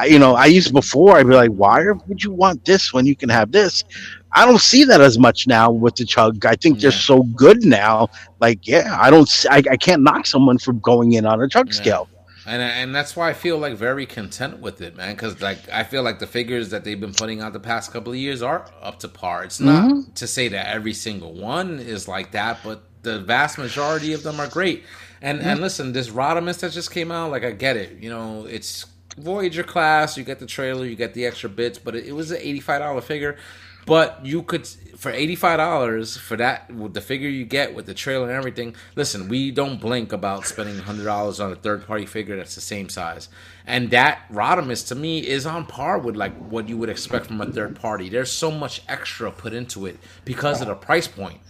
[0.00, 1.16] I, you know, I used before.
[1.16, 3.84] I'd be like, "Why would you want this when you can have this?"
[4.32, 6.44] I don't see that as much now with the chug.
[6.44, 8.08] I think they're so good now.
[8.40, 9.28] Like, yeah, I don't.
[9.50, 11.72] I, I can't knock someone for going in on a chug Yeah.
[11.72, 12.08] scale.
[12.48, 15.14] And and that's why I feel like very content with it, man.
[15.14, 18.12] Because like I feel like the figures that they've been putting out the past couple
[18.12, 19.44] of years are up to par.
[19.44, 20.12] It's not Mm-hmm.
[20.14, 24.40] to say that every single one is like that, but the vast majority of them
[24.40, 24.84] are great.
[25.22, 27.98] And and listen, this Rodimus that just came out, like I get it.
[28.00, 28.86] You know, it's
[29.16, 30.16] Voyager class.
[30.16, 32.60] You get the trailer, you get the extra bits, but it, it was an eighty
[32.60, 33.36] five dollar figure.
[33.86, 34.68] But you could
[34.98, 38.36] for eighty five dollars for that with the figure you get with the trailer and
[38.36, 38.74] everything.
[38.96, 42.60] Listen, we don't blink about spending hundred dollars on a third party figure that's the
[42.60, 43.28] same size.
[43.64, 47.40] And that Rodimus to me is on par with like what you would expect from
[47.40, 48.08] a third party.
[48.08, 51.40] There's so much extra put into it because of the price point.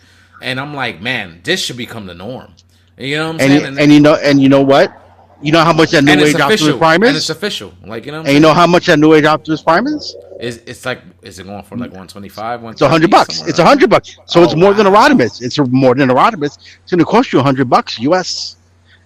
[0.43, 2.53] And I'm like, man, this should become the norm.
[2.99, 3.75] You know what I'm And saying?
[3.75, 4.93] you, and you know, and you know what?
[5.41, 6.77] You know how much that New Age Optimus.
[6.77, 7.73] Prime And it's official.
[7.83, 9.87] Like you know, what I'm and you know how much that New Age Optimus Prime
[9.87, 10.15] is?
[10.39, 12.65] Is it's like is it going for like 125?
[12.65, 13.43] It's a hundred bucks.
[13.43, 14.17] It's a hundred bucks.
[14.27, 15.09] So it's Oh, more than a wow.
[15.09, 15.43] Rodimus.
[15.43, 16.59] It's more than a Rodimus.
[16.83, 18.57] It's going to cost you a hundred bucks US.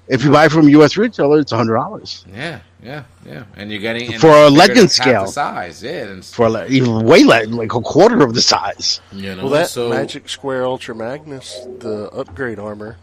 [0.08, 3.44] If you buy from US retailer, it's a hundred dollars Yeah, yeah, yeah.
[3.56, 5.26] And you're getting For a legend scale.
[5.26, 5.82] size.
[5.82, 9.00] Yeah, and it's, for like, even way less, like a quarter of the size.
[9.12, 12.98] you know, Well, that so Magic Square Ultra Magnus, the upgrade armor,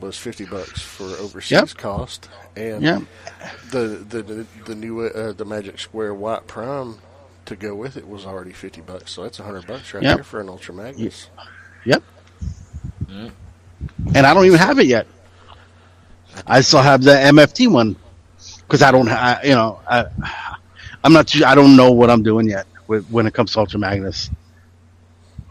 [0.00, 1.68] was fifty bucks for overseas Yep.
[1.76, 3.00] cost, and Yeah,
[3.70, 6.96] the the the, the new uh, the Magic Square White Prime
[7.50, 9.12] to go with it was already fifty bucks.
[9.12, 10.16] So that's hundred bucks right Yep.
[10.16, 11.28] there for an Ultra Magnus.
[11.84, 12.02] yep.
[14.14, 15.06] And I don't even have it yet.
[16.46, 17.96] I still have the MFT one
[18.60, 20.06] because I don't, ha- you know, I,
[21.04, 21.28] I'm not.
[21.28, 24.30] Too, I don't know what I'm doing yet with, when it comes to Ultra Magnus.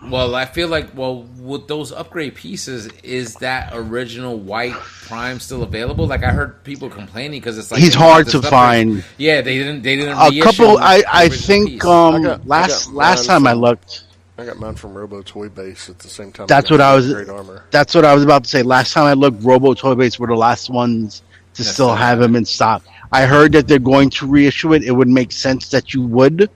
[0.01, 5.61] Well, I feel like well with those upgrade pieces, is that original white prime still
[5.63, 6.07] available?
[6.07, 9.03] Like I heard people complaining because it's like He's hard to upgrade- find.
[9.17, 9.81] Yeah, they didn't.
[9.83, 10.17] They didn't.
[10.17, 10.77] A couple.
[10.77, 11.85] I I think piece.
[11.85, 14.03] um I got- last got last mine time I looked.
[14.37, 16.47] I got mine from Robo Toy Base at the same time.
[16.47, 17.65] That's got what I was- Great armor.
[17.71, 18.63] That's what I was about to say.
[18.63, 21.23] Last time I looked, Robo Toy Base were the last ones
[21.55, 21.95] to Yes, still sir.
[21.95, 22.83] have him in stock.
[23.11, 24.83] I heard that they're going to reissue it.
[24.83, 26.49] It would make sense that you would,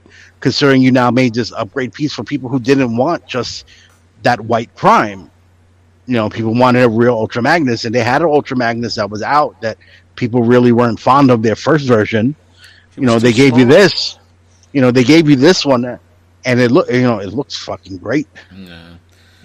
[0.43, 3.65] considering you now made this upgrade piece for people who didn't want just
[4.23, 5.31] that white prime.
[6.05, 9.09] You know, people wanted a real Ultra Magnus, and they had an Ultra Magnus that
[9.09, 9.77] was out that
[10.17, 12.35] people really weren't fond of their first version.
[12.97, 14.19] You know, they gave you this.
[14.73, 15.97] You know, they gave you this one,
[16.43, 16.91] and it look.
[16.91, 18.27] You know, it looks fucking great.
[18.53, 18.95] Yeah.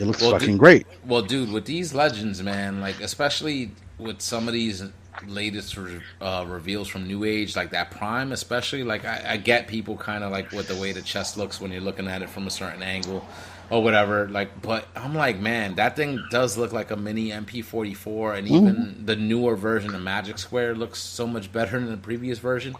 [0.00, 0.86] It looks Well, fucking dude- great.
[1.06, 4.82] Well, dude, with these legends, man, like especially with some of these
[5.26, 9.68] latest re- uh, reveals from New Age, like that Prime, especially, like I, I get
[9.68, 12.30] people kind of like with the way the chest looks when you're looking at it
[12.30, 13.26] from a certain angle
[13.70, 14.28] or whatever.
[14.28, 19.04] Like, but I'm like, man, that thing does look like a mini MP44, and even
[19.04, 22.74] the newer version of Magic Square looks so much better than the previous version.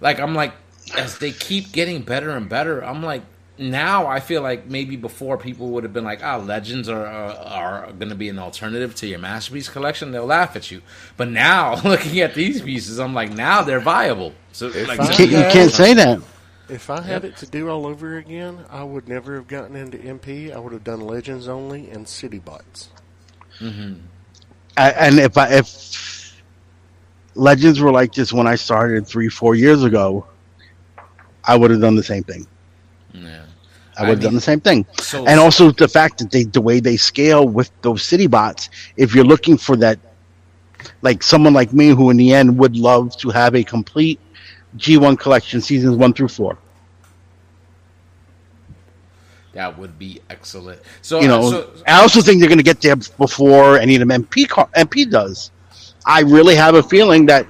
[0.00, 0.52] Like, I'm like,
[0.96, 3.22] as they keep getting better and better, I'm like,
[3.58, 7.36] now I feel like maybe before people would have been like, ah, legends are are,
[7.86, 10.12] are going to be an alternative to your masterpiece collection.
[10.12, 10.82] They'll laugh at you.
[11.16, 14.34] But now, looking at these pieces, I'm like, now they're viable.
[14.52, 16.20] So like, You can't, you can't say that.
[16.68, 19.98] If I had it to do all over again, I would never have gotten into
[19.98, 20.52] MP.
[20.52, 22.90] I would have done Legends only and City Bots.
[24.76, 26.42] I, and if I if
[27.34, 30.26] legends were like this when I started three four years ago,
[31.44, 32.46] I would have done the same thing.
[33.12, 33.44] Yeah.
[33.96, 34.86] I would have I done the same thing.
[35.00, 38.68] So And also the fact that they the way they scale with those city bots,
[38.96, 39.98] if you're looking for that,
[41.02, 44.20] like someone like me who in the end would love to have a complete
[44.76, 46.58] G1 collection seasons one through four.
[49.52, 50.80] that would be excellent.
[51.02, 54.00] So You know, so, I also think they're going to get there before any of
[54.06, 55.50] them MP car- MP does.
[56.06, 57.46] I really have a feeling that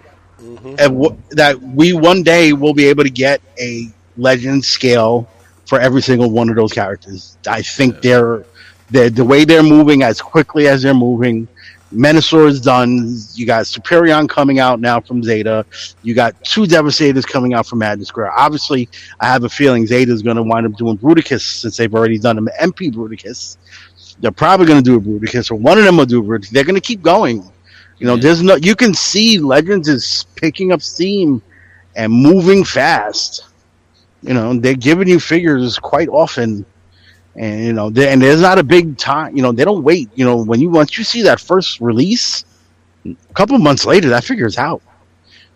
[0.79, 3.87] uh, w- that we one day will be able to get a
[4.17, 5.29] legend scale
[5.73, 7.39] for every single one of those characters.
[7.49, 8.45] I think they're,
[8.91, 11.49] they're the way they're moving as quickly as they're moving.
[11.95, 13.17] Menasor is done.
[13.33, 15.65] You got Superion coming out now from Zeta.
[16.03, 18.33] You got two Devastators coming out from Magic Square.
[18.39, 18.87] Obviously,
[19.19, 22.19] I have a feeling Zeta is going to wind up doing Bruticus since they've already
[22.19, 23.57] done an MP Bruticus.
[24.21, 26.51] They're probably going to do a Bruticus, or one of them will do a Bruticus.
[26.51, 27.51] They're going to keep going.
[27.99, 28.21] You know, Yeah.
[28.25, 28.57] there's no.
[28.57, 31.41] You can see Legends is picking up steam
[31.97, 33.45] and moving fast.
[34.23, 36.65] You know, they're giving you figures quite often,
[37.35, 39.37] and you know, and there's not a big time.
[39.37, 40.11] You know, they don't wait.
[40.15, 42.45] You know, when you once you see that first release,
[43.05, 44.83] a couple months later, that figure's out.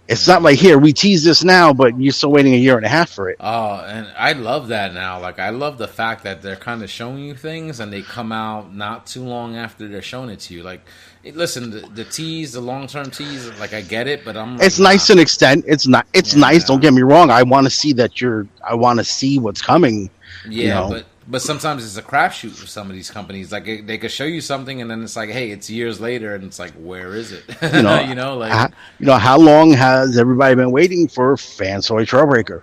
[0.08, 2.86] It's not like here we tease this now, but you're still waiting a year and
[2.86, 3.38] a half for it.
[3.40, 5.20] Oh, and I love that now.
[5.20, 8.30] Like I love the fact that they're kind of showing you things, and they come
[8.30, 10.62] out not too long after they're showing it to you.
[10.62, 10.86] Like,
[11.34, 14.56] listen, the, the tease, the long term tease, like I get it, but I'm.
[14.56, 15.64] Like, It's nice to an extent.
[15.66, 16.06] It's not.
[16.14, 16.40] It's Yeah.
[16.40, 16.64] nice.
[16.64, 17.30] Don't get me wrong.
[17.30, 18.46] I want to see that you're.
[18.66, 20.10] I want to see what's coming.
[20.48, 20.88] yeah, you know.
[20.90, 23.50] but but sometimes it's a crapshoot for some of these companies.
[23.50, 26.34] Like it, they could show you something, and then it's like, hey, it's years later,
[26.36, 27.42] and it's like, where is it?
[27.62, 28.68] You know, you know, like How-
[29.00, 32.62] you know, how long has everybody been waiting for Fans Toys Trailbreaker?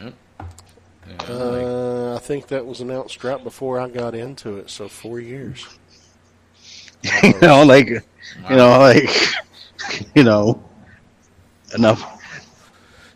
[0.00, 0.12] you know,
[1.28, 5.18] like- Uh, I think that was announced right before I got into it, so four
[5.20, 5.66] years.
[7.22, 9.10] you know, like, you know, like,
[10.14, 10.62] you know,
[11.74, 12.22] enough.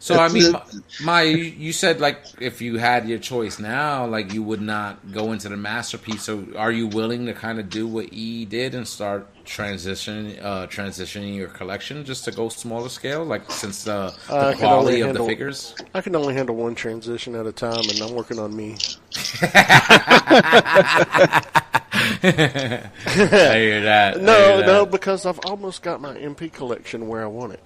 [0.06, 0.54] So I mean,
[1.02, 5.10] my you you said like if you had your choice now, like you would not
[5.10, 6.22] go into the masterpiece.
[6.22, 10.68] So are you willing to kind of do what E did and start transitioning uh,
[10.68, 13.24] transitioning your collection just to go smaller scale?
[13.24, 15.74] Like since the, the I quality only of the figures.
[15.92, 18.76] I can only handle one transition at a time, and I'm working on me.
[22.22, 24.20] I hear that.
[24.20, 24.66] No, hear that.
[24.66, 27.62] no, because I've almost got my MP collection where I want it.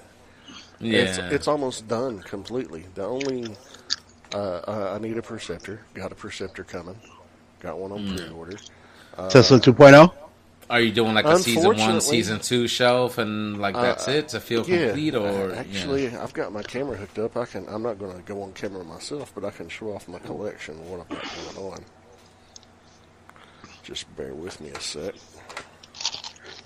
[0.80, 1.00] Yeah.
[1.00, 2.86] It's, it's almost done completely.
[2.94, 3.54] The only
[4.34, 5.80] uh, uh, I need a Perceptor.
[5.94, 6.96] Got a Perceptor coming.
[7.60, 8.56] Got one on pre-order.
[9.28, 9.60] Tesla oh?
[9.60, 10.12] 2.0.
[10.70, 14.28] Are you doing like a season one, season two shelf, and like that's Uh, it
[14.28, 15.16] to feel Yeah, complete?
[15.16, 15.54] Or uh, yeah.
[15.58, 17.36] actually, I've got my camera hooked up.
[17.36, 17.66] I can.
[17.68, 20.76] I'm not going to go on camera myself, but I can show off my collection.
[20.88, 21.84] What I've got going on.
[23.82, 25.14] Just bear with me a sec.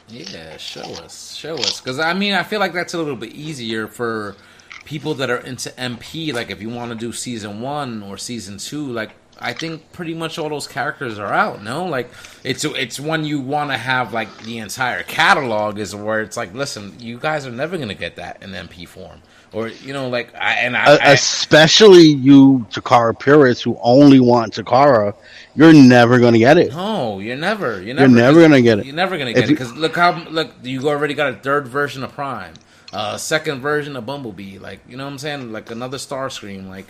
[0.08, 1.80] Yeah, show us, show us.
[1.80, 4.36] Because I mean, I feel like that's a little bit easier for
[4.84, 6.32] people that are into MP.
[6.32, 10.14] Like, if you want to do season one or season two, like I think pretty
[10.14, 11.62] much all those characters are out.
[11.62, 12.10] No, like
[12.44, 16.54] it's it's when you want to have like the entire catalog is where it's like,
[16.54, 19.22] listen, you guys are never gonna get that in MP form,
[19.54, 24.20] or you know, like I and I, Uh, I especially you Takara purists who only
[24.20, 25.14] want Takara,
[25.54, 26.72] you're never going to get it.
[26.72, 28.86] no, you're never, you're never, You're never, never gonna get it.
[28.86, 31.68] You're never gonna If get it because look how look you already got a third
[31.68, 32.54] version of Prime,
[32.92, 36.86] a second version of Bumblebee, like you know what I'm saying, like another Starscream, like.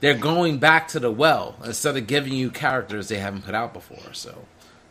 [0.00, 3.72] They're going back to the well instead of giving you characters they haven't put out
[3.72, 4.12] before.
[4.12, 4.48] So,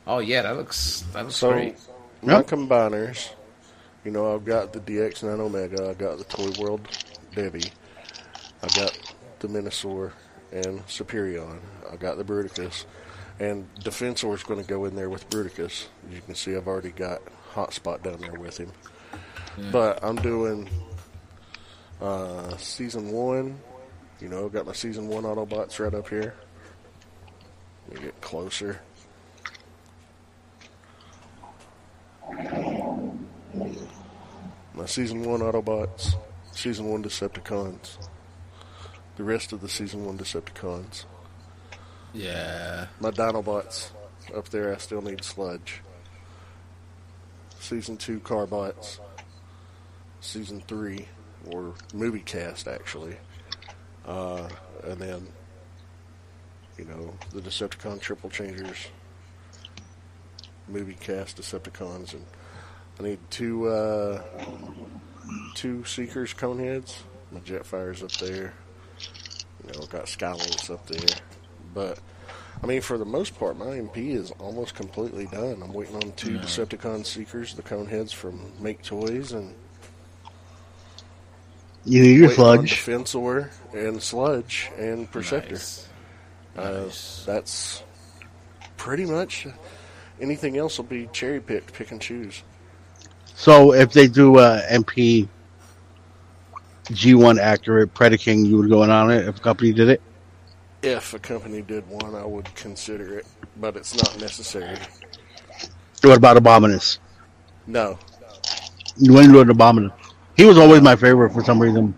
[0.07, 1.77] oh yeah, that looks that looks So great.
[2.21, 2.43] my Yep.
[2.43, 3.31] combiners,
[4.03, 6.87] you know, I've got the DX9 Omega, I've got the Toy World
[7.35, 7.71] Debbie,
[8.61, 10.11] I've got the Menasor
[10.51, 11.59] and Superion,
[11.91, 12.85] I've got the Bruticus,
[13.39, 15.87] and Defensor is going to go in there with Bruticus.
[16.07, 17.21] As you can see, I've already got
[17.53, 18.71] Hotspot down there with him.
[19.71, 20.69] But I'm doing
[22.01, 23.59] uh, season one.
[24.19, 26.35] You know, I've got my season one Autobots right up here.
[27.87, 28.79] Let me get closer.
[34.73, 36.15] My season one Autobots,
[36.53, 37.97] season one Decepticons,
[39.17, 41.05] the rest of the season one Decepticons.
[42.13, 43.89] Yeah, My Dinobots
[44.35, 45.81] up there, I still need Sludge.
[47.59, 48.99] Season two Carbots,
[50.21, 51.07] season three,
[51.51, 53.15] or movie cast actually,
[54.05, 54.47] uh,
[54.83, 55.27] and then
[56.77, 58.87] you know the Decepticon Triple Changers,
[60.67, 62.25] movie cast Decepticons, and
[62.99, 64.21] I need two uh,
[65.55, 66.97] two Seekers Coneheads.
[67.31, 68.53] My Jetfire's up there.
[69.65, 71.17] You know, got Sky Lynx up there,
[71.73, 71.99] but
[72.61, 75.61] I mean, for the most part, my MP is almost completely done.
[75.63, 79.55] I'm waiting on two Decepticon Seekers, the Coneheads from Make Toys, and
[81.85, 82.71] You need your waiting on sludge.
[82.71, 85.55] Defensor and Sludge and Perceptor.
[85.55, 85.87] Nice.
[86.55, 86.89] Uh,
[87.25, 87.83] that's
[88.77, 89.47] pretty much
[90.19, 92.43] anything else will be cherry picked, pick and choose.
[93.35, 95.27] So if they do a MP
[96.85, 100.01] G1 accurate Predaking, you would go in on it if a company did it?
[100.81, 103.25] If a company did one, I would consider it,
[103.57, 104.77] but it's not necessary.
[106.01, 106.99] What about Abominus?
[107.65, 107.97] No,
[108.97, 109.93] You went with Abominus.
[110.35, 111.97] He was always my favorite for some reason.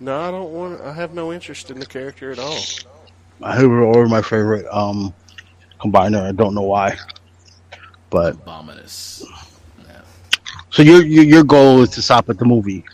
[0.00, 0.80] no, I don't want.
[0.80, 2.58] I have no interest in the character at all.
[2.58, 5.14] He was always my favorite um,
[5.80, 6.22] combiner.
[6.22, 6.96] I don't know why.
[8.10, 9.24] But Abominus.
[10.78, 10.84] Yeah.
[10.84, 12.84] so your your your goal is to stop at the movie.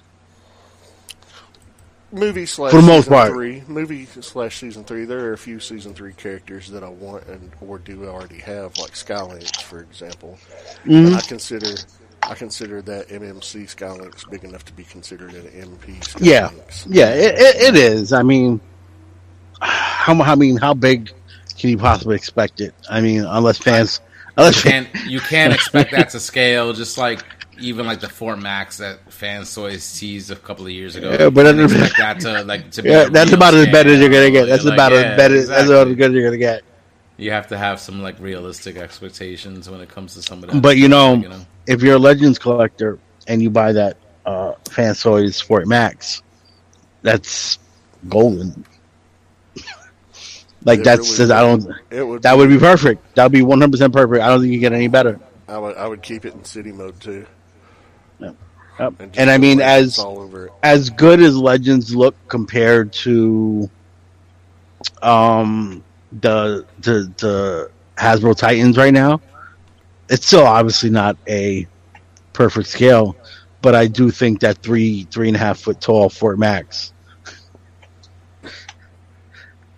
[2.12, 3.32] movie slash For the most season part.
[3.32, 7.27] three movie slash season three there are a few season three characters that i want
[7.27, 10.39] and or do already have like Sky Lynx for example
[10.85, 11.16] Mhm.
[11.16, 11.74] i consider
[12.23, 16.86] i consider that mmc Sky Lynx big enough to be considered an mp skylinks.
[16.89, 18.12] Yeah, yeah, it, it, it is.
[18.12, 18.61] I mean,
[19.61, 21.11] how I mean, how big
[21.59, 22.74] can you possibly expect it?
[22.89, 24.01] I mean, unless fans,
[24.36, 26.73] unless You can't you can't expect that to scale.
[26.73, 27.24] Just like
[27.60, 31.10] even like the Fort Max that Fans Toys teased a couple of years ago.
[31.12, 32.89] Yeah, but You that's- expect that to like to be.
[32.90, 34.47] yeah, that's about as bad as you're gonna get.
[34.47, 35.74] That's Like, about yeah, as bad as that's exactly.
[35.74, 36.62] about as good as you're gonna get.
[37.16, 40.59] You have to have some like realistic expectations when it comes to somebody.
[40.59, 42.98] But you know, you know, if you're a Legends collector
[43.28, 46.22] and you buy that uh, Fans Toys Fort Max,
[47.02, 47.59] that's
[48.09, 48.64] golden.
[50.64, 51.66] like It that's really I don't.
[51.90, 53.14] it would That would be perfect.
[53.14, 54.22] That would be 100 percent perfect.
[54.22, 55.20] I don't think you get any better.
[55.47, 57.26] I would i would keep it in city mode too
[58.78, 58.94] Yep.
[58.98, 63.70] just And I mean, as all over as good as Legends look compared to
[65.02, 65.84] um
[66.20, 69.20] the the the Hasbro Titans right now,
[70.09, 71.66] it's still obviously not a
[72.32, 73.16] perfect scale,
[73.62, 76.92] but I do think that three three and a half foot tall Fort Max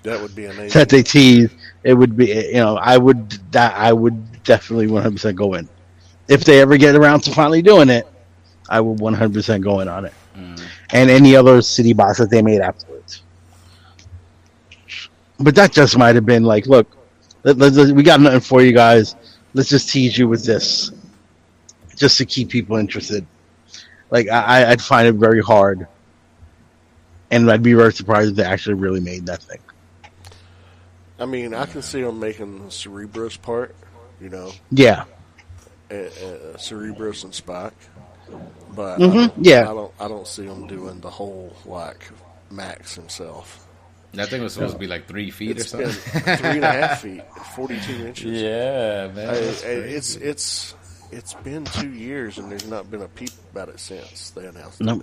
[0.03, 1.51] that would be amazing that they tease,
[1.83, 5.55] it would be you know I would that I would definitely one hundred percent go
[5.55, 5.69] in
[6.29, 8.07] if they ever get around to finally doing it.
[8.69, 10.13] I would one hundred percent go in on it.
[10.37, 10.61] Mm.
[10.93, 13.23] and any other city box that they made afterwards.
[15.39, 16.87] But that just might have been like, look,
[17.43, 19.17] let, let, let- we got nothing for you guys.
[19.55, 20.93] Let's just tease you with this,
[21.97, 23.27] just to keep people interested.
[24.11, 25.87] Like I, I- I'd find it very hard,
[27.31, 29.59] and I'd be very surprised if they actually really made that thing.
[31.19, 33.75] i mean i can see them making the cerebros part
[34.21, 35.05] you know Yeah,
[35.91, 37.73] uh, uh, cerebros and spike
[38.75, 39.63] but Mhm, I don't, yeah.
[39.63, 42.09] I don't I don't see them doing the whole like
[42.51, 43.67] Max himself.
[44.15, 46.37] that thing was supposed to be like three feet It's or been something.
[46.37, 47.23] three and a half feet,
[47.55, 48.41] forty two inches.
[48.41, 49.29] yeah, man.
[49.29, 49.95] I- that's I- crazy.
[49.97, 50.75] it's it's
[51.13, 54.81] it's been two years and there's not been a peep about it since they announced
[54.81, 54.85] it.
[54.85, 55.03] no.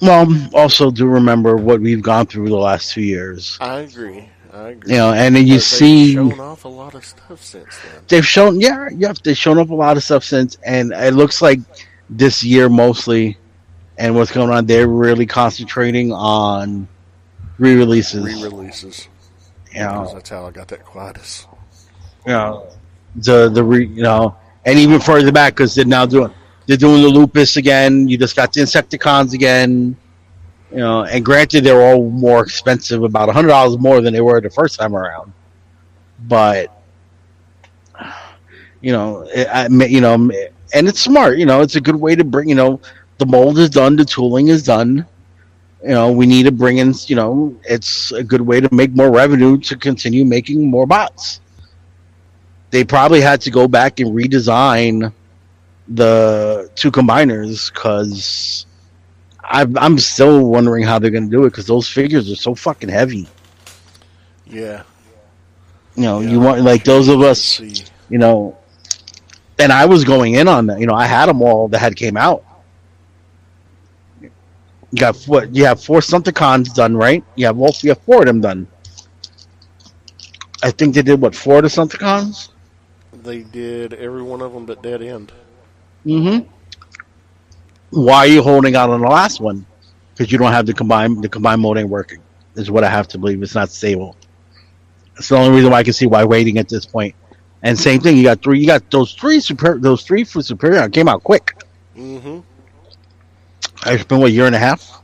[0.00, 3.56] Well, also do remember what we've gone through the last two years.
[3.60, 4.28] I agree.
[4.52, 4.92] I agree.
[4.92, 8.02] You know, and then you But see shown off a lot of stuff since then.
[8.08, 11.42] they've shown yeah, yeah, they've shown up a lot of stuff since, and it looks
[11.42, 11.60] like
[12.10, 13.38] this year mostly,
[13.96, 16.88] and what's going on, they're really concentrating on
[17.58, 18.24] re-releases.
[18.24, 19.08] Re-releases.
[19.72, 21.46] you know, that's how I got that Quietus.
[22.26, 22.68] you know,
[23.16, 26.32] the the re, you know, and even further back because they're now doing
[26.66, 28.08] they're doing the lupus again.
[28.08, 29.96] You just got the Insecticons again.
[30.70, 34.20] You know, and granted, they're all more expensive, about a hundred dollars more than they
[34.20, 35.32] were the first time around.
[36.20, 36.78] But
[38.80, 40.30] you know, it, I, you know,
[40.74, 41.38] and it's smart.
[41.38, 42.48] You know, it's a good way to bring.
[42.48, 42.80] You know,
[43.18, 45.06] the mold is done, the tooling is done.
[45.82, 46.92] You know, we need to bring in.
[47.06, 51.40] You know, it's a good way to make more revenue to continue making more bots
[52.70, 55.12] they probably had to go back and redesign
[55.88, 58.66] the two combiners because
[59.44, 62.90] I'm still wondering how they're going to do it because those figures are so fucking
[62.90, 63.26] heavy.
[64.46, 64.82] Yeah.
[65.96, 67.58] You know, Yeah, you want like those of us,
[68.08, 68.56] you know,
[69.58, 70.80] and I was going in on that.
[70.80, 72.44] You know, I had them all that had came out.
[74.20, 75.54] You got what?
[75.54, 77.22] You have four Stunticons done, right?
[77.36, 78.66] You have all you have four of them done.
[80.62, 82.50] I think they did what four of the Stunticons.
[83.12, 85.32] they did every one of them but Dead End.
[86.06, 86.48] Mm-hmm.
[87.90, 89.66] Why are you holding out on the last one?
[90.14, 92.22] Because you don't have the combined the combined mode ain't working.
[92.54, 93.42] Is what I have to believe.
[93.42, 94.16] It's not stable.
[95.16, 97.14] It's the only reason why I can see why waiting at this point.
[97.62, 98.60] And same thing, you got three.
[98.60, 99.78] You got those three super.
[99.78, 101.54] Those three for Superion came out quick.
[101.96, 102.38] Mm-hmm.
[103.86, 105.02] It's been what a year and a half,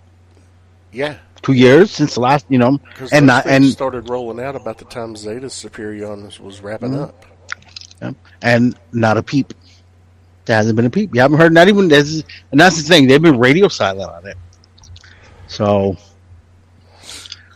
[0.92, 1.16] Yeah.
[1.42, 2.46] two years since the last.
[2.48, 2.78] You know,
[3.12, 7.02] and not and started rolling out about the time Zeta Superion was, wrapping Mhm.
[7.02, 7.24] up.
[8.42, 9.54] and not a peep.
[10.44, 11.14] There hasn't been a peep.
[11.14, 13.06] You haven't heard not even this, is- and that's the thing.
[13.08, 14.36] They've been radio silent on it.
[15.46, 15.96] So,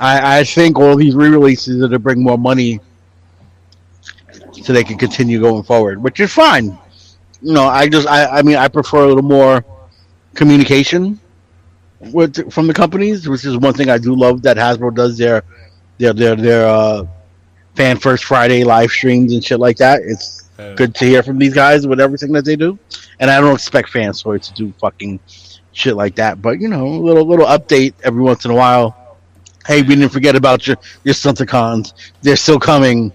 [0.01, 2.81] I I think all these re-releases are to bring more money,
[4.63, 6.79] so they can continue going forward, which is fine.
[7.41, 9.65] You know, I just I I mean I prefer a little more
[10.35, 11.21] communication
[12.01, 15.43] with from the companies, which is one thing I do love that Hasbro does their
[15.99, 17.05] their their their uh,
[17.75, 20.03] fan first Friday live streams and shit like that.
[20.05, 22.79] It's good to hear from these guys with everything that they do.
[23.21, 25.21] And I don't expect Fans Toys to do fucking
[25.73, 28.97] shit like that, but you know, a little little update every once in a while.
[29.67, 31.93] Hey, we didn't forget about your your Stunticons.
[32.23, 33.13] They're still coming.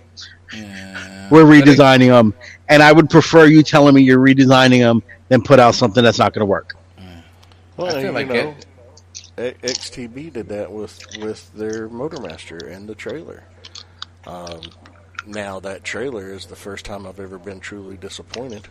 [1.23, 1.29] Yeah.
[1.31, 2.33] We're redesigning them,
[2.69, 6.19] and I would prefer you telling me you're redesigning them than put out something that's
[6.19, 6.75] not going to work.
[7.77, 8.55] Well, I feel you like know,
[9.37, 13.43] it- XTB did that with with their Motormaster and the trailer.
[14.27, 14.61] Um,
[15.25, 18.67] now that trailer is the first time I've ever been truly disappointed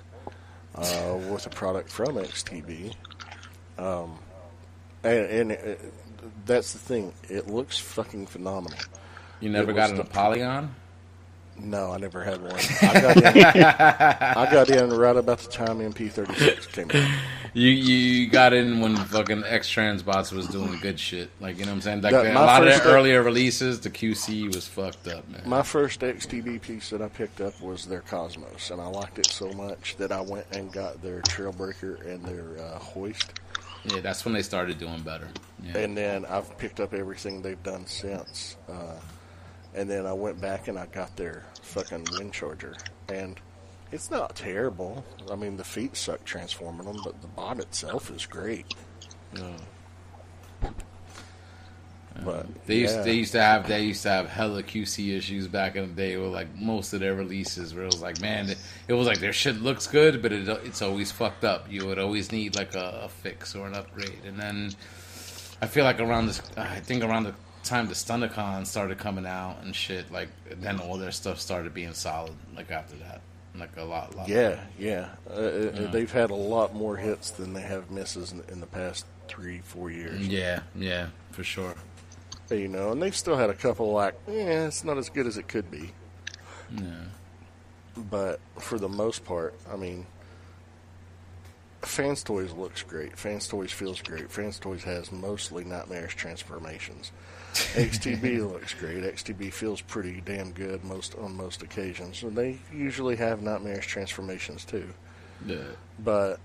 [0.77, 2.95] uh, with a product from XTB.
[3.77, 4.19] Um,
[5.03, 5.81] and and it,
[6.47, 8.79] that's the thing; it looks fucking phenomenal.
[9.41, 10.75] You never got was in a the- polygon?
[11.59, 12.55] No, I never had one.
[12.83, 17.11] I got in, I got in right about the time MP36 came out.
[17.55, 21.31] You you got in when fucking X Transbots was doing good shit.
[21.41, 22.01] Like you know what I'm saying?
[22.01, 25.29] Like That- a my lot of first- their earlier releases, the QC was fucked up,
[25.29, 25.43] man.
[25.45, 29.27] My first XTB piece that I picked up was their Cosmos, and I liked it
[29.27, 33.35] so much that I went and got their Trailbreaker and their uh, Hoist.
[33.85, 35.29] yeah, that's when they started doing better.
[35.63, 35.77] Yeah.
[35.79, 38.57] And then I've picked up everything they've done since.
[38.69, 38.95] Uh,
[39.75, 42.77] and then I went back and I got their fucking Windcharger.
[43.09, 43.41] And
[43.91, 45.05] it's not terrible.
[45.31, 48.67] I mean, the feet suck transforming them, but the bot itself is great.
[52.25, 53.03] But They used yeah.
[53.03, 56.17] they used to have they used to have hella QC issues back in the day
[56.19, 59.19] with like most of their releases where it was like man it, it was like
[59.19, 62.75] their shit looks good but it, it's always fucked up you would always need like
[62.75, 64.73] a, a fix or an upgrade and then
[65.63, 69.59] I feel like around this I think around the time the Stunticon started coming out
[69.63, 70.29] and shit like
[70.61, 73.21] then all their stuff started being solid like after that
[73.55, 75.09] like a lot lot Yeah, yeah.
[75.29, 78.67] Uh, uh, They've had a lot more hits than they have misses in, in the
[78.67, 80.27] past three, four years.
[80.27, 81.75] yeah yeah for sure
[82.51, 85.37] You know, and they've still had a couple like, yeah, it's not as good as
[85.39, 85.93] it could be.
[86.77, 87.05] yeah
[88.11, 90.07] But for the most part, I mean,
[91.93, 93.19] Fans Toys looks great.
[93.19, 94.31] Fans Toys feels great.
[94.33, 97.13] Fans Toys has mostly nightmarish transformations.
[97.53, 99.05] XTB looks great.
[99.05, 104.65] XTB feels pretty damn good most on most occasions, and they usually have nightmarish transformations
[104.65, 104.89] too.
[105.45, 105.59] yeah
[106.03, 106.41] But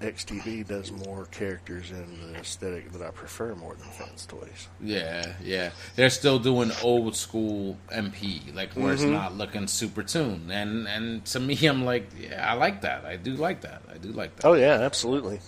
[0.00, 4.68] XTB does more characters in the aesthetic that I prefer more than Fans Toys.
[4.80, 5.70] Yeah, yeah.
[5.96, 8.92] They're still doing old school MP, like where Mm-hmm.
[8.92, 10.50] it's not looking super tuned.
[10.52, 13.04] And and to me, I'm like, yeah, I like that.
[13.04, 13.82] I do like that.
[13.92, 14.46] I do like that.
[14.46, 15.40] Oh yeah, absolutely.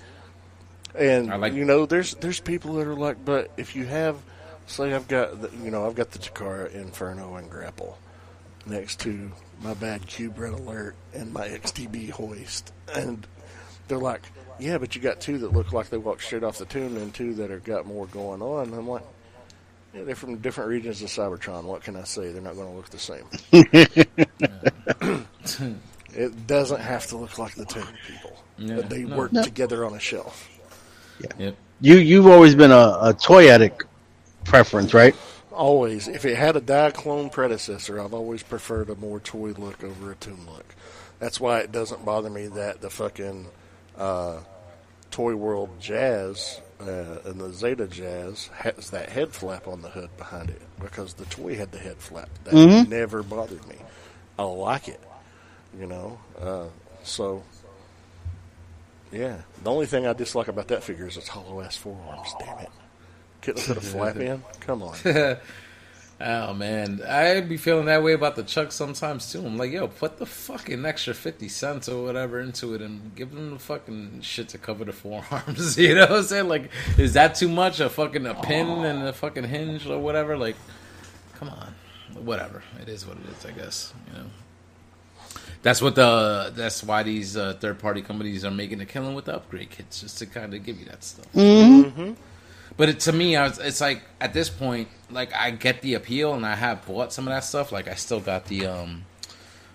[0.94, 4.16] And I like- you know, there's there's people that are like, but if you have
[4.66, 7.98] say I've got the, you know I've got the Takara Inferno and Grapple
[8.64, 9.30] next to
[9.62, 13.26] my bad Cube Red Alert and my XTB hoist, and
[13.88, 14.22] they're like,
[14.58, 17.12] "Yeah, but you got two that look like they walked straight off the toon and
[17.14, 19.02] two that have got more going on." I'm like,
[19.94, 21.64] yeah, "They're from different regions of Cybertron.
[21.64, 22.32] What can I say?
[22.32, 23.24] They're not going to look the same."
[26.14, 28.36] it doesn't have to look like the toon people.
[28.58, 29.16] Yeah, but they no.
[29.16, 29.42] work No.
[29.42, 30.48] together on a shelf.
[31.38, 31.56] Yep.
[31.80, 33.82] You you've always been a, a toyetic
[34.44, 35.14] preference, right?
[35.52, 40.12] Always, if it had a Diaclone predecessor, I've always preferred a more toy look over
[40.12, 40.74] a toon look.
[41.18, 43.46] That's why it doesn't bother me that the fucking
[43.98, 44.38] uh,
[45.10, 50.10] Toy World Jazz uh, and the Zeta Jazz has that head flap on the hood
[50.18, 52.28] behind it because the toy had the head flap.
[52.44, 52.88] That Mhm.
[52.88, 53.76] never bothered me.
[54.38, 55.00] I like it,
[55.78, 56.18] you know.
[56.38, 56.64] Uh,
[57.02, 57.42] so,
[59.10, 59.38] yeah.
[59.62, 62.34] The only thing I dislike about that figure is its hollow ass forearms.
[62.38, 62.70] Damn it!
[63.40, 64.42] Couldn't put a flap in.
[64.60, 64.96] Come on.
[66.18, 69.44] Oh man, I'd be feeling that way about the Chug sometimes too.
[69.44, 73.34] I'm like, yo, put the fucking extra fifty cents or whatever into it and give
[73.34, 75.76] them the fucking shit to cover the forearms.
[75.78, 76.48] you know what I'm saying?
[76.48, 77.80] Like, is that too much?
[77.80, 80.38] A fucking a pin and a fucking hinge or whatever?
[80.38, 80.56] Like,
[81.34, 81.74] come on,
[82.14, 82.62] whatever.
[82.80, 83.92] It is what it is, I guess.
[84.06, 84.26] You know.
[85.60, 86.50] That's what the.
[86.56, 90.00] That's why these uh, third party companies are making a killing with the upgrade kits,
[90.00, 91.30] just to kind of give you that stuff.
[91.34, 92.12] Mm-hmm.
[92.78, 95.94] But it, to me, I was, it's like at this point, like I get the
[95.94, 97.72] appeal, and I have bought some of that stuff.
[97.72, 99.04] Like I still got the, um,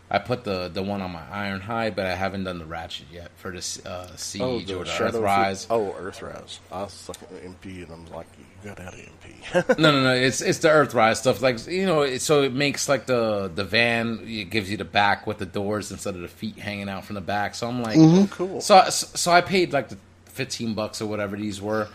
[0.09, 3.31] I put the the one on my Ironhide, but I haven't done the Ratchet yet
[3.37, 5.67] for this uh, Siege Oh, or the the Shadow Earthrise.
[5.69, 6.59] Oh, Earthrise.
[6.71, 9.77] I looking at MP and I'm like, you got out of MP.
[9.79, 10.13] no, no, no.
[10.13, 11.41] It's it's the Earthrise stuff.
[11.41, 14.19] Like you know, it, so it makes like the the van.
[14.25, 17.15] It gives you the back with the doors instead of the feet hanging out from
[17.15, 17.55] the back.
[17.55, 18.59] So I'm like, Oh, cool.
[18.61, 21.87] So so I paid like the fifteen bucks or whatever these were.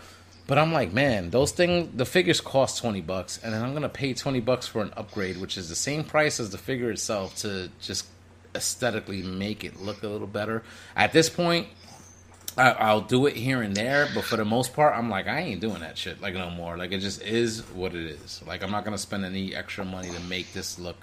[0.47, 3.89] But I'm like, man, those things, the figures cost twenty bucks, and then I'm gonna
[3.89, 7.35] pay twenty bucks for an upgrade, which is the same price as the figure itself
[7.37, 8.07] to just
[8.55, 10.63] aesthetically make it look a little better.
[10.95, 11.67] At this point,
[12.57, 15.41] I, I'll do it here and there, but for the most part, I'm like, I
[15.41, 16.77] ain't doing that shit like no more.
[16.77, 18.41] Like it just is what it is.
[18.47, 20.95] Like I'm not gonna spend any extra money to make this look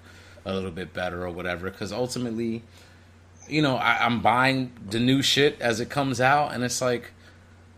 [0.46, 2.62] a little bit better or whatever, because ultimately,
[3.46, 7.12] you know, I, I'm buying the new shit as it comes out, and it's like,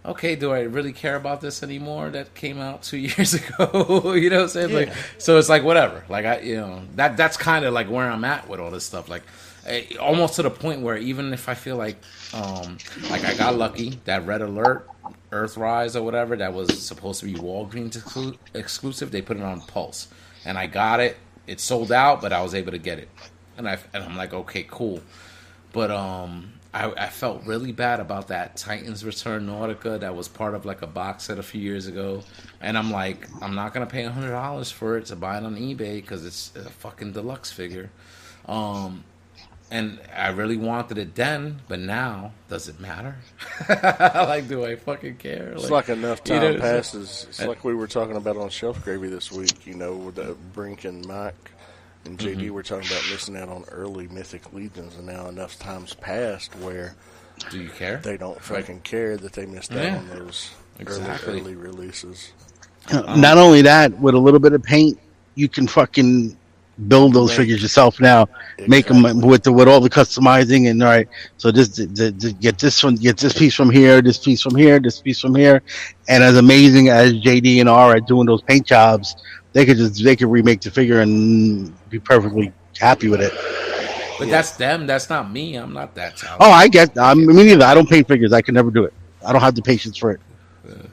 [0.06, 2.10] okay, do I really care about this anymore?
[2.10, 4.14] That came out two years ago.
[4.14, 4.72] you know what I'm saying?
[4.72, 6.04] Like, so it's like whatever.
[6.08, 8.84] Like I, you know, that that's kind of like where I'm at with all this
[8.84, 9.08] stuff.
[9.08, 9.22] Like,
[9.66, 11.96] eh, almost to the point where even if I feel like,
[12.32, 12.78] um,
[13.10, 14.88] like I got lucky that Red Alert,
[15.30, 19.60] Earthrise or whatever that was supposed to be Walgreens exclu- exclusive, they put it on
[19.62, 20.08] Pulse,
[20.44, 21.16] and I got it.
[21.46, 23.08] It sold out, but I was able to get it,
[23.56, 25.00] and I and I'm like, okay, cool.
[25.72, 30.55] But um, I, I felt really bad about that Titans Return Nautica that was part
[30.55, 32.23] of like a box set a few years ago,
[32.61, 35.57] and I'm like, I'm not gonna pay hundred dollars for it to buy it on
[35.57, 37.90] eBay because it's a fucking deluxe figure.
[38.44, 39.05] Um,
[39.70, 43.16] and I really wanted it then, but now does it matter?
[43.69, 45.53] like, do I fucking care?
[45.53, 47.27] It's like enough you time know, it's- passes.
[47.31, 50.36] It's like we were talking about on Shelf Gravy this week, you know, with the
[50.53, 51.53] Brink and Mike
[52.06, 52.54] and JD Mm-hmm.
[52.54, 56.94] were talking about missing out on early Mythic Legions, and now enough times passed where
[57.50, 57.98] Do you care?
[57.98, 59.96] they don't fucking care that they missed out Yeah.
[59.98, 61.32] on those Exactly.
[61.32, 62.32] early, early releases.
[62.92, 64.98] Not only that, with a little bit of paint,
[65.34, 66.36] you can fucking
[66.89, 67.39] build those Right.
[67.39, 68.28] figures yourself now.
[68.66, 71.09] Make 'em Make them with the, with all the customizing and all right.
[71.36, 74.43] So just the, the, the- get this one, get this piece from here, this piece
[74.43, 75.62] from here, this piece from here,
[76.09, 79.16] and as amazing as JD and R at doing those paint jobs,
[79.53, 83.32] they could just they could remake the figure and be perfectly happy with it.
[84.19, 84.86] But that's them.
[84.86, 85.57] That's not me.
[85.57, 86.47] I'm not that talented.
[86.47, 86.97] Oh, I get.
[86.98, 87.65] I me neither.
[87.65, 88.32] I don't paint figures.
[88.32, 88.93] I can never do it.
[89.27, 90.20] I don't have the patience for it.
[90.69, 90.90] it.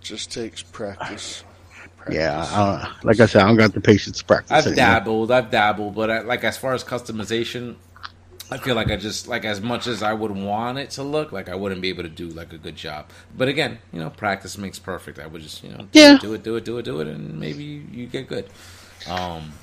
[0.00, 1.44] just takes practice.
[2.08, 4.50] Yeah, I like I said, I don't got the patience to practice.
[4.50, 4.74] I've know?
[4.74, 7.76] dabbled, I've dabbled, but I, like as far as customization,
[8.50, 11.32] I feel like I just like as much as I would want it to look,
[11.32, 13.10] like I wouldn't be able to do like a good job.
[13.36, 15.18] But again, you know, practice makes perfect.
[15.18, 16.12] I would just you know do Yeah.
[16.12, 18.50] it, do it, do it, do it, do it, and maybe you, you get good.
[19.06, 19.54] Um,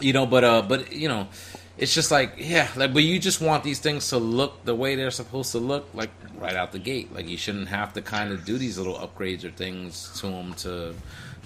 [0.00, 1.28] you know, but uh, but you know,
[1.76, 4.94] it's just like yeah, like but you just want these things to look the way
[4.96, 7.12] they're supposed to look, like right out the gate.
[7.12, 10.54] Like you shouldn't have to kind of do these little upgrades or things to them
[10.56, 10.94] to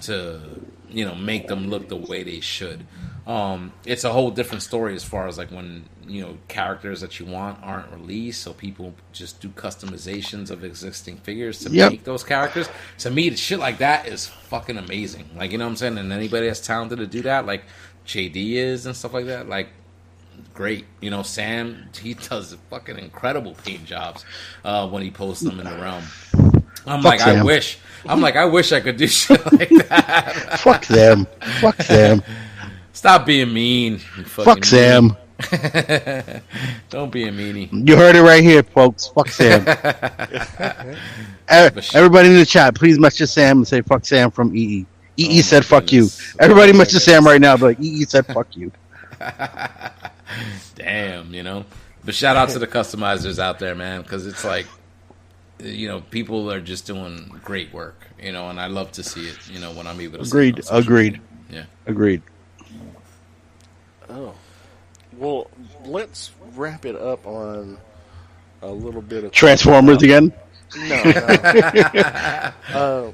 [0.03, 0.41] to
[0.89, 2.85] you know make them look the way they should.
[3.25, 7.19] Um, it's a whole different story as far as like when you know characters that
[7.19, 11.91] you want aren't released, so people just do customizations of existing figures to Yep.
[11.91, 12.67] make those characters.
[12.99, 15.29] To me, the shit like that is fucking amazing.
[15.37, 15.97] Like you know what I'm saying.
[15.97, 17.63] And anybody that's talented to do that, like
[18.05, 19.69] JD is and stuff like that, like
[20.53, 20.85] great.
[20.99, 24.25] You know, Sam he does fucking incredible paint jobs
[24.65, 26.03] uh, when he posts them in the realm.
[26.85, 27.77] I'm Fuck like, I wish.
[28.05, 30.59] I'm like, I wish I could do shit like that.
[30.59, 31.27] Fuck them.
[31.61, 32.21] Fuck them.
[32.93, 33.97] Stop being mean.
[33.97, 35.09] Fuck Sam.
[35.11, 35.17] meanie.
[36.89, 37.87] Don't be a meanie.
[37.87, 39.07] You heard it right here, folks.
[39.07, 39.61] Fuck Sam.
[41.49, 44.85] Everybody in the chat, please message Sam and say fuck Sam from EE.
[45.17, 46.07] EE Oh said fuck you.
[46.39, 48.71] Everybody Oh message Sam right now, but EE said fuck you.
[50.75, 51.65] Damn, you know.
[52.05, 54.65] But shout out to the customizers out there, man, because it's like,
[55.59, 59.27] you know, people are just doing great work, you know, and I love to see
[59.27, 60.25] it, you know, when I'm able to.
[60.25, 60.55] see it Agreed.
[60.57, 61.21] on social Agreed.
[61.49, 61.67] media.
[61.85, 62.21] Agreed.
[64.09, 64.33] Oh,
[65.17, 65.49] well,
[65.85, 67.77] let's wrap it up on
[68.61, 70.33] a little bit of Transformers again.
[70.75, 71.11] No, no.
[72.69, 73.11] uh,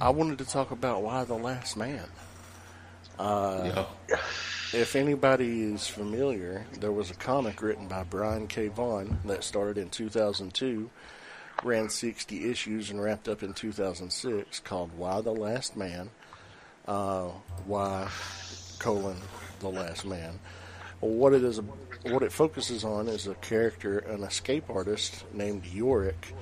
[0.00, 2.04] I wanted to talk about Y: The Last Man.
[3.64, 3.86] Yeah.
[4.72, 8.68] If anybody is familiar, there was a comic written by Brian K.
[8.68, 10.90] Vaughan that started in 2002,
[11.64, 16.10] ran 60 issues, and wrapped up in 2006 called Y the Last Man?
[16.86, 17.28] Uh,
[17.66, 18.08] why,
[18.78, 19.16] colon,
[19.60, 20.38] the Last Man?
[21.00, 21.60] What it is,
[22.02, 26.34] what it focuses on is a character, an escape artist named Yorick,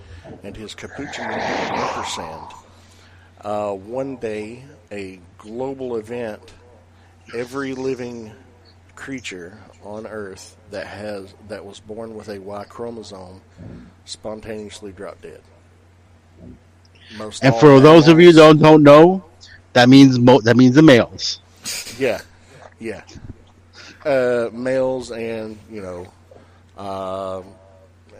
[0.42, 2.52] and his capuchin Ampersand.
[3.40, 6.40] Uh, one day, a global event
[7.34, 8.32] every living
[8.96, 13.40] creature on Earth that has that was born with a Y chromosome
[14.04, 15.40] spontaneously dropped dead.
[17.16, 19.24] Most And for those of you that don't know,
[19.74, 21.40] that means mo- that means the males.
[21.98, 22.20] yeah,
[22.80, 23.02] yeah,
[24.04, 27.44] uh, males and you know, um,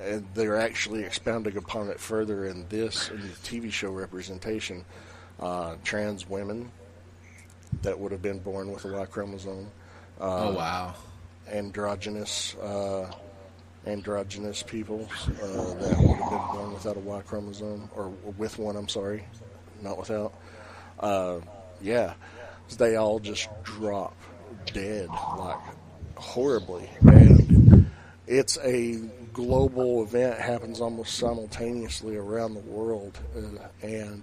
[0.03, 4.85] and they're actually expounding upon it further in this in the TV show representation.
[5.39, 6.71] Uh, trans women
[7.83, 9.67] that would have been born with a Y chromosome.
[10.21, 10.95] Oh wow.
[11.51, 13.11] androgynous uh,
[13.87, 18.77] androgynous people uh, that would have been born without a Y chromosome or with one.
[18.77, 19.25] I'm sorry,
[19.83, 20.35] not without.
[20.99, 21.41] Uh,
[21.81, 22.15] yeah,
[22.79, 24.17] they all just drop
[24.73, 25.59] dead like
[26.17, 27.91] horribly, and
[28.27, 28.97] it's a
[29.33, 30.41] global event.
[30.41, 34.23] Happens almost simultaneously around the world, uh, and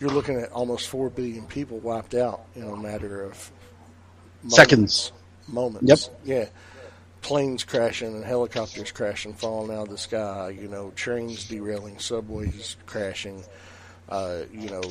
[0.00, 3.52] you're looking at almost four billion people wiped out in a matter of
[4.50, 5.12] moments, Seconds.
[5.48, 6.10] moments.
[6.24, 6.38] Yep.
[6.38, 6.48] Yeah.
[7.22, 10.50] Planes crashing and helicopters crashing, falling out of the sky.
[10.50, 13.42] You know, trains derailing, subways crashing.
[14.08, 14.82] Uh, you know,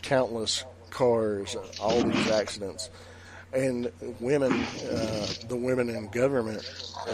[0.00, 2.88] countless cars, all these accidents,
[3.52, 6.62] and women, uh, the women in government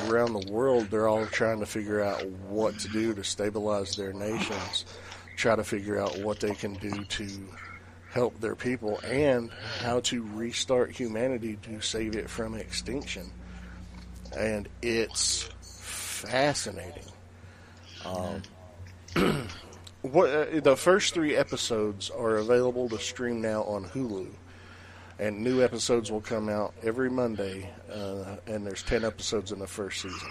[0.07, 4.13] around the world, they're all trying to figure out what to do to stabilize their
[4.13, 4.85] nations,
[5.37, 7.29] try to figure out what they can do to
[8.13, 13.31] help their people and how to restart humanity to save it from extinction.
[14.37, 17.05] And it's fascinating.
[18.05, 18.43] Um,
[20.03, 24.29] what uh, the first three episodes are available to stream now on Hulu,
[25.19, 27.71] and new episodes will come out every Monday.
[27.93, 30.29] Uh, and there's ten episodes in the first season.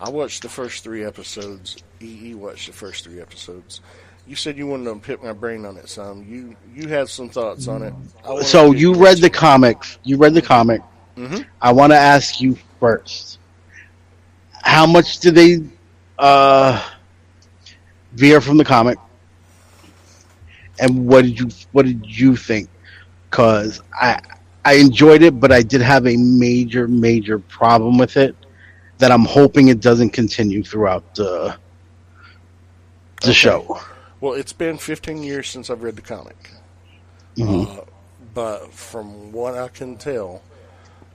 [0.00, 1.76] I watched the first three episodes.
[2.00, 3.80] EE watched the first three episodes.
[4.26, 6.24] You said you wanted to pick my brain on it, some.
[6.28, 7.94] You you had some thoughts on it.
[8.44, 9.78] So you read the comic.
[10.02, 10.82] You read the comic.
[11.16, 11.46] Mhm.
[11.62, 13.38] I want to ask you first.
[14.64, 15.60] How much did they
[16.18, 16.82] uh,
[18.12, 18.98] veer from the comic?
[20.80, 22.68] And what did you what did you think?
[23.30, 24.20] Because I
[24.64, 28.34] I enjoyed it, but I did have a major major problem with it
[28.98, 31.56] that I'm hoping it doesn't continue throughout the
[33.22, 33.78] the show.
[34.20, 36.50] Well, it's been 15 years since I've read the comic.
[37.36, 37.78] Mhm.
[37.78, 37.82] Uh,
[38.34, 40.42] but from what I can tell,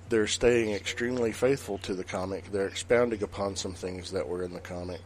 [0.10, 2.52] they're staying extremely faithful to the comic.
[2.52, 5.02] They're expounding upon some things that were in the comic.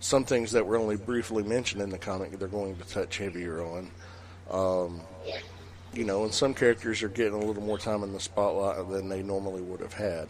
[0.00, 3.62] Some things that were only briefly mentioned in the comic, they're going to touch heavier
[3.62, 3.90] on.
[4.50, 5.00] Um,
[5.92, 9.08] you know, and some characters are getting a little more time in the spotlight than
[9.08, 10.28] they normally would have had.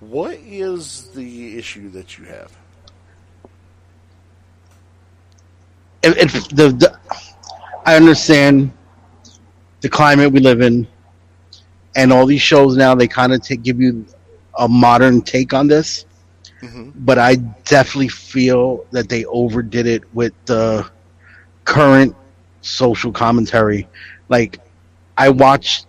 [0.00, 2.50] What is the issue that you have?
[6.02, 6.98] It, it, the, the
[7.84, 8.70] I understand
[9.80, 10.86] the climate we live in,
[11.96, 14.04] and all these shows now they kind of take give you
[14.58, 16.04] a modern take on this.
[16.62, 16.92] Mhm.
[16.94, 20.88] But I definitely feel that they overdid it with the
[21.64, 22.14] current
[22.60, 23.88] social commentary.
[24.28, 24.60] Like,
[25.16, 25.84] I watch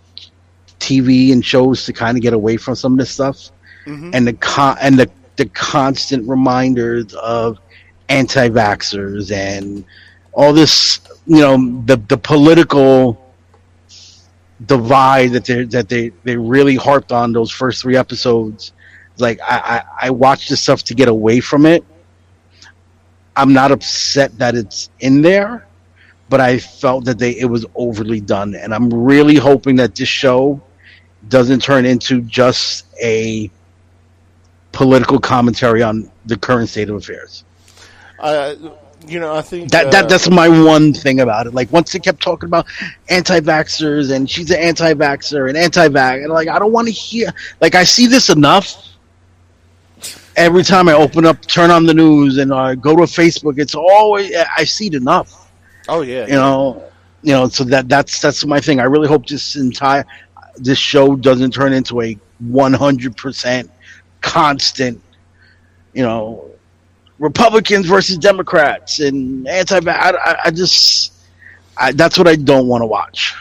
[0.78, 3.50] TV and shows to kind of get away from some of this stuff,
[3.86, 4.10] Mhm.
[4.14, 7.58] and the con- and the the constant reminders of
[8.08, 9.84] anti-vaxxers and
[10.32, 13.18] all this, you know, the the political
[14.66, 18.72] divide that they that they they really harped on those first three episodes.
[19.18, 21.84] Like I I, I watched this stuff to get away from it,
[23.36, 25.66] I'm not upset that it's in there,
[26.28, 30.08] but I felt that they it was overly done, and I'm really hoping that this
[30.08, 30.60] show
[31.28, 33.50] doesn't turn into just a
[34.72, 37.44] political commentary on the current state of affairs.
[38.22, 38.54] Uh,
[39.06, 41.54] you know, I think That, uh, that that's my one thing about it.
[41.54, 42.66] Like once they kept talking about
[43.08, 47.32] anti-vaxxers and she's an anti-vaxxer and anti-vax, and like I don't want to hear.
[47.60, 48.88] Like I see this enough.
[50.36, 53.74] Every time I open up, turn on the news, and uh, go to Facebook, it's
[53.74, 55.50] always I see it enough.
[55.88, 56.84] Oh yeah, You know,
[57.22, 57.48] you know.
[57.48, 58.80] So that that's that's my thing.
[58.80, 60.06] I really hope this entire
[60.56, 63.70] this show doesn't turn into a one hundred percent
[64.20, 65.02] constant.
[65.92, 66.51] You know,
[67.22, 69.78] Republicans versus Democrats and anti.
[69.88, 71.12] I, I, just,
[71.76, 73.32] I, that's what I don't want to watch.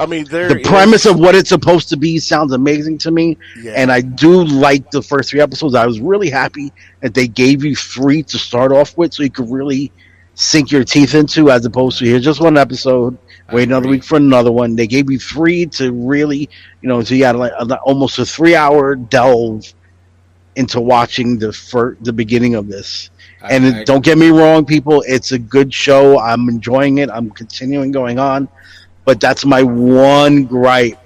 [0.00, 3.10] I mean, there The is- premise of what it's supposed to be sounds amazing to
[3.12, 3.74] me, Yeah.
[3.76, 5.74] and I do like the first three episodes.
[5.76, 9.30] I was really happy that they gave you three to start off with, so you
[9.30, 9.92] could really
[10.34, 13.16] sink your teeth into, as opposed to here's just one episode.
[13.48, 14.76] I Wait another week for another one.
[14.76, 16.48] They gave you three to really,
[16.82, 19.72] you know, so you had like a, almost a three-hour delve
[20.56, 23.10] into watching the fir- the beginning of this.
[23.42, 26.18] I- And I- it, don't get me wrong, people, it's a good show.
[26.18, 27.08] I'm enjoying it.
[27.10, 28.48] I'm continuing going on,
[29.04, 30.98] but that's my one gripe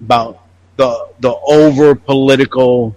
[0.00, 0.40] about
[0.76, 2.94] the the over political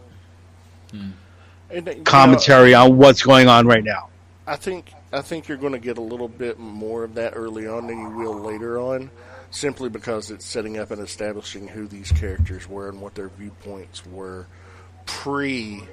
[1.70, 4.08] and, you know, commentary on what's going on right now.
[4.46, 7.68] I think I think you're going to get a little bit more of that early
[7.68, 9.10] on than you will later on,
[9.52, 14.06] simply because it's setting up and establishing who these characters were and what their viewpoints
[14.06, 14.48] were
[15.06, 15.84] pre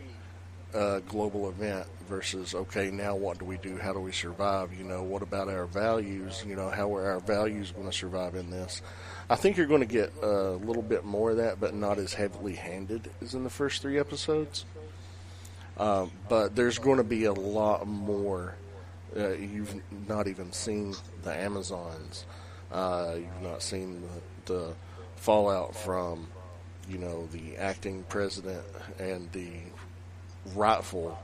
[0.75, 4.85] uh, global event versus okay now what do we do how do we survive you
[4.85, 8.51] know what about our values you know how are our values going to survive in
[8.51, 8.83] this
[9.29, 12.15] i think you're going to get a little bit more of that but not as
[12.15, 14.65] heavily handed as in the first three episodes
[15.77, 18.55] um, but there's going to be a lot more.
[19.17, 19.75] Uh, you've
[20.09, 22.27] not even seen the Amazons.
[22.71, 24.03] Uh, you've not seen
[24.47, 24.75] the, the
[25.17, 26.29] fallout from,
[26.89, 28.65] you know, the acting president
[28.99, 29.51] and the
[30.55, 31.19] rightful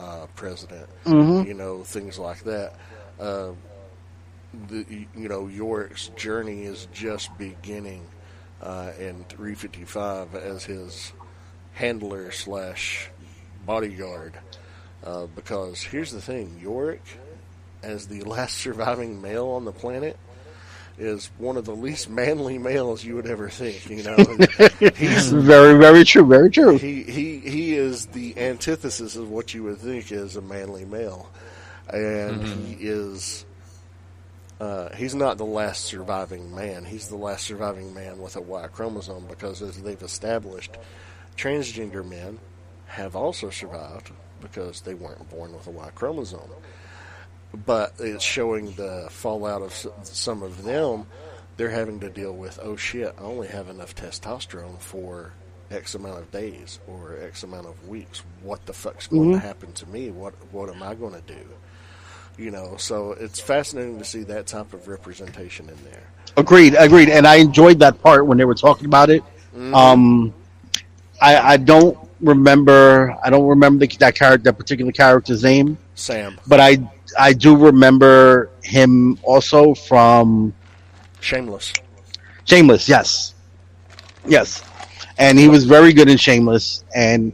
[0.00, 0.88] uh, president.
[1.46, 2.74] You know, things like that.
[3.18, 3.50] Uh,
[4.68, 8.04] the, you know, Yorick's journey is just beginning
[8.62, 11.12] uh, in 355 as his
[11.74, 13.10] handler slash
[13.64, 14.34] bodyguard.
[15.04, 17.02] Uh, because here's the thing Yorick,
[17.82, 20.18] as the last surviving male on the planet,
[21.00, 23.88] is one of the least manly males you would ever think.
[23.88, 24.16] You know,
[24.96, 26.26] he's Very, very true.
[26.26, 26.78] Very true.
[26.78, 31.30] he, he he is the antithesis of what you would think is a manly male,
[31.92, 33.44] and he is.
[34.60, 36.84] Uh, he's not the last surviving man.
[36.84, 40.76] He's the last surviving man with a Y chromosome because, as they've established,
[41.34, 42.38] transgender men
[42.86, 44.10] have also survived
[44.42, 46.50] because they weren't born with a Y chromosome.
[47.66, 49.72] But it's showing the fallout of
[50.04, 51.06] some of them.
[51.56, 55.32] They're having to deal with, oh shit, I only have enough testosterone for
[55.70, 58.22] X amount of days or X amount of weeks.
[58.42, 60.10] What the fuck's going to happen to me?
[60.10, 61.46] What what am I going to do?
[62.38, 66.02] You know, so it's fascinating to see that type of representation in there.
[66.36, 67.10] Agreed, agreed.
[67.10, 69.22] And I enjoyed that part when they were talking about it.
[69.74, 70.32] Um,
[71.20, 73.16] I, I don't remember.
[73.22, 76.78] I don't remember the, that character, that particular character's name, Sam, but I
[77.18, 80.54] I do remember him also from
[81.20, 81.72] Shameless.
[82.44, 82.88] Shameless.
[82.88, 83.34] Yes,
[84.26, 84.62] yes,
[85.18, 86.84] and he was very good in Shameless.
[86.94, 87.32] And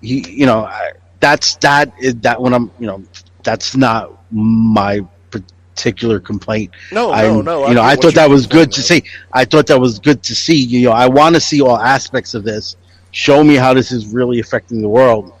[0.00, 3.02] he, you know, I, that's that is that when I'm, you know,
[3.42, 6.72] that's not my particular complaint.
[6.92, 7.68] No, I, no, no.
[7.68, 9.02] You know, get I thought that was good to see.
[9.32, 10.56] I thought that was good to see.
[10.56, 12.76] You know, I want to see all aspects of this.
[13.12, 15.32] Show me how this is really affecting the world.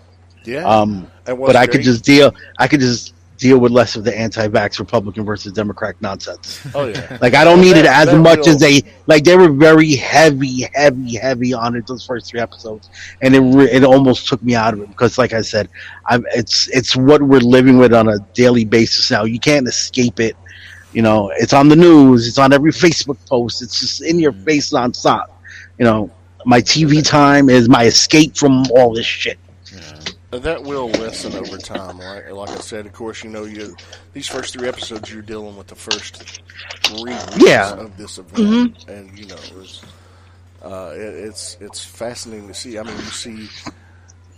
[0.44, 0.64] Yeah.
[0.64, 2.34] Um, but I could just deal.
[2.58, 6.64] I could just deal with less of the anti-vax Republican versus Democrat nonsense.
[6.74, 7.18] oh yeah.
[7.20, 9.24] Like I don't need it as much will- as they like.
[9.24, 12.90] They were very heavy, heavy, heavy on it those first three episodes,
[13.22, 15.68] and it re- it almost took me out of it because, like I said,
[16.06, 19.24] I'm it's it's what we're living with on a daily basis now.
[19.24, 20.36] You can't escape it.
[20.92, 22.28] You know, it's on the news.
[22.28, 23.62] It's on every Facebook post.
[23.62, 25.26] It's just in your face nonstop.
[25.78, 26.10] You know,
[26.44, 29.38] my TV time is my escape from all this shit.
[30.30, 31.98] That will lessen over time.
[31.98, 33.74] Like, like I said, of course, you know, you
[34.12, 36.40] these first three episodes, you're dealing with the first
[36.84, 37.72] three weeks Yeah.
[37.74, 39.82] of this event, and you know, it's,
[40.64, 42.78] uh, it, it's it's fascinating to see.
[42.78, 43.48] I mean, you see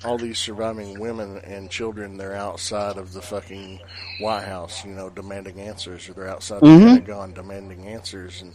[0.02, 2.16] all these surviving women and children.
[2.16, 3.78] They're outside of the fucking
[4.20, 8.55] White House, you know, demanding answers, or they're outside the Pentagon demanding answers, and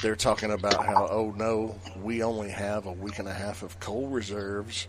[0.00, 3.80] they're talking about how, oh no, we only have a week and a half of
[3.80, 4.86] coal reserves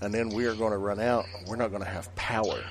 [0.00, 1.26] and then we are going to run out.
[1.46, 2.62] We're not going to have power.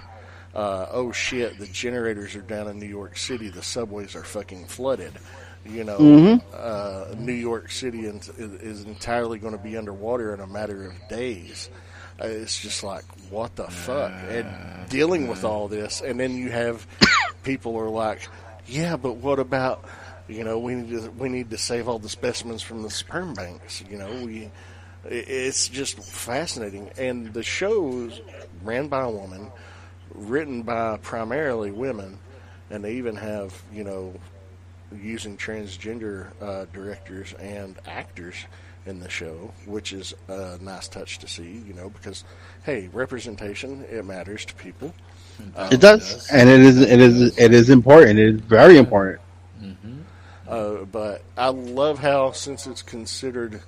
[0.56, 4.66] uh, oh shit, the generators are down in New York City, the subways are fucking
[4.66, 5.14] flooded.
[5.66, 10.48] You know, uh, New York City is, is entirely going to be underwater in a
[10.48, 11.70] matter of days.
[12.22, 14.12] Uh, it's just like, what the fuck?
[14.30, 16.88] And dealing with all this, and then you have
[17.44, 18.28] people are like,
[18.66, 19.84] yeah, but what about,
[20.28, 23.34] you know, we need to we need to save all the specimens from the sperm
[23.34, 23.84] banks.
[23.90, 24.50] You know, we
[25.06, 28.22] it's just fascinating, and the show's
[28.64, 29.52] ran by a woman,
[30.14, 32.20] written by primarily women,
[32.70, 34.14] and they even have you know
[34.96, 38.36] using transgender uh, directors and actors
[38.86, 41.64] in the show, which is a nice touch to see.
[41.68, 42.24] You know, because
[42.64, 44.94] hey, representation it matters to people.
[45.56, 48.20] Um, It does, and it is it is it is important.
[48.20, 49.22] It is very important.
[50.48, 53.62] Uh, but I love how since it's considered,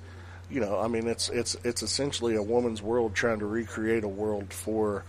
[0.52, 4.08] you know, I mean, it's it's it's essentially a woman's world trying to recreate a
[4.08, 5.02] world for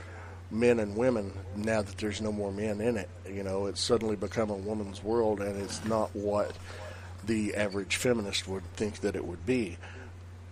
[0.50, 1.34] men and women.
[1.56, 5.04] Now that there's no more men in it, you know, it's suddenly become a woman's
[5.04, 6.56] world, and it's not what
[7.26, 9.78] the average feminist would think that it would be.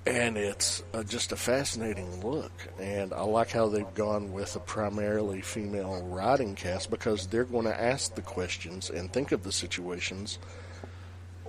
[0.05, 5.41] And it's just a fascinating look, and I like how they've gone with a primarily
[5.41, 10.39] female writing cast because they're going to ask the questions and think of the situations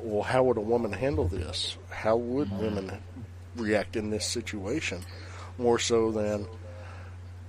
[0.03, 1.77] well, how would a woman handle this?
[1.91, 2.99] How would women
[3.57, 5.03] react in this situation?
[5.59, 6.47] More so than,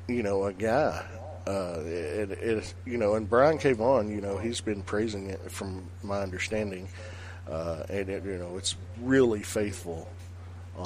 [0.07, 1.05] you know, a guy.
[1.45, 3.73] Uh, it, it, you know, and Brian K.
[3.73, 6.87] Vaughan, you know, he's been praising it from my understanding,
[7.49, 10.07] uh, and it, you know, it's really faithful.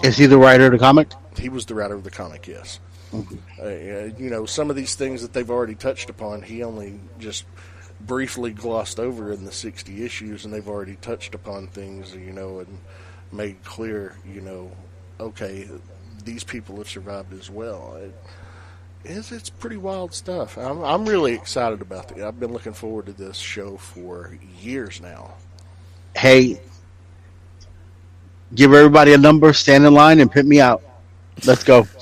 [0.04, 1.12] Is he the writer of the comic?
[1.38, 2.80] He was the writer of the comic, yes.
[3.14, 3.70] Uh,
[4.18, 7.46] you know, some of these things that they've already touched upon, he only just
[8.02, 12.60] briefly glossed over in the 60 issues, and they've already touched upon things, you know,
[12.60, 12.78] and
[13.32, 14.72] made clear, you know,
[15.20, 15.68] okay,
[16.24, 17.96] these people have survived as well.
[18.02, 18.14] It,
[19.06, 20.58] it's, it's pretty wild stuff.
[20.58, 22.24] I'm, I'm really excited about it.
[22.24, 25.34] I've been looking forward to this show for years now.
[26.16, 26.60] Hey,
[28.56, 30.82] give everybody a number, stand in line, and pit me out.
[31.46, 31.88] Let's go.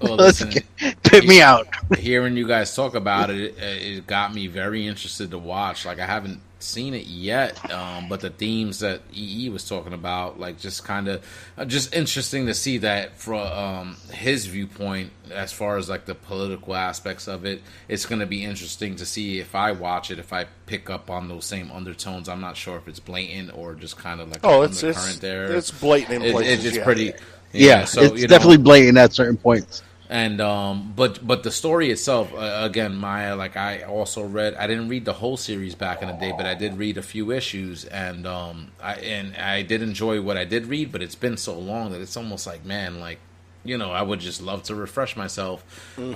[0.00, 1.66] Well, Let's listen, get, pit me out.
[1.98, 5.86] hearing you guys talk about it, it, it got me very interested to watch.
[5.86, 10.40] Like I haven't seen it yet, um, but the themes that EE was talking about,
[10.40, 11.22] like just kind of,
[11.58, 16.14] uh, just interesting to see that from um, his viewpoint as far as like the
[16.14, 17.62] political aspects of it.
[17.88, 21.10] It's going to be interesting to see if I watch it, if I pick up
[21.10, 22.28] on those same undertones.
[22.28, 25.10] I'm not sure if it's blatant or just kind of like Oh, an it's undercurrent
[25.10, 25.52] it's, there.
[25.52, 26.64] it's blatant in It- places.
[26.64, 26.84] it's yeah.
[26.84, 27.12] pretty.
[27.52, 29.82] Yeah, so it's you know, definitely blatant at certain points.
[30.08, 34.66] And um but but the story itself uh, again maya like i also read i
[34.66, 37.32] didn't read the whole series back in the day but i did read a few
[37.32, 41.36] issues and um i and i did enjoy what i did read but it's been
[41.36, 43.18] so long that it's almost like man like
[43.64, 45.64] you know i would just love to refresh myself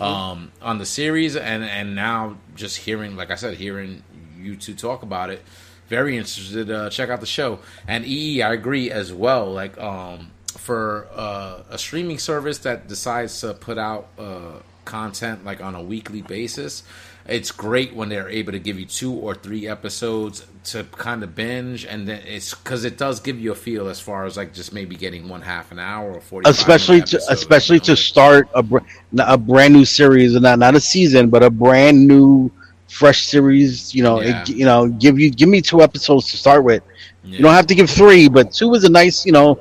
[0.00, 4.02] um on the series and and now just hearing like i said hearing
[4.38, 5.42] you two talk about it
[5.88, 7.58] very interested uh check out the show.
[7.88, 10.30] And ee i agree as well like um
[10.70, 14.52] for uh, a streaming service that decides to put out uh,
[14.84, 16.84] content like on a weekly basis,
[17.26, 21.34] it's great when they're able to give you two or three episodes to kind of
[21.34, 24.54] binge, and then it's because it does give you a feel as far as like
[24.54, 28.62] just maybe getting one half an hour or forty, especially to especially to start a
[28.62, 28.86] br-
[29.18, 32.48] a brand new series and not not a season but a brand new
[32.86, 34.42] fresh series you know Yeah.
[34.42, 36.82] it, you know give you give me two episodes to start with
[37.24, 37.38] Yeah.
[37.38, 39.58] you don't have to give three but two is a nice you know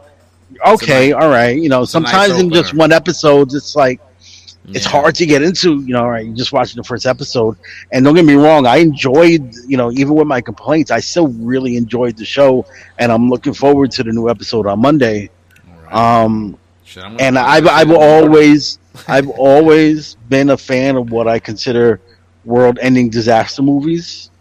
[0.65, 3.99] okay nice- all right you know nice sometimes in just one episode it's like
[4.71, 7.57] it's hard to get into you know all right You're just watching the first episode
[7.91, 11.27] and don't get me wrong i enjoyed you know even with my complaints i still
[11.29, 12.65] really enjoyed the show
[12.99, 15.29] and i'm looking forward to the new episode on monday
[15.85, 15.93] right.
[16.23, 18.25] um Shit, and I've I've in the order.
[18.25, 22.01] always I've always been a fan of what I consider
[22.45, 24.31] world-ending disaster movies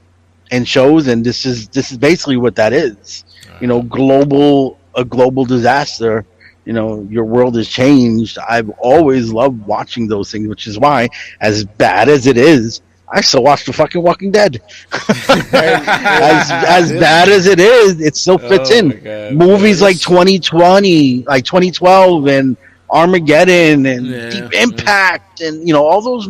[0.51, 3.25] and shows, and this is this is basically what that is.
[3.61, 6.27] You know, global a global disaster.
[6.65, 8.39] You know, your world has changed.
[8.49, 11.09] I've always loved watching those things, which is why,
[11.41, 14.61] as bad as it is, I still watch the fucking Walking Dead.
[14.93, 19.33] as as bad as it is, it still fits Oh in God.
[19.35, 22.57] movies like 2020, like 2012, and
[22.91, 24.31] Armageddon, and Yeah.
[24.31, 26.29] Deep Impact, and you know all those,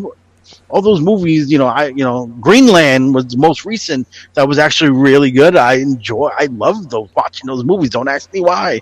[0.69, 1.51] all those movies.
[1.51, 5.57] You know, I you know Greenland was the most recent that was actually really good.
[5.57, 7.91] I enjoy, I love those watching those movies.
[7.91, 8.81] Don't ask me why.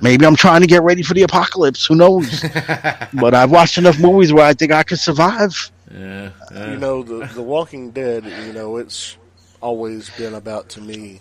[0.00, 1.86] Maybe I'm trying to get ready for the apocalypse.
[1.86, 2.40] Who knows?
[3.14, 5.70] but I've watched enough movies where I think I could survive.
[5.92, 6.70] yeah, yeah.
[6.72, 8.24] you know the the Walking Dead.
[8.24, 9.16] You know it's
[9.60, 11.20] always been about to me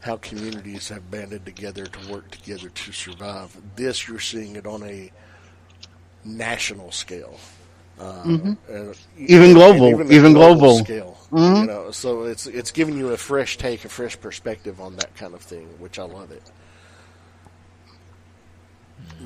[0.00, 3.56] how communities have banded together to work together to survive.
[3.76, 5.10] This you're seeing it on a
[6.24, 7.38] national scale.
[7.98, 8.92] Uh, Mm-hmm.
[9.18, 10.78] Even global, the even global.
[10.84, 11.16] scale.
[11.30, 11.60] Mhm.
[11.60, 15.14] You know, so it's it's giving you a fresh take, a fresh perspective on that
[15.16, 16.42] kind of thing, which I love it.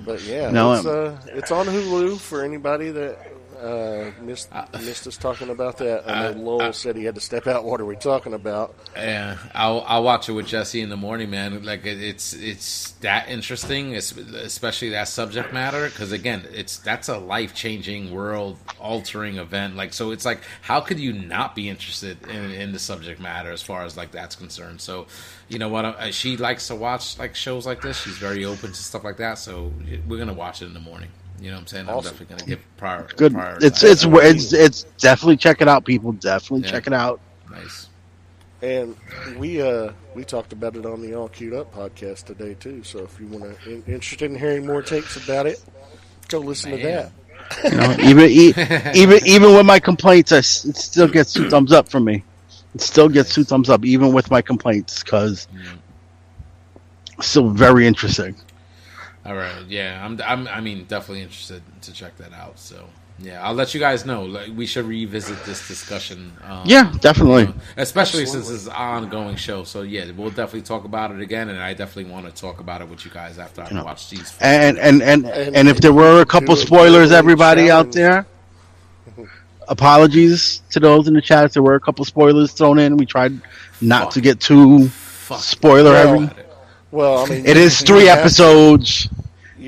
[0.04, 3.18] But yeah, No, it's, um, uh, it's on Hulu for anybody that
[3.60, 6.08] uh, missed missed us talking about that.
[6.08, 7.64] I know Lowell said he had to step out.
[7.64, 8.74] What are we talking about?
[8.96, 11.64] Yeah, I'll I'll watch it with Jesse in the morning, man.
[11.64, 15.88] Like it- it's it's that interesting, es- especially that subject matter.
[15.88, 19.76] Because again, it's that's a life changing, world altering event.
[19.76, 23.50] Like so, it's like how could you not be interested in, in the subject matter
[23.50, 24.80] as far as like that's concerned?
[24.80, 25.06] So,
[25.48, 25.84] you know what?
[25.84, 28.00] Uh, she likes to watch like shows like this.
[28.00, 29.38] She's very open to stuff like that.
[29.38, 29.72] So
[30.06, 31.08] we're gonna watch it in the morning.
[31.40, 31.88] You know what I'm saying?
[31.88, 33.06] I'm definitely gonna give prior.
[33.16, 33.32] Good.
[33.32, 36.12] prior It's it's it's it's definitely check it out, people.
[36.12, 36.72] Definitely Yeah.
[36.72, 37.20] check it out.
[37.50, 37.88] nice.
[38.60, 38.96] And
[39.36, 42.82] we uh, we talked about it on the All Queued Up podcast today too.
[42.82, 45.62] So if you want to in, interested in hearing more takes about it,
[46.28, 47.12] go listen to that.
[47.64, 48.28] You know, even
[48.96, 52.24] even even with my complaints, I, it still gets two thumbs up from me.
[52.74, 55.46] It still gets two thumbs up, even with my complaints, because
[57.20, 58.34] still very interesting.
[59.28, 62.58] All right, yeah, I'm, I'm, I mean, definitely interested to check that out.
[62.58, 62.86] So,
[63.18, 64.24] yeah, I'll let you guys know.
[64.24, 66.32] Like, we should revisit this discussion.
[66.44, 67.42] Um, Yeah, definitely.
[67.42, 69.64] you know, especially since it's an ongoing show.
[69.64, 72.80] So, yeah, we'll definitely talk about it again, and I definitely want to talk about
[72.80, 74.34] it with you guys after I know, watch these.
[74.40, 78.24] And and and And- and if there were a couple spoilers, giveaway everybody out there,
[79.68, 82.96] apologies to those in the chat if there were a couple spoilers thrown in.
[82.96, 83.38] We tried
[83.82, 85.40] not to get too Fuck.
[85.40, 86.42] spoiler Well, heavy.
[86.90, 89.08] Well, I mean, It you- is you three have- episodes.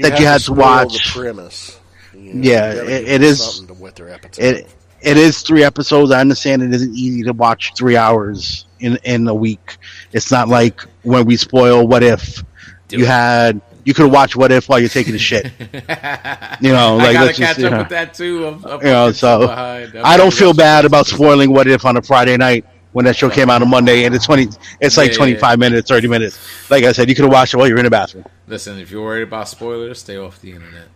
[0.00, 1.12] that you had to spoil watch.
[1.14, 1.76] The premise.
[2.14, 4.08] You Yeah, you it- give it them is- something to whet their.
[4.38, 4.66] It
[5.02, 6.10] it is three episodes.
[6.12, 9.76] I understand it isn't easy to watch three hours in in a week.
[10.12, 12.42] It's not like when we spoil what if
[12.88, 13.08] Do you it.
[13.08, 15.50] had you could watch what if while you're taking a shit.
[16.60, 17.78] You know, I like gotta let's just, catch you up know.
[17.78, 18.46] with that too.
[18.46, 19.92] I'm, I'm You know, so behind.
[19.96, 23.16] I'm I don't feel bad about spoiling what if on a Friday night when that
[23.16, 24.48] show came out on Monday and it's twenty.
[24.80, 26.38] It's like Yeah, yeah, twenty five minutes, thirty minutes.
[26.70, 28.24] Like I said, you could have watched it while you're in the bathroom.
[28.46, 30.88] Listen, if you're worried about spoilers, stay off the internet.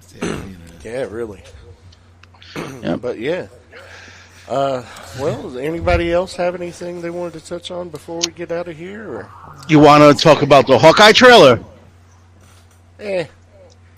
[0.00, 0.84] Stay off the internet.
[0.84, 1.42] Yeah, really.
[2.82, 3.00] Yep.
[3.02, 3.46] But yeah.
[4.48, 4.82] Uh,
[5.20, 8.66] well, does anybody else have anything they wanted to touch on before we get out
[8.66, 9.06] of here?
[9.06, 9.30] Or?
[9.68, 11.62] You want to talk about the Hawkeye trailer?
[12.98, 13.26] Eh,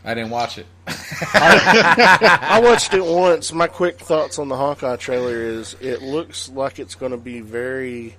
[0.04, 0.66] I didn't watch it.
[0.86, 3.52] I watched it once.
[3.52, 7.40] My quick thoughts on the Hawkeye trailer is it looks like it's going to be
[7.40, 8.16] very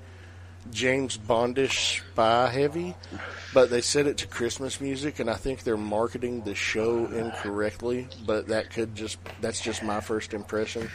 [0.70, 2.96] James Bondish spy heavy,
[3.54, 8.08] but they set it to Christmas music, and I think they're marketing the show incorrectly.
[8.26, 10.90] But that could just that's just my first impression.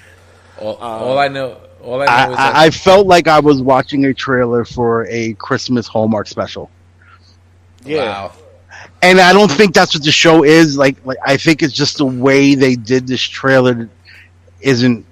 [0.59, 3.27] All, um, all I know, all I I, know is that I, I felt like
[3.27, 6.71] I was watching a trailer for a Christmas Hallmark special.
[7.85, 8.33] Yeah, wow.
[9.03, 10.77] And I don't think that's what the show is.
[10.77, 13.89] Like, like I think it's just the way they did this trailer
[14.61, 15.05] isn't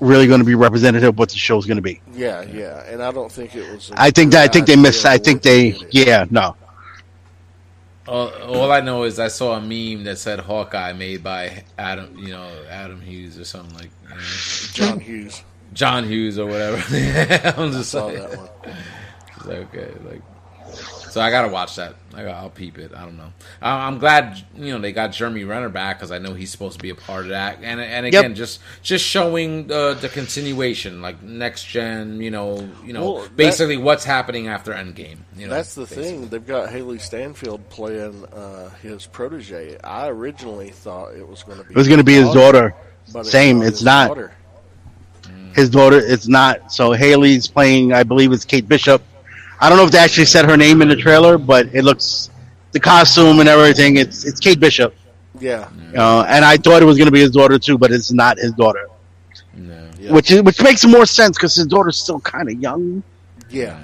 [0.00, 2.00] really going to be representative of what the show's going to be.
[2.12, 2.84] yeah, yeah.
[2.86, 3.90] And I don't think it was.
[3.94, 5.04] I think that I think they idea missed.
[5.04, 6.56] I think they yeah no.
[8.06, 12.16] All, all I know is I saw a meme that said Hawkeye made by Adam,
[12.16, 14.22] you know, Adam Hughes or something like you know,
[14.72, 15.42] John Hughes
[15.72, 16.76] John Hughes or whatever.
[17.56, 18.48] I'm just saw like, that one.
[19.36, 20.22] it's like, okay, like.
[21.10, 21.94] So I gotta watch that.
[22.14, 22.92] I got, I'll peep it.
[22.94, 23.32] I don't know.
[23.62, 26.78] I- I'm glad you know they got Jeremy Renner back because I know he's supposed
[26.78, 27.58] to be a part of that.
[27.62, 32.20] And and again, just just showing uh, the continuation, like next gen.
[32.20, 35.18] You know, you know, Well, that- basically what's happening after Endgame.
[35.36, 36.02] You know, That's the basically.
[36.04, 36.28] thing.
[36.28, 39.78] They've got Hailee Steinfeld playing uh, his protege.
[39.84, 41.70] I originally thought it was going to be.
[41.72, 42.74] It was going to be his daughter.
[43.12, 44.08] but Same, it's his not.
[44.08, 44.32] daughter.
[45.54, 45.98] His daughter.
[45.98, 46.72] It's not.
[46.72, 47.92] So Hailee's playing.
[47.92, 49.02] I believe it's Kate Bishop.
[49.60, 52.30] I don't know if they actually said her name in the trailer, but it looks
[52.72, 53.96] the costume and everything.
[53.96, 54.94] It's it's Kate Bishop.
[55.40, 58.10] Yeah, Uh, and I thought it was going to be his daughter too, but it's
[58.12, 58.88] not his daughter.
[59.54, 59.88] No.
[60.00, 63.02] yeah, Which is, which makes more sense because his daughter's still kind of young.
[63.48, 63.78] yeah.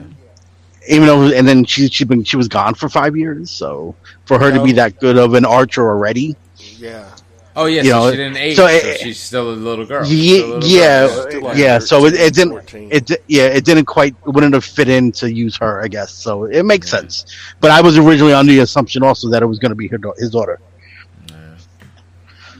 [0.89, 3.95] even though and then she she been she was gone for five years so
[4.27, 6.37] for her to be that good of an archer already
[6.77, 7.14] yeah.
[7.57, 10.05] Oh yeah, You so know, she didn't age, so so, she's still a little girl.
[10.07, 11.23] Ye- Still a little yeah, girl.
[11.31, 12.89] Still like yeah so it, it didn't 14.
[12.91, 16.13] it yeah it didn't quite it wouldn't have fit in to use her i guess
[16.13, 16.99] so it makes Yeah.
[17.01, 17.27] sense
[17.61, 19.99] but i was originally under the assumption also that it was going to be her
[19.99, 20.59] da- his daughter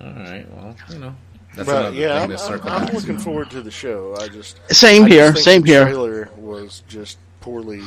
[0.01, 1.15] All right, well, you know,
[1.55, 2.97] that's But yeah, thing I'm, I'm, I'm back to.
[2.97, 4.15] looking forward to the show.
[4.21, 7.83] I just same I just here think same the here Trailer was just poorly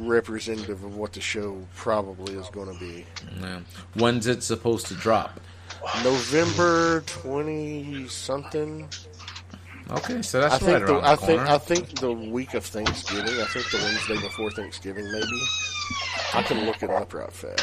[0.00, 3.06] representative of what the show probably is going to be.
[3.40, 3.60] Yeah.
[3.94, 5.40] When's it supposed to drop?
[6.02, 8.88] November twenty something.
[9.90, 11.40] Okay, so that's I think right the, around I the think.
[11.42, 13.24] I think the week of Thanksgiving.
[13.40, 15.42] I think the Wednesday before Thanksgiving, maybe.
[16.32, 17.62] I can look it up right fast.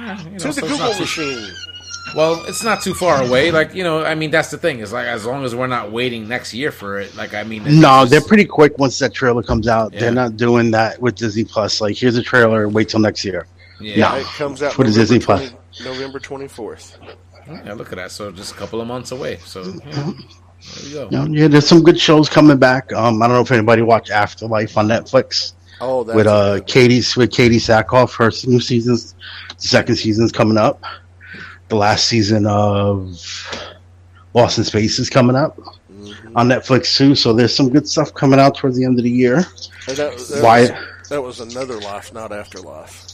[0.00, 1.48] Yeah, you know, To the so Google not too- machine.
[2.14, 3.50] Well, it's not too far away.
[3.50, 4.80] Like you know, I mean, that's the thing.
[4.80, 7.14] Is like as long as we're not waiting next year for it.
[7.16, 9.92] Like I mean, No, just- they're pretty quick once that trailer comes out.
[9.94, 10.00] Yeah.
[10.00, 11.80] They're not doing that with Disney Plus.
[11.80, 13.46] Like, here's a trailer, wait till next year.
[13.80, 14.16] Yeah, No.
[14.16, 15.84] It comes out For Disney 20 Plus.
[15.84, 16.98] November 24th.
[17.46, 17.74] Yeah.
[17.74, 18.10] Look at that.
[18.10, 19.38] So just a couple of months away.
[19.44, 21.08] So yeah, there you go.
[21.10, 22.92] You yeah, there's some good shows coming back.
[22.92, 26.60] Um, I don't know if anybody watched Afterlife on Netflix Oh, that's with uh good
[26.60, 26.66] one.
[26.68, 28.14] Katie's with Katee Sackhoff.
[28.16, 29.14] Her new season's
[29.48, 30.82] the second season's coming up.
[31.68, 33.18] The last season of
[34.34, 35.56] Lost in Space is coming up
[35.92, 36.32] Mhm.
[36.36, 37.14] on Netflix too.
[37.14, 39.36] So there's some good stuff coming out towards the end of the year.
[39.88, 43.13] And that, that Why- Was, that was another life, not afterlife.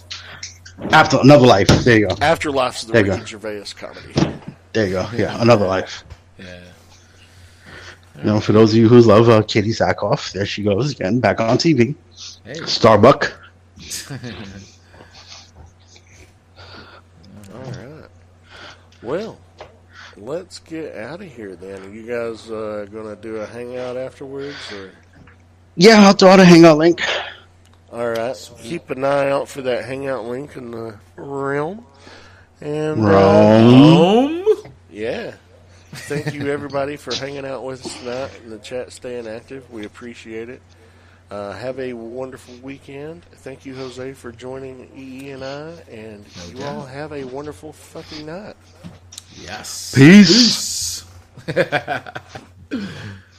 [0.92, 1.68] After another life.
[1.84, 2.14] There you go.
[2.16, 3.26] Afterlife's the There you Ricky go.
[3.26, 4.12] Gervais comedy.
[4.72, 5.08] There you go.
[5.14, 6.04] Yeah, another life.
[6.38, 6.60] Yeah.
[8.18, 11.20] You know, for those of you who love uh, Katee Sackhoff, there she goes again,
[11.20, 11.94] back on TV.
[12.44, 12.54] Hey.
[12.66, 13.32] Starbuck.
[17.54, 18.08] All right.
[19.02, 19.38] Well,
[20.16, 21.82] let's get out of here then.
[21.82, 24.56] Are you guys uh, going to do a hangout afterwards?
[24.72, 24.90] or
[25.76, 27.00] Yeah, I'll throw out a hangout link.
[27.92, 28.50] All right.
[28.62, 31.84] Keep an eye out for that hangout link in the realm.
[32.60, 34.44] And uh, Rome.
[34.44, 34.72] Home.
[34.90, 35.34] yeah.
[35.92, 39.68] Thank you, everybody, for hanging out with us tonight in the chat, staying active.
[39.72, 40.62] We appreciate it.
[41.32, 43.24] Uh, have a wonderful weekend.
[43.24, 45.70] Thank you, Jose, for joining EE and I.
[45.90, 46.74] And No you doubt.
[46.76, 48.54] all have a wonderful fucking night.
[49.36, 49.92] Yes.
[49.94, 51.04] Peace.
[51.46, 52.04] Peace.